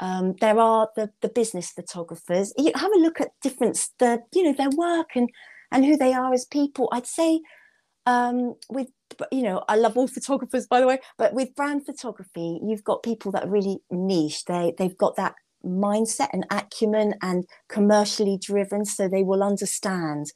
um, 0.00 0.34
there 0.40 0.58
are 0.58 0.88
the, 0.96 1.10
the 1.22 1.28
business 1.28 1.70
photographers. 1.70 2.52
You 2.56 2.72
have 2.74 2.92
a 2.92 2.98
look 2.98 3.20
at 3.20 3.30
different 3.42 3.78
the 3.98 4.20
you 4.34 4.42
know 4.42 4.52
their 4.52 4.70
work 4.70 5.10
and 5.14 5.28
and 5.70 5.84
who 5.84 5.96
they 5.96 6.12
are 6.12 6.32
as 6.32 6.44
people. 6.44 6.88
I'd 6.92 7.06
say 7.06 7.40
um, 8.06 8.54
with 8.70 8.88
you 9.32 9.42
know 9.42 9.64
i 9.68 9.74
love 9.74 9.96
all 9.96 10.06
photographers 10.18 10.66
by 10.66 10.80
the 10.80 10.86
way 10.86 10.98
but 11.16 11.32
with 11.32 11.54
brand 11.54 11.84
photography 11.86 12.60
you've 12.62 12.84
got 12.84 13.02
people 13.02 13.32
that 13.32 13.44
are 13.44 13.50
really 13.50 13.78
niche. 13.90 14.44
They 14.44 14.74
they've 14.76 14.96
got 14.96 15.16
that 15.16 15.34
mindset 15.64 16.28
and 16.32 16.46
acumen 16.50 17.14
and 17.22 17.44
commercially 17.68 18.38
driven 18.40 18.84
so 18.84 19.08
they 19.08 19.22
will 19.22 19.42
understand. 19.42 20.32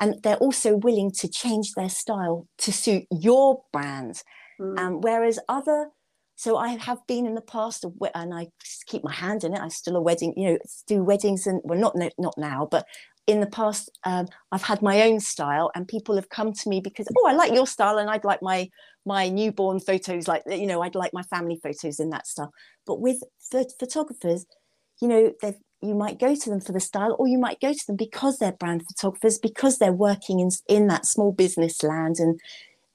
And 0.00 0.20
they're 0.22 0.36
also 0.36 0.76
willing 0.76 1.12
to 1.12 1.28
change 1.28 1.72
their 1.72 1.88
style 1.88 2.48
to 2.58 2.72
suit 2.72 3.04
your 3.10 3.62
brand. 3.72 4.22
Mm. 4.60 4.78
um, 4.78 5.00
whereas 5.00 5.40
other 5.48 5.90
so 6.36 6.56
i 6.56 6.68
have 6.68 6.98
been 7.06 7.26
in 7.26 7.34
the 7.34 7.40
past 7.40 7.84
and 8.14 8.34
i 8.34 8.46
keep 8.86 9.04
my 9.04 9.12
hand 9.12 9.44
in 9.44 9.54
it. 9.54 9.60
I 9.60 9.68
still 9.68 9.96
a 9.96 10.00
wedding 10.02 10.34
you 10.36 10.52
know 10.52 10.58
do 10.86 11.02
weddings 11.02 11.46
and 11.46 11.60
well 11.64 11.78
not 11.78 11.96
not 12.18 12.34
now 12.36 12.68
but 12.70 12.86
in 13.26 13.40
the 13.40 13.46
past 13.46 13.90
um, 14.04 14.26
i've 14.52 14.62
had 14.62 14.82
my 14.82 15.02
own 15.02 15.20
style 15.20 15.70
and 15.74 15.88
people 15.88 16.16
have 16.16 16.28
come 16.28 16.52
to 16.52 16.68
me 16.68 16.80
because 16.80 17.06
oh 17.18 17.28
i 17.28 17.32
like 17.32 17.52
your 17.52 17.66
style 17.66 17.98
and 17.98 18.10
i'd 18.10 18.24
like 18.24 18.42
my 18.42 18.68
my 19.06 19.28
newborn 19.28 19.80
photos 19.80 20.28
like 20.28 20.42
you 20.46 20.66
know 20.66 20.82
i'd 20.82 20.94
like 20.94 21.12
my 21.12 21.22
family 21.22 21.58
photos 21.62 22.00
in 22.00 22.10
that 22.10 22.26
style 22.26 22.52
but 22.86 23.00
with 23.00 23.22
ph- 23.50 23.68
photographers 23.78 24.46
you 25.00 25.08
know 25.08 25.32
they've 25.40 25.58
you 25.84 25.94
might 25.94 26.18
go 26.18 26.34
to 26.34 26.50
them 26.50 26.60
for 26.60 26.72
the 26.72 26.80
style 26.80 27.14
or 27.18 27.28
you 27.28 27.38
might 27.38 27.60
go 27.60 27.72
to 27.72 27.86
them 27.86 27.96
because 27.96 28.38
they're 28.38 28.52
brand 28.52 28.82
photographers 28.86 29.38
because 29.38 29.78
they're 29.78 29.92
working 29.92 30.40
in, 30.40 30.48
in 30.66 30.86
that 30.86 31.04
small 31.04 31.30
business 31.30 31.82
land 31.82 32.16
and 32.18 32.40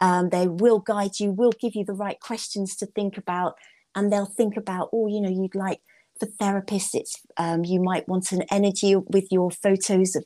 um, 0.01 0.29
they 0.29 0.47
will 0.47 0.79
guide 0.79 1.19
you 1.19 1.31
will 1.31 1.53
give 1.59 1.75
you 1.75 1.83
the 1.83 1.93
right 1.93 2.19
questions 2.19 2.75
to 2.75 2.85
think 2.85 3.17
about 3.17 3.55
and 3.95 4.11
they'll 4.11 4.25
think 4.25 4.55
about 4.57 4.89
oh 4.93 5.07
you 5.07 5.21
know 5.21 5.29
you'd 5.29 5.55
like 5.55 5.81
for 6.19 6.25
therapists 6.25 6.93
it's 6.93 7.21
um, 7.37 7.63
you 7.63 7.81
might 7.81 8.07
want 8.07 8.31
an 8.31 8.43
energy 8.51 8.95
with 8.95 9.31
your 9.31 9.51
photos 9.51 10.15
of 10.15 10.23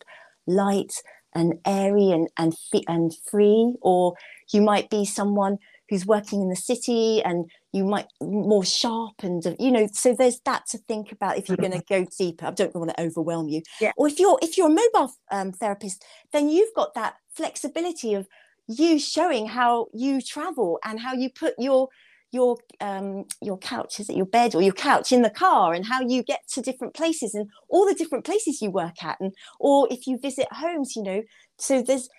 light 0.48 0.94
and 1.34 1.56
airy 1.66 2.12
and 2.12 2.28
and, 2.38 2.54
and 2.88 3.14
free 3.30 3.76
or 3.82 4.16
you 4.52 4.62
might 4.62 4.90
be 4.90 5.06
someone 5.06 5.58
who's 5.90 6.06
working 6.06 6.42
in 6.42 6.50
the 6.50 6.56
city 6.56 7.22
and 7.24 7.50
you 7.72 7.84
might 7.84 8.08
more 8.22 8.64
sharp 8.64 9.14
and 9.22 9.46
uh, 9.46 9.54
you 9.60 9.72
know 9.72 9.88
so 9.92 10.16
there's 10.18 10.40
that 10.46 10.66
to 10.68 10.78
think 10.78 11.12
about 11.12 11.38
if 11.38 11.48
you're 11.48 11.58
going 11.58 11.72
to 11.72 11.84
go 11.88 12.06
deeper. 12.18 12.48
I 12.48 12.52
don't 12.52 12.74
want 12.76 12.92
to 12.92 13.02
overwhelm 13.02 13.48
you. 13.50 13.62
Yeah. 13.80 13.92
or 13.98 14.08
if 14.08 14.20
you're 14.20 14.40
if 14.42 14.58
you're 14.58 14.68
a 14.68 14.70
mobile 14.70 15.14
um, 15.32 15.52
therapist 15.52 16.04
then 16.32 16.50
you've 16.50 16.74
got 16.76 16.94
that 16.96 17.16
flexibility 17.36 18.14
of 18.14 18.28
you 18.68 19.00
showing 19.00 19.48
how 19.48 19.88
you 19.94 20.22
travel 20.22 20.80
and 20.86 21.00
how 21.00 21.14
you 21.14 21.30
put 21.30 21.54
your 21.58 21.90
your 22.32 22.58
um 22.82 23.26
your 23.42 23.58
couch 23.60 24.00
is 24.00 24.10
it 24.10 24.16
your 24.18 24.26
bed 24.26 24.56
or 24.56 24.62
your 24.62 24.74
couch 24.74 25.12
in 25.12 25.22
the 25.22 25.30
car 25.30 25.74
and 25.74 25.86
how 25.86 26.02
you 26.02 26.24
get 26.24 26.40
to 26.48 26.62
different 26.62 26.94
places 26.96 27.36
and 27.36 27.48
all 27.70 27.86
the 27.86 27.94
different 27.94 28.26
places 28.26 28.62
you 28.62 28.72
work 28.72 29.04
at 29.04 29.20
and 29.20 29.34
or 29.60 29.88
if 29.92 30.08
you 30.08 30.18
visit 30.18 30.48
homes 30.52 30.96
you 30.96 31.04
know 31.04 31.22
so 31.60 31.82
there's 31.82 32.10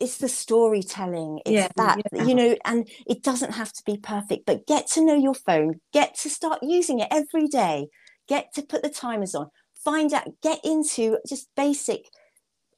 it's 0.00 0.18
the 0.18 0.28
storytelling 0.28 1.40
it's 1.46 1.68
Yeah, 1.68 1.68
that 1.76 2.00
yeah. 2.12 2.26
you 2.26 2.34
know 2.34 2.56
and 2.64 2.88
it 3.06 3.22
doesn't 3.22 3.52
have 3.52 3.72
to 3.72 3.82
be 3.86 3.96
perfect 3.96 4.44
but 4.46 4.66
get 4.66 4.86
to 4.88 5.04
know 5.04 5.14
your 5.14 5.34
phone 5.34 5.80
get 5.92 6.14
to 6.16 6.28
start 6.28 6.58
using 6.62 6.98
it 6.98 7.08
every 7.10 7.46
day 7.46 7.86
get 8.28 8.52
to 8.54 8.62
put 8.62 8.82
the 8.82 8.90
timers 8.90 9.34
on 9.34 9.48
find 9.84 10.12
out 10.12 10.26
get 10.42 10.58
into 10.64 11.18
just 11.28 11.48
basic 11.56 12.08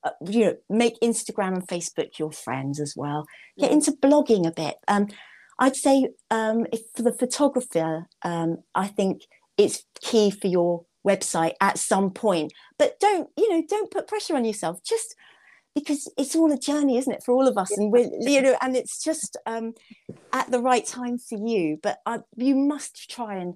uh, 0.07 0.11
you 0.27 0.45
know 0.45 0.57
make 0.69 0.99
instagram 1.01 1.55
and 1.55 1.69
facebook 1.69 2.19
your 2.19 2.33
friends 2.33 2.81
as 2.81 2.95
well. 2.97 3.27
Get 3.59 3.73
into 3.73 3.93
blogging 3.93 4.47
a 4.47 4.53
bit. 4.53 4.77
Um 4.89 5.09
i'd 5.59 5.75
say 5.75 6.09
um 6.31 6.67
if 6.71 6.81
for 6.95 7.01
the 7.03 7.13
photographer 7.15 8.05
um 8.23 8.59
i 8.75 8.87
think 8.87 9.23
it's 9.57 9.85
key 10.03 10.31
for 10.31 10.49
your 10.49 10.85
website 11.07 11.55
at 11.61 11.79
some 11.79 12.11
point. 12.11 12.53
But 12.79 12.99
don't 13.01 13.31
you 13.37 13.49
know 13.51 13.63
don't 13.69 13.91
put 13.91 14.09
pressure 14.09 14.37
on 14.37 14.45
yourself. 14.45 14.83
Just 14.83 15.15
because 15.77 16.11
it's 16.17 16.35
all 16.35 16.51
a 16.51 16.59
journey 16.59 16.97
isn't 16.97 17.13
it 17.13 17.23
for 17.23 17.35
all 17.35 17.47
of 17.47 17.59
us? 17.59 17.77
And 17.77 17.93
we're 17.93 18.09
you 18.19 18.41
know 18.41 18.57
and 18.63 18.75
it's 18.75 19.05
just 19.05 19.37
um 19.47 19.75
at 20.33 20.51
the 20.51 20.59
right 20.59 20.85
time 20.85 21.19
for 21.19 21.39
you. 21.39 21.79
But 21.83 21.99
uh, 22.07 22.21
you 22.37 22.57
must 22.57 23.11
try 23.11 23.37
and 23.37 23.55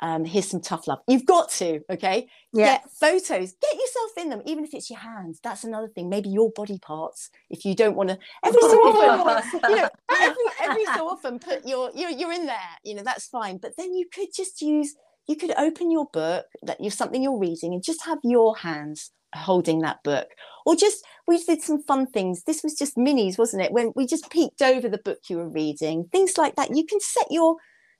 um 0.00 0.26
here's 0.26 0.48
some 0.48 0.60
tough 0.60 0.86
love. 0.86 0.98
You've 1.08 1.24
got 1.24 1.48
to 1.52 1.80
okay? 1.90 2.28
Yeah. 2.52 2.66
get 2.66 2.90
photos. 3.00 3.54
Get 3.54 3.74
yourself 3.74 4.10
in 4.18 4.28
them 4.28 4.42
even 4.44 4.64
if 4.64 4.74
it's 4.74 4.90
your 4.90 5.00
hands. 5.00 5.40
That's 5.42 5.64
another 5.64 5.88
thing. 5.88 6.10
Maybe 6.10 6.28
your 6.28 6.50
body 6.54 6.78
parts 6.78 7.30
if 7.48 7.64
you 7.64 7.74
don't 7.74 7.96
want 7.96 8.10
to 8.10 8.18
every 8.44 8.60
so 8.60 8.76
often. 8.76 9.60
you 9.70 9.76
know 9.76 9.88
every, 10.10 10.44
every 10.60 10.84
so 10.84 11.08
often 11.08 11.38
put 11.38 11.66
your 11.66 11.90
you're, 11.94 12.10
you're 12.10 12.32
in 12.32 12.44
there. 12.44 12.72
You 12.84 12.96
know 12.96 13.02
that's 13.02 13.26
fine. 13.28 13.56
But 13.56 13.72
then 13.78 13.94
you 13.94 14.06
could 14.12 14.28
just 14.36 14.60
use 14.60 14.94
you 15.26 15.36
could 15.36 15.52
open 15.56 15.90
your 15.90 16.06
book 16.12 16.46
that 16.62 16.80
you're 16.80 16.90
something 16.90 17.22
you're 17.22 17.38
reading 17.38 17.72
and 17.72 17.84
just 17.84 18.04
have 18.04 18.18
your 18.22 18.56
hands 18.56 19.10
holding 19.34 19.80
that 19.80 20.02
book. 20.02 20.28
Or 20.66 20.76
just 20.76 21.04
we 21.26 21.42
did 21.42 21.62
some 21.62 21.82
fun 21.82 22.06
things. 22.06 22.44
This 22.44 22.62
was 22.62 22.74
just 22.74 22.96
minis 22.96 23.38
wasn't 23.38 23.62
it? 23.62 23.72
When 23.72 23.92
we 23.96 24.06
just 24.06 24.30
peeked 24.30 24.62
over 24.62 24.88
the 24.88 24.98
book 24.98 25.18
you 25.28 25.36
were 25.36 25.48
reading 25.48 26.08
things 26.12 26.36
like 26.36 26.56
that. 26.56 26.74
You 26.76 26.84
can 26.84 27.00
set 27.00 27.26
your 27.30 27.56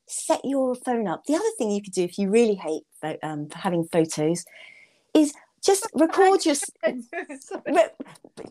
set 0.07 0.41
your 0.45 0.75
phone 0.75 1.07
up. 1.09 1.25
The 1.27 1.35
other 1.35 1.45
thing 1.59 1.71
you 1.71 1.83
could 1.83 1.95
do 1.95 2.03
if 2.03 2.19
you 2.19 2.29
really 2.31 2.55
hate 2.55 2.83
um, 3.23 3.49
having 3.55 3.85
photos 3.85 4.45
is 5.15 5.33
just 5.65 5.87
record 5.95 6.45
your 6.45 6.57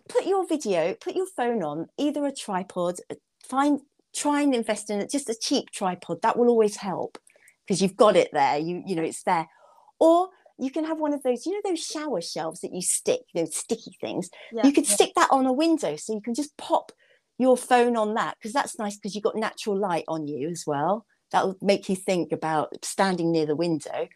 put 0.07 0.25
your 0.25 0.47
video 0.47 0.93
put 0.93 1.13
your 1.13 1.25
phone 1.36 1.62
on 1.62 1.88
either 1.97 2.25
a 2.25 2.34
tripod 2.34 2.95
uh, 3.10 3.15
find 3.43 3.81
try 4.15 4.41
and 4.41 4.55
invest 4.55 4.89
in 4.89 5.01
it 5.01 5.10
just 5.10 5.29
a 5.29 5.36
cheap 5.36 5.69
tripod. 5.71 6.21
That 6.21 6.38
will 6.38 6.47
always 6.47 6.77
help 6.77 7.17
because 7.71 7.81
you've 7.81 7.95
got 7.95 8.17
it 8.17 8.27
there 8.34 8.57
you 8.57 8.84
you 8.86 8.97
know 8.97 9.03
it's 9.03 9.23
there. 9.23 9.47
Or 9.97 10.27
you 10.60 10.71
can 10.71 10.84
have 10.84 10.99
one 10.99 11.13
of 11.13 11.23
those 11.23 11.45
you 11.45 11.53
know 11.53 11.62
those 11.63 11.79
shower 11.79 12.19
shelves 12.19 12.60
that 12.62 12.73
you 12.73 12.81
stick 12.81 13.21
those 13.34 13.55
sticky 13.55 13.95
things? 14.01 14.29
Yeah, 14.51 14.65
you 14.65 14.73
could 14.73 14.86
stick 14.86 15.13
that 15.15 15.29
on 15.31 15.45
a 15.45 15.53
window 15.53 15.95
so 15.95 16.13
you 16.13 16.21
can 16.21 16.34
just 16.34 16.57
pop 16.57 16.91
your 17.38 17.55
phone 17.55 17.95
on 17.95 18.15
that 18.15 18.36
because 18.38 18.51
that's 18.51 18.77
nice 18.77 18.97
because 18.97 19.15
you've 19.15 19.23
got 19.23 19.38
natural 19.38 19.77
light 19.79 20.03
on 20.10 20.27
you 20.27 20.49
as 20.49 20.65
well. 20.67 21.05
That'll 21.31 21.55
make 21.62 21.88
you 21.88 21.95
think 21.95 22.34
about 22.34 22.84
standing 22.84 23.31
near 23.31 23.45
the 23.45 23.55
window. 23.55 24.10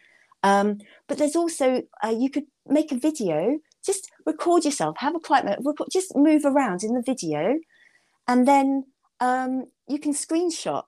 Um, 0.43 0.79
but 1.07 1.17
there's 1.17 1.37
also 1.37 1.83
uh, 2.03 2.13
you 2.15 2.29
could 2.29 2.47
make 2.67 2.91
a 2.91 2.99
video 2.99 3.57
just 3.85 4.11
record 4.25 4.65
yourself 4.65 4.97
have 4.97 5.15
a 5.15 5.19
quiet 5.19 5.45
moment 5.45 5.65
record, 5.65 5.87
just 5.93 6.13
move 6.13 6.43
around 6.43 6.83
in 6.83 6.93
the 6.93 7.01
video. 7.01 7.55
And 8.27 8.45
then 8.45 8.83
um, 9.21 9.67
you 9.87 9.97
can 9.99 10.11
screenshot 10.11 10.83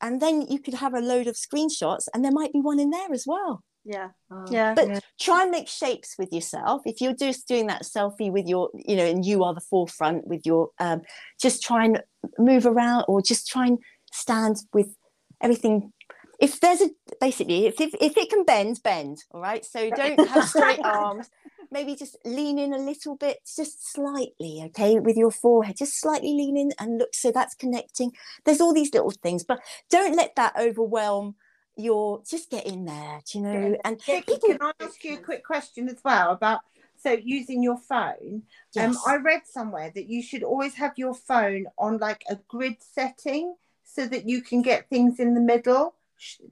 and 0.00 0.20
then 0.20 0.42
you 0.42 0.58
could 0.58 0.74
have 0.74 0.94
a 0.94 1.00
load 1.00 1.26
of 1.26 1.36
screenshots 1.36 2.08
and 2.12 2.24
there 2.24 2.32
might 2.32 2.52
be 2.52 2.60
one 2.60 2.80
in 2.80 2.90
there 2.90 3.12
as 3.12 3.24
well. 3.26 3.62
Yeah, 3.84 4.10
Oh, 4.30 4.44
yeah. 4.50 4.74
but 4.74 4.88
Yeah. 4.88 5.00
try 5.18 5.42
and 5.42 5.50
make 5.50 5.68
shapes 5.68 6.16
with 6.18 6.32
yourself. 6.32 6.82
If 6.84 7.00
you're 7.00 7.14
just 7.14 7.48
doing 7.48 7.66
that 7.68 7.82
selfie 7.82 8.30
with 8.30 8.46
your 8.46 8.70
you 8.74 8.96
know 8.96 9.06
and 9.06 9.24
you 9.24 9.42
are 9.42 9.54
the 9.54 9.60
forefront 9.60 10.26
with 10.26 10.42
your 10.44 10.70
um, 10.78 11.02
just 11.40 11.62
try 11.62 11.84
and 11.86 12.02
move 12.38 12.66
around 12.66 13.04
or 13.08 13.22
just 13.22 13.48
try 13.48 13.66
and 13.66 13.78
stand 14.12 14.56
with 14.72 14.94
everything. 15.40 15.92
If 16.38 16.60
there's 16.60 16.82
a 16.82 16.90
basically 17.20 17.66
if, 17.66 17.80
if, 17.80 17.94
if 18.00 18.16
it 18.16 18.30
can 18.30 18.44
bend 18.44 18.80
bend 18.84 19.18
all 19.30 19.40
right? 19.40 19.64
So 19.64 19.90
don't 20.02 20.28
have 20.28 20.44
straight 20.44 20.80
arms 20.84 21.30
maybe 21.70 21.94
just 21.94 22.16
lean 22.24 22.58
in 22.58 22.72
a 22.72 22.78
little 22.78 23.16
bit 23.16 23.38
just 23.56 23.92
slightly 23.92 24.62
okay 24.64 24.98
with 24.98 25.16
your 25.16 25.30
forehead 25.30 25.76
just 25.76 26.00
slightly 26.00 26.34
lean 26.34 26.56
in 26.56 26.72
and 26.78 26.98
look 26.98 27.14
so 27.14 27.30
that's 27.30 27.54
connecting 27.54 28.12
there's 28.44 28.60
all 28.60 28.74
these 28.74 28.92
little 28.92 29.10
things 29.10 29.44
but 29.44 29.60
don't 29.90 30.16
let 30.16 30.34
that 30.36 30.54
overwhelm 30.58 31.34
your 31.76 32.22
just 32.28 32.50
get 32.50 32.66
in 32.66 32.84
there 32.84 33.20
do 33.30 33.38
you 33.38 33.44
know 33.44 33.76
and 33.84 34.02
Vicky, 34.04 34.32
people 34.34 34.48
can 34.48 34.58
I 34.60 34.72
ask 34.80 35.02
you 35.04 35.14
a 35.14 35.18
quick 35.18 35.44
question 35.44 35.88
as 35.88 35.98
well 36.04 36.32
about 36.32 36.60
so 37.02 37.12
using 37.12 37.62
your 37.62 37.78
phone? 37.78 38.42
Um, 38.76 38.92
yes. 38.92 39.02
I 39.06 39.16
read 39.16 39.42
somewhere 39.46 39.90
that 39.94 40.08
you 40.08 40.22
should 40.22 40.42
always 40.42 40.74
have 40.74 40.92
your 40.96 41.14
phone 41.14 41.66
on 41.78 41.98
like 41.98 42.22
a 42.28 42.36
grid 42.48 42.76
setting 42.80 43.54
so 43.84 44.06
that 44.06 44.28
you 44.28 44.42
can 44.42 44.62
get 44.62 44.88
things 44.88 45.18
in 45.18 45.34
the 45.34 45.40
middle. 45.40 45.94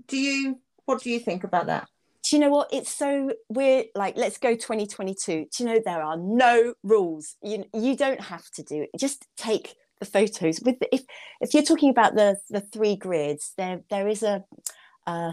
Do 0.06 0.16
you? 0.16 0.58
What 0.86 1.02
do 1.02 1.10
you 1.10 1.20
think 1.20 1.44
about 1.44 1.66
that? 1.66 1.88
Do 2.28 2.36
you 2.36 2.40
know 2.40 2.50
what? 2.50 2.68
It's 2.72 2.90
so 2.90 3.32
we're 3.48 3.84
like 3.94 4.16
let's 4.16 4.38
go 4.38 4.54
2022 4.54 5.16
do 5.26 5.48
you 5.58 5.64
know 5.64 5.80
there 5.82 6.02
are 6.02 6.16
no 6.16 6.74
rules. 6.82 7.36
You 7.42 7.64
you 7.72 7.96
don't 7.96 8.20
have 8.20 8.44
to 8.52 8.62
do 8.62 8.82
it. 8.82 8.90
Just 8.98 9.26
take 9.36 9.74
the 9.98 10.06
photos 10.06 10.60
with 10.60 10.78
the, 10.78 10.94
if 10.94 11.02
if 11.40 11.54
you're 11.54 11.62
talking 11.62 11.90
about 11.90 12.14
the 12.14 12.36
the 12.50 12.60
three 12.60 12.96
grids 12.96 13.52
there 13.56 13.80
there 13.90 14.08
is 14.08 14.22
a 14.22 14.44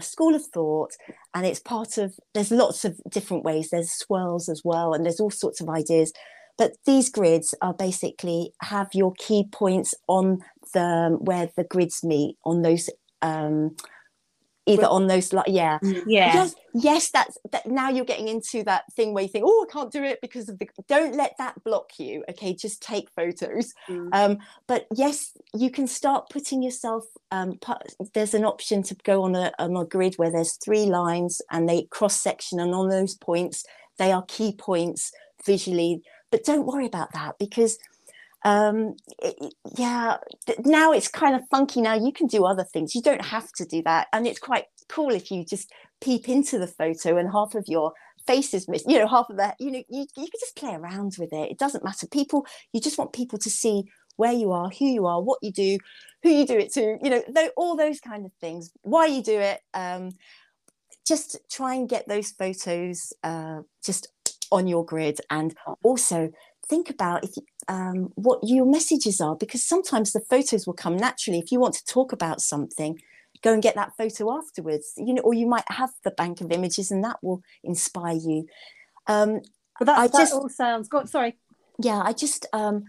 school 0.00 0.34
of 0.34 0.42
thought 0.46 0.92
and 1.34 1.44
it's 1.44 1.60
part 1.60 1.98
of 1.98 2.14
there's 2.32 2.50
lots 2.50 2.86
of 2.86 2.98
different 3.10 3.44
ways. 3.44 3.68
There's 3.68 3.92
swirls 3.92 4.48
as 4.48 4.62
well 4.64 4.94
and 4.94 5.04
there's 5.04 5.20
all 5.20 5.30
sorts 5.30 5.60
of 5.60 5.68
ideas. 5.68 6.14
But 6.56 6.72
these 6.86 7.10
grids 7.10 7.54
are 7.60 7.74
basically 7.74 8.52
have 8.62 8.88
your 8.94 9.12
key 9.18 9.44
points 9.52 9.94
on 10.08 10.38
the 10.72 11.18
where 11.20 11.50
the 11.58 11.64
grids 11.64 12.02
meet 12.02 12.38
on 12.46 12.62
those 12.62 12.88
um 13.20 13.76
either 14.66 14.86
on 14.86 15.06
those 15.06 15.32
like 15.32 15.46
yeah. 15.48 15.78
Yeah. 15.82 16.04
yes 16.06 16.54
yes 16.74 17.10
that's 17.10 17.38
that 17.52 17.66
now 17.66 17.88
you're 17.88 18.04
getting 18.04 18.28
into 18.28 18.62
that 18.64 18.84
thing 18.94 19.14
where 19.14 19.22
you 19.22 19.28
think 19.28 19.44
oh 19.46 19.66
i 19.68 19.72
can't 19.72 19.92
do 19.92 20.02
it 20.02 20.20
because 20.20 20.48
of 20.48 20.58
the 20.58 20.68
don't 20.88 21.14
let 21.14 21.34
that 21.38 21.62
block 21.64 21.98
you 21.98 22.24
okay? 22.28 22.54
Just 22.54 22.82
take 22.82 23.08
photos. 23.10 23.72
Mm. 23.88 24.08
um 24.12 24.38
but 24.66 24.86
yes 24.94 25.32
you 25.54 25.70
can 25.70 25.86
start 25.86 26.28
putting 26.30 26.62
yourself 26.62 27.04
um 27.30 27.58
pu- 27.60 27.74
there's 28.14 28.34
an 28.34 28.44
option 28.44 28.82
to 28.84 28.94
go 29.04 29.22
on 29.22 29.34
a 29.34 29.52
on 29.58 29.76
a 29.76 29.84
grid 29.84 30.14
where 30.16 30.30
there's 30.30 30.56
three 30.56 30.86
lines 30.86 31.40
and 31.50 31.68
they 31.68 31.84
cross 31.90 32.20
section 32.20 32.60
and 32.60 32.74
on 32.74 32.88
those 32.88 33.14
points 33.14 33.64
they 33.98 34.12
are 34.12 34.24
key 34.28 34.52
points 34.52 35.12
visually. 35.44 36.02
But 36.30 36.44
don't 36.44 36.66
worry 36.66 36.86
about 36.86 37.12
that 37.12 37.38
because 37.38 37.78
um 38.46 38.94
it, 39.18 39.54
yeah 39.76 40.16
now 40.64 40.92
it's 40.92 41.08
kind 41.08 41.34
of 41.34 41.42
funky. 41.50 41.80
Now 41.82 41.94
you 41.94 42.12
can 42.12 42.28
do 42.28 42.44
other 42.44 42.64
things. 42.64 42.94
You 42.94 43.02
don't 43.02 43.24
have 43.24 43.50
to 43.58 43.64
do 43.66 43.82
that. 43.84 44.06
And 44.12 44.26
it's 44.26 44.38
quite 44.38 44.66
cool 44.88 45.10
if 45.10 45.30
you 45.30 45.44
just 45.44 45.72
peep 46.00 46.28
into 46.28 46.58
the 46.58 46.68
photo 46.68 47.16
and 47.18 47.30
half 47.32 47.54
of 47.56 47.64
your 47.66 47.92
face 48.26 48.54
is 48.54 48.68
missing 48.68 48.90
you 48.90 48.98
know 48.98 49.06
half 49.08 49.30
of 49.30 49.36
that 49.36 49.54
you 49.60 49.70
know 49.70 49.82
you, 49.88 50.00
you 50.16 50.26
can 50.26 50.40
just 50.40 50.56
play 50.56 50.74
around 50.74 51.16
with 51.18 51.32
it. 51.32 51.50
It 51.50 51.58
doesn't 51.58 51.84
matter. 51.84 52.06
People 52.06 52.46
you 52.72 52.80
just 52.80 52.98
want 52.98 53.12
people 53.12 53.38
to 53.40 53.50
see 53.50 53.84
where 54.16 54.32
you 54.32 54.52
are 54.52 54.70
who 54.70 54.86
you 54.86 55.06
are 55.06 55.20
what 55.22 55.38
you 55.42 55.52
do 55.52 55.78
who 56.22 56.30
you 56.30 56.46
do 56.46 56.58
it 56.58 56.72
to 56.74 56.98
you 57.02 57.10
know 57.10 57.22
all 57.56 57.76
those 57.76 58.00
kind 58.00 58.24
of 58.26 58.32
things. 58.40 58.70
Why 58.82 59.06
you 59.06 59.22
do 59.22 59.38
it 59.38 59.60
um 59.74 60.10
just 61.06 61.38
try 61.50 61.74
and 61.74 61.88
get 61.88 62.08
those 62.08 62.30
photos 62.32 63.12
uh, 63.22 63.60
just 63.84 64.08
on 64.50 64.66
your 64.66 64.84
grid. 64.84 65.20
And 65.30 65.54
also 65.82 66.30
think 66.68 66.90
about 66.90 67.24
if 67.24 67.36
you, 67.36 67.44
um, 67.68 68.12
what 68.14 68.38
your 68.42 68.64
messages 68.66 69.20
are 69.20 69.34
because 69.36 69.62
sometimes 69.66 70.12
the 70.12 70.20
photos 70.20 70.66
will 70.66 70.74
come 70.74 70.96
naturally 70.96 71.38
if 71.40 71.50
you 71.50 71.58
want 71.60 71.74
to 71.74 71.84
talk 71.84 72.12
about 72.12 72.40
something 72.40 72.98
go 73.42 73.52
and 73.52 73.62
get 73.62 73.74
that 73.74 73.92
photo 73.98 74.36
afterwards 74.38 74.92
you 74.96 75.12
know 75.14 75.22
or 75.22 75.34
you 75.34 75.46
might 75.46 75.64
have 75.68 75.90
the 76.04 76.10
bank 76.12 76.40
of 76.40 76.50
images 76.52 76.90
and 76.90 77.02
that 77.04 77.16
will 77.22 77.42
inspire 77.64 78.14
you 78.16 78.46
um, 79.08 79.40
But 79.78 79.86
that, 79.86 79.98
I 79.98 80.06
that 80.08 80.18
just- 80.18 80.32
all 80.32 80.48
sounds 80.48 80.88
good. 80.88 81.08
Sorry. 81.08 81.36
yeah 81.82 82.00
i 82.04 82.12
just 82.12 82.46
um 82.52 82.84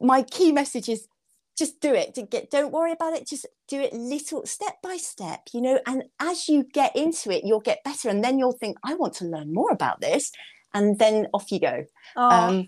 my 0.00 0.22
key 0.22 0.52
message 0.52 0.88
is 0.88 1.08
just 1.56 1.80
do 1.80 1.92
it 1.94 2.14
to 2.14 2.22
get 2.22 2.50
don't 2.50 2.72
worry 2.72 2.92
about 2.92 3.12
it 3.14 3.26
just 3.26 3.46
do 3.68 3.80
it 3.80 3.92
little 3.92 4.44
step 4.46 4.76
by 4.82 4.96
step 4.96 5.40
you 5.52 5.60
know 5.60 5.78
and 5.86 6.04
as 6.18 6.48
you 6.48 6.64
get 6.64 6.94
into 6.96 7.30
it 7.30 7.44
you'll 7.44 7.60
get 7.60 7.84
better 7.84 8.08
and 8.08 8.24
then 8.24 8.38
you'll 8.38 8.52
think 8.58 8.76
i 8.84 8.94
want 8.94 9.14
to 9.14 9.24
learn 9.24 9.52
more 9.52 9.70
about 9.70 10.00
this 10.00 10.32
and 10.74 10.98
then 10.98 11.26
off 11.34 11.52
you 11.52 11.60
go 11.60 11.84
Oh, 12.16 12.28
um 12.30 12.66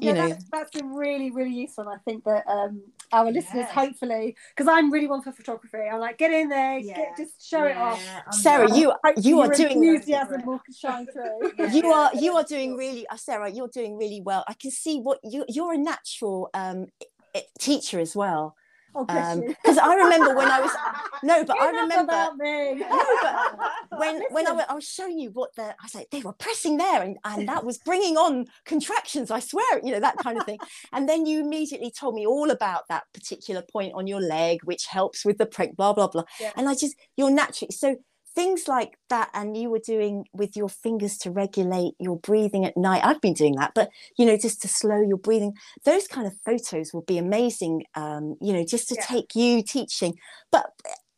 you 0.00 0.08
yeah, 0.08 0.12
know 0.14 0.28
that's, 0.28 0.44
that's 0.52 0.70
been 0.72 0.92
really, 0.92 1.30
really 1.30 1.50
useful. 1.54 1.84
And 1.88 1.94
I 1.94 1.98
think 2.04 2.24
that 2.24 2.44
um, 2.48 2.82
our 3.12 3.26
listeners, 3.26 3.66
Yes. 3.66 3.72
hopefully, 3.72 4.36
because 4.54 4.68
I'm 4.68 4.90
really 4.92 5.06
one 5.06 5.22
for 5.22 5.32
photography. 5.32 5.78
I'm 5.90 6.00
like, 6.00 6.18
get 6.18 6.32
in 6.32 6.48
there, 6.48 6.78
Yeah. 6.78 6.96
get, 6.96 7.16
just 7.16 7.48
show 7.48 7.64
it 7.64 7.76
off. 7.76 8.02
Yeah, 8.04 8.20
I'm 8.26 8.32
sarah 8.32 8.68
not- 8.68 8.76
you 8.78 8.92
Hopefully 9.04 9.28
you 9.28 9.40
are 9.40 9.48
doing 9.54 9.84
enthusiasm 9.84 10.44
will 10.46 10.60
shine 10.74 11.06
through. 11.06 11.52
Yeah. 11.58 11.72
you 11.72 11.86
are 11.92 12.10
you 12.14 12.36
are 12.36 12.44
doing 12.44 12.76
really 12.76 13.06
uh, 13.08 13.16
sarah 13.16 13.50
you're 13.50 13.68
doing 13.68 13.96
really 13.96 14.20
well 14.20 14.44
i 14.48 14.54
can 14.54 14.70
see 14.70 15.00
what 15.00 15.18
you 15.24 15.44
you're 15.48 15.72
a 15.72 15.78
natural 15.78 16.50
um 16.54 16.86
i- 17.02 17.38
i- 17.38 17.44
teacher 17.58 17.98
as 18.00 18.14
well 18.16 18.54
Oh, 18.98 19.04
um 19.08 19.40
because 19.46 19.76
i 19.78 19.94
remember 19.94 20.34
when 20.34 20.50
i 20.50 20.60
was 20.60 20.70
no 21.22 21.44
but 21.44 21.60
i 21.60 21.66
remember 21.70 21.96
about 22.04 22.36
me. 22.38 22.82
when 23.98 24.22
when 24.30 24.46
I, 24.46 24.64
I 24.70 24.74
was 24.74 24.84
showing 24.88 25.18
you 25.18 25.30
what 25.30 25.54
the 25.56 25.64
I 25.64 25.74
was 25.82 25.94
like 25.94 26.08
they 26.10 26.20
were 26.22 26.32
pressing 26.32 26.76
there 26.78 27.02
and, 27.02 27.16
and 27.24 27.48
that 27.48 27.64
was 27.64 27.78
bringing 27.78 28.16
on 28.16 28.46
contractions 28.64 29.30
I 29.30 29.40
swear 29.40 29.80
you 29.82 29.92
know 29.92 30.00
that 30.00 30.16
kind 30.18 30.38
of 30.38 30.46
thing 30.46 30.58
and 30.92 31.08
then 31.08 31.26
you 31.26 31.40
immediately 31.40 31.90
told 31.90 32.14
me 32.14 32.26
all 32.26 32.50
about 32.50 32.82
that 32.88 33.04
particular 33.12 33.62
point 33.70 33.92
on 33.94 34.06
your 34.06 34.20
leg 34.20 34.60
which 34.64 34.86
helps 34.86 35.24
with 35.24 35.38
the 35.38 35.46
prick 35.46 35.76
blah 35.76 35.92
blah 35.92 36.08
blah 36.08 36.24
Yeah. 36.40 36.52
and 36.56 36.68
I 36.68 36.74
just 36.74 36.94
you're 37.16 37.30
naturally 37.30 37.72
so 37.72 37.96
things 38.36 38.68
like 38.68 38.98
that 39.08 39.30
and 39.34 39.56
you 39.56 39.70
were 39.70 39.80
doing 39.80 40.26
with 40.34 40.56
your 40.56 40.68
fingers 40.68 41.18
to 41.18 41.30
regulate 41.30 41.94
your 41.98 42.18
breathing 42.18 42.64
at 42.66 42.76
night. 42.76 43.02
I've 43.04 43.20
been 43.20 43.34
doing 43.34 43.56
that 43.56 43.72
but 43.74 43.90
you 44.18 44.26
know 44.26 44.36
just 44.36 44.62
to 44.62 44.68
slow 44.68 45.00
your 45.00 45.16
breathing. 45.18 45.54
Those 45.84 46.06
kind 46.06 46.26
of 46.26 46.34
photos 46.44 46.92
will 46.94 47.02
be 47.02 47.18
amazing 47.18 47.84
um 47.94 48.36
you 48.40 48.52
know 48.52 48.64
just 48.64 48.88
to 48.90 48.94
Yeah. 48.96 49.06
take 49.06 49.34
you 49.34 49.62
teaching. 49.62 50.14
But 50.52 50.66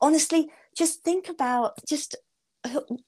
honestly 0.00 0.48
just 0.76 1.02
think 1.02 1.28
about 1.28 1.72
just 1.88 2.16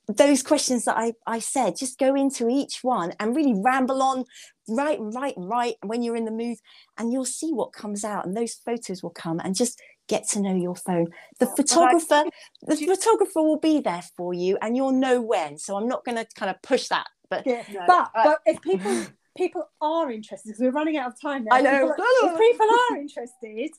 those 0.08 0.42
questions 0.42 0.84
that 0.84 0.96
I, 0.96 1.12
I 1.26 1.38
said. 1.38 1.76
Just 1.76 1.98
go 1.98 2.14
into 2.14 2.48
each 2.48 2.80
one 2.82 3.12
and 3.20 3.34
really 3.36 3.54
ramble 3.54 4.02
on 4.02 4.24
right 4.68 4.98
right 5.00 5.36
and 5.36 5.48
right 5.48 5.74
when 5.84 6.02
you're 6.02 6.16
in 6.16 6.24
the 6.24 6.30
mood 6.30 6.58
and 6.98 7.12
you'll 7.12 7.24
see 7.24 7.52
what 7.52 7.72
comes 7.72 8.04
out 8.04 8.24
and 8.26 8.36
those 8.36 8.54
photos 8.54 9.02
will 9.02 9.10
come 9.10 9.40
and 9.40 9.54
just 9.56 9.80
get 10.12 10.22
to 10.28 10.40
know 10.40 10.54
your 10.54 10.74
phone 10.86 11.06
the 11.38 11.46
photographer 11.58 12.24
the 12.70 12.76
photographer 12.76 13.40
will 13.48 13.58
be 13.70 13.80
there 13.80 14.04
for 14.16 14.34
you 14.34 14.58
and 14.60 14.76
you'll 14.76 14.92
know 15.06 15.20
when 15.32 15.56
so 15.64 15.76
i'm 15.76 15.88
not 15.94 16.04
going 16.04 16.16
to 16.16 16.26
kind 16.40 16.50
of 16.50 16.60
push 16.62 16.88
that 16.88 17.06
but 17.30 17.46
Yeah. 17.46 17.62
No, 17.72 17.80
but 17.86 18.10
I- 18.14 18.24
but 18.24 18.38
if 18.44 18.60
people 18.70 19.06
people 19.36 19.64
are 19.80 20.10
interested, 20.10 20.48
because 20.48 20.60
we're 20.60 20.72
running 20.80 20.96
out 20.96 21.06
of 21.12 21.20
time 21.28 21.44
now. 21.44 21.54
I 21.56 21.60
know. 21.62 21.80
People- 21.88 22.04
if 22.24 22.38
people 22.46 22.66
are 22.68 22.96
interested, 22.98 23.70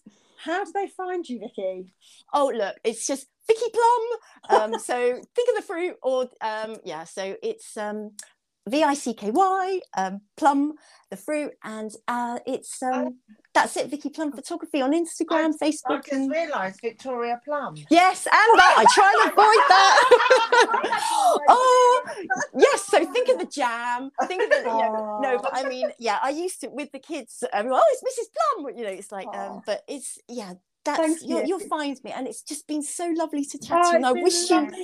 how 0.45 0.63
do 0.63 0.71
they 0.73 0.87
find 0.87 1.27
you, 1.29 1.37
Vicky? 1.39 1.93
oh 2.33 2.47
look 2.61 2.75
it's 2.89 3.05
just 3.05 3.27
vicky 3.47 3.69
plum 3.77 4.03
um 4.73 4.79
so 4.79 4.95
think 5.35 5.49
of 5.49 5.55
the 5.59 5.67
fruit 5.71 5.95
or 6.01 6.29
um 6.41 6.77
yeah 6.85 7.03
so 7.03 7.23
it's 7.43 7.75
um 7.77 7.99
v-i-c-k-y 8.69 9.79
um 9.97 10.21
plum 10.37 10.73
the 11.09 11.17
fruit 11.17 11.51
and 11.63 11.91
uh 12.07 12.37
it's 12.45 12.81
um 12.83 13.17
that's 13.53 13.75
it 13.75 13.89
vicky 13.89 14.09
plum 14.09 14.31
photography 14.31 14.81
on 14.81 14.93
instagram 14.93 15.51
I 15.61 15.65
facebook 15.65 16.03
just 16.05 16.13
and 16.13 16.31
realised 16.31 16.79
Victoria 16.81 17.39
Plum. 17.43 17.75
yes 17.89 18.27
and 18.27 18.59
that 18.59 18.75
i 18.77 18.85
try 18.93 19.11
and 19.23 19.31
avoid 19.31 19.61
that. 19.71 20.97
Oh 21.47 22.03
yes 22.55 22.85
so 22.85 23.03
think 23.11 23.29
of 23.29 23.39
the 23.39 23.45
jam 23.45 24.11
think 24.27 24.43
of 24.43 24.49
the 24.49 24.57
you 24.57 24.63
know, 24.63 25.19
no 25.21 25.39
but 25.41 25.51
i 25.53 25.67
mean 25.67 25.89
yeah 25.97 26.19
i 26.21 26.29
used 26.29 26.61
to 26.61 26.67
with 26.69 26.91
the 26.91 26.99
kids 26.99 27.43
um, 27.53 27.67
oh 27.71 27.83
it's 27.91 28.03
mrs 28.03 28.27
plum 28.35 28.77
you 28.77 28.83
know 28.83 28.91
it's 28.91 29.11
like 29.11 29.27
um 29.35 29.61
but 29.65 29.83
it's 29.87 30.19
yeah 30.27 30.53
that's 30.83 30.99
Thank 30.99 31.21
you'll, 31.21 31.41
you. 31.41 31.47
you'll 31.47 31.59
find 31.69 31.97
me 32.03 32.11
and 32.11 32.27
it's 32.27 32.41
just 32.41 32.67
been 32.67 32.81
so 32.81 33.11
lovely 33.15 33.45
to 33.45 33.57
chat 33.59 33.77
Oh, 33.77 33.91
to 33.91 33.91
you 33.91 33.95
and 33.97 34.05
i 34.05 34.11
wish 34.13 34.49
you 34.49 34.57
lovely 34.57 34.79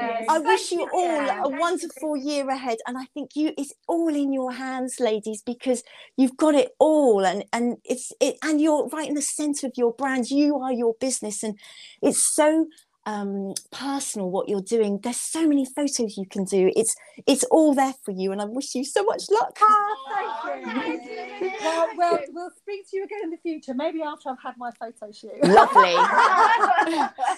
you. 0.00 0.14
I 0.28 0.38
wish 0.40 0.72
you 0.72 0.88
all 0.92 1.26
Yeah. 1.26 1.42
a 1.44 1.48
wonderful 1.50 2.16
year 2.16 2.48
ahead, 2.48 2.78
and 2.86 2.98
I 2.98 3.04
think 3.14 3.30
you 3.36 3.52
it's 3.56 3.72
all 3.86 4.08
in 4.14 4.32
your 4.32 4.52
hands, 4.52 4.98
ladies, 5.00 5.42
because 5.42 5.82
you've 6.16 6.36
got 6.36 6.54
it 6.54 6.70
all, 6.78 7.24
and 7.24 7.44
and 7.52 7.76
it's 7.84 8.12
it, 8.20 8.36
and 8.42 8.60
you're 8.60 8.88
right 8.88 9.08
in 9.08 9.14
the 9.14 9.22
center 9.22 9.66
of 9.66 9.72
your 9.76 9.92
brand. 9.92 10.30
You 10.30 10.58
are 10.58 10.72
your 10.72 10.94
business, 11.00 11.42
and 11.42 11.58
it's 12.02 12.18
so 12.22 12.66
um, 13.06 13.54
personal 13.70 14.30
what 14.30 14.48
you're 14.48 14.60
doing. 14.60 14.98
There's 15.02 15.16
so 15.20 15.46
many 15.46 15.64
photos 15.64 16.18
you 16.18 16.26
can 16.26 16.44
do. 16.44 16.70
It's 16.76 16.94
it's 17.26 17.44
all 17.44 17.74
there 17.74 17.94
for 18.04 18.10
you, 18.10 18.32
and 18.32 18.42
I 18.42 18.44
wish 18.44 18.74
you 18.74 18.84
so 18.84 19.04
much 19.04 19.30
luck. 19.30 19.56
Oh, 19.62 20.42
thank 20.44 21.04
you. 21.40 21.52
well, 21.62 21.88
well, 21.96 22.18
we'll 22.30 22.50
speak 22.58 22.90
to 22.90 22.96
you 22.96 23.04
again 23.04 23.20
in 23.24 23.30
the 23.30 23.38
future, 23.38 23.74
maybe 23.74 24.02
after 24.02 24.30
I've 24.30 24.42
had 24.42 24.54
my 24.58 24.72
photo 24.72 25.12
shoot. 25.12 25.42
Lovely, 25.42 25.94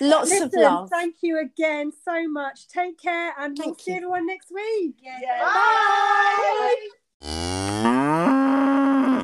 lots 0.07 0.41
of 0.41 0.53
love. 0.55 0.89
thank 0.91 1.17
you 1.21 1.39
again 1.41 1.93
so 2.05 2.27
much. 2.29 2.69
Take 2.69 2.99
care, 2.99 3.35
and 3.39 3.57
we'll 3.59 3.69
Thank 3.69 3.81
see 3.81 3.93
everyone 3.93 4.27
next 4.27 4.51
week. 4.51 4.97
Yeah. 5.03 5.21
Bye. 5.45 6.89
Bye. 7.21 9.15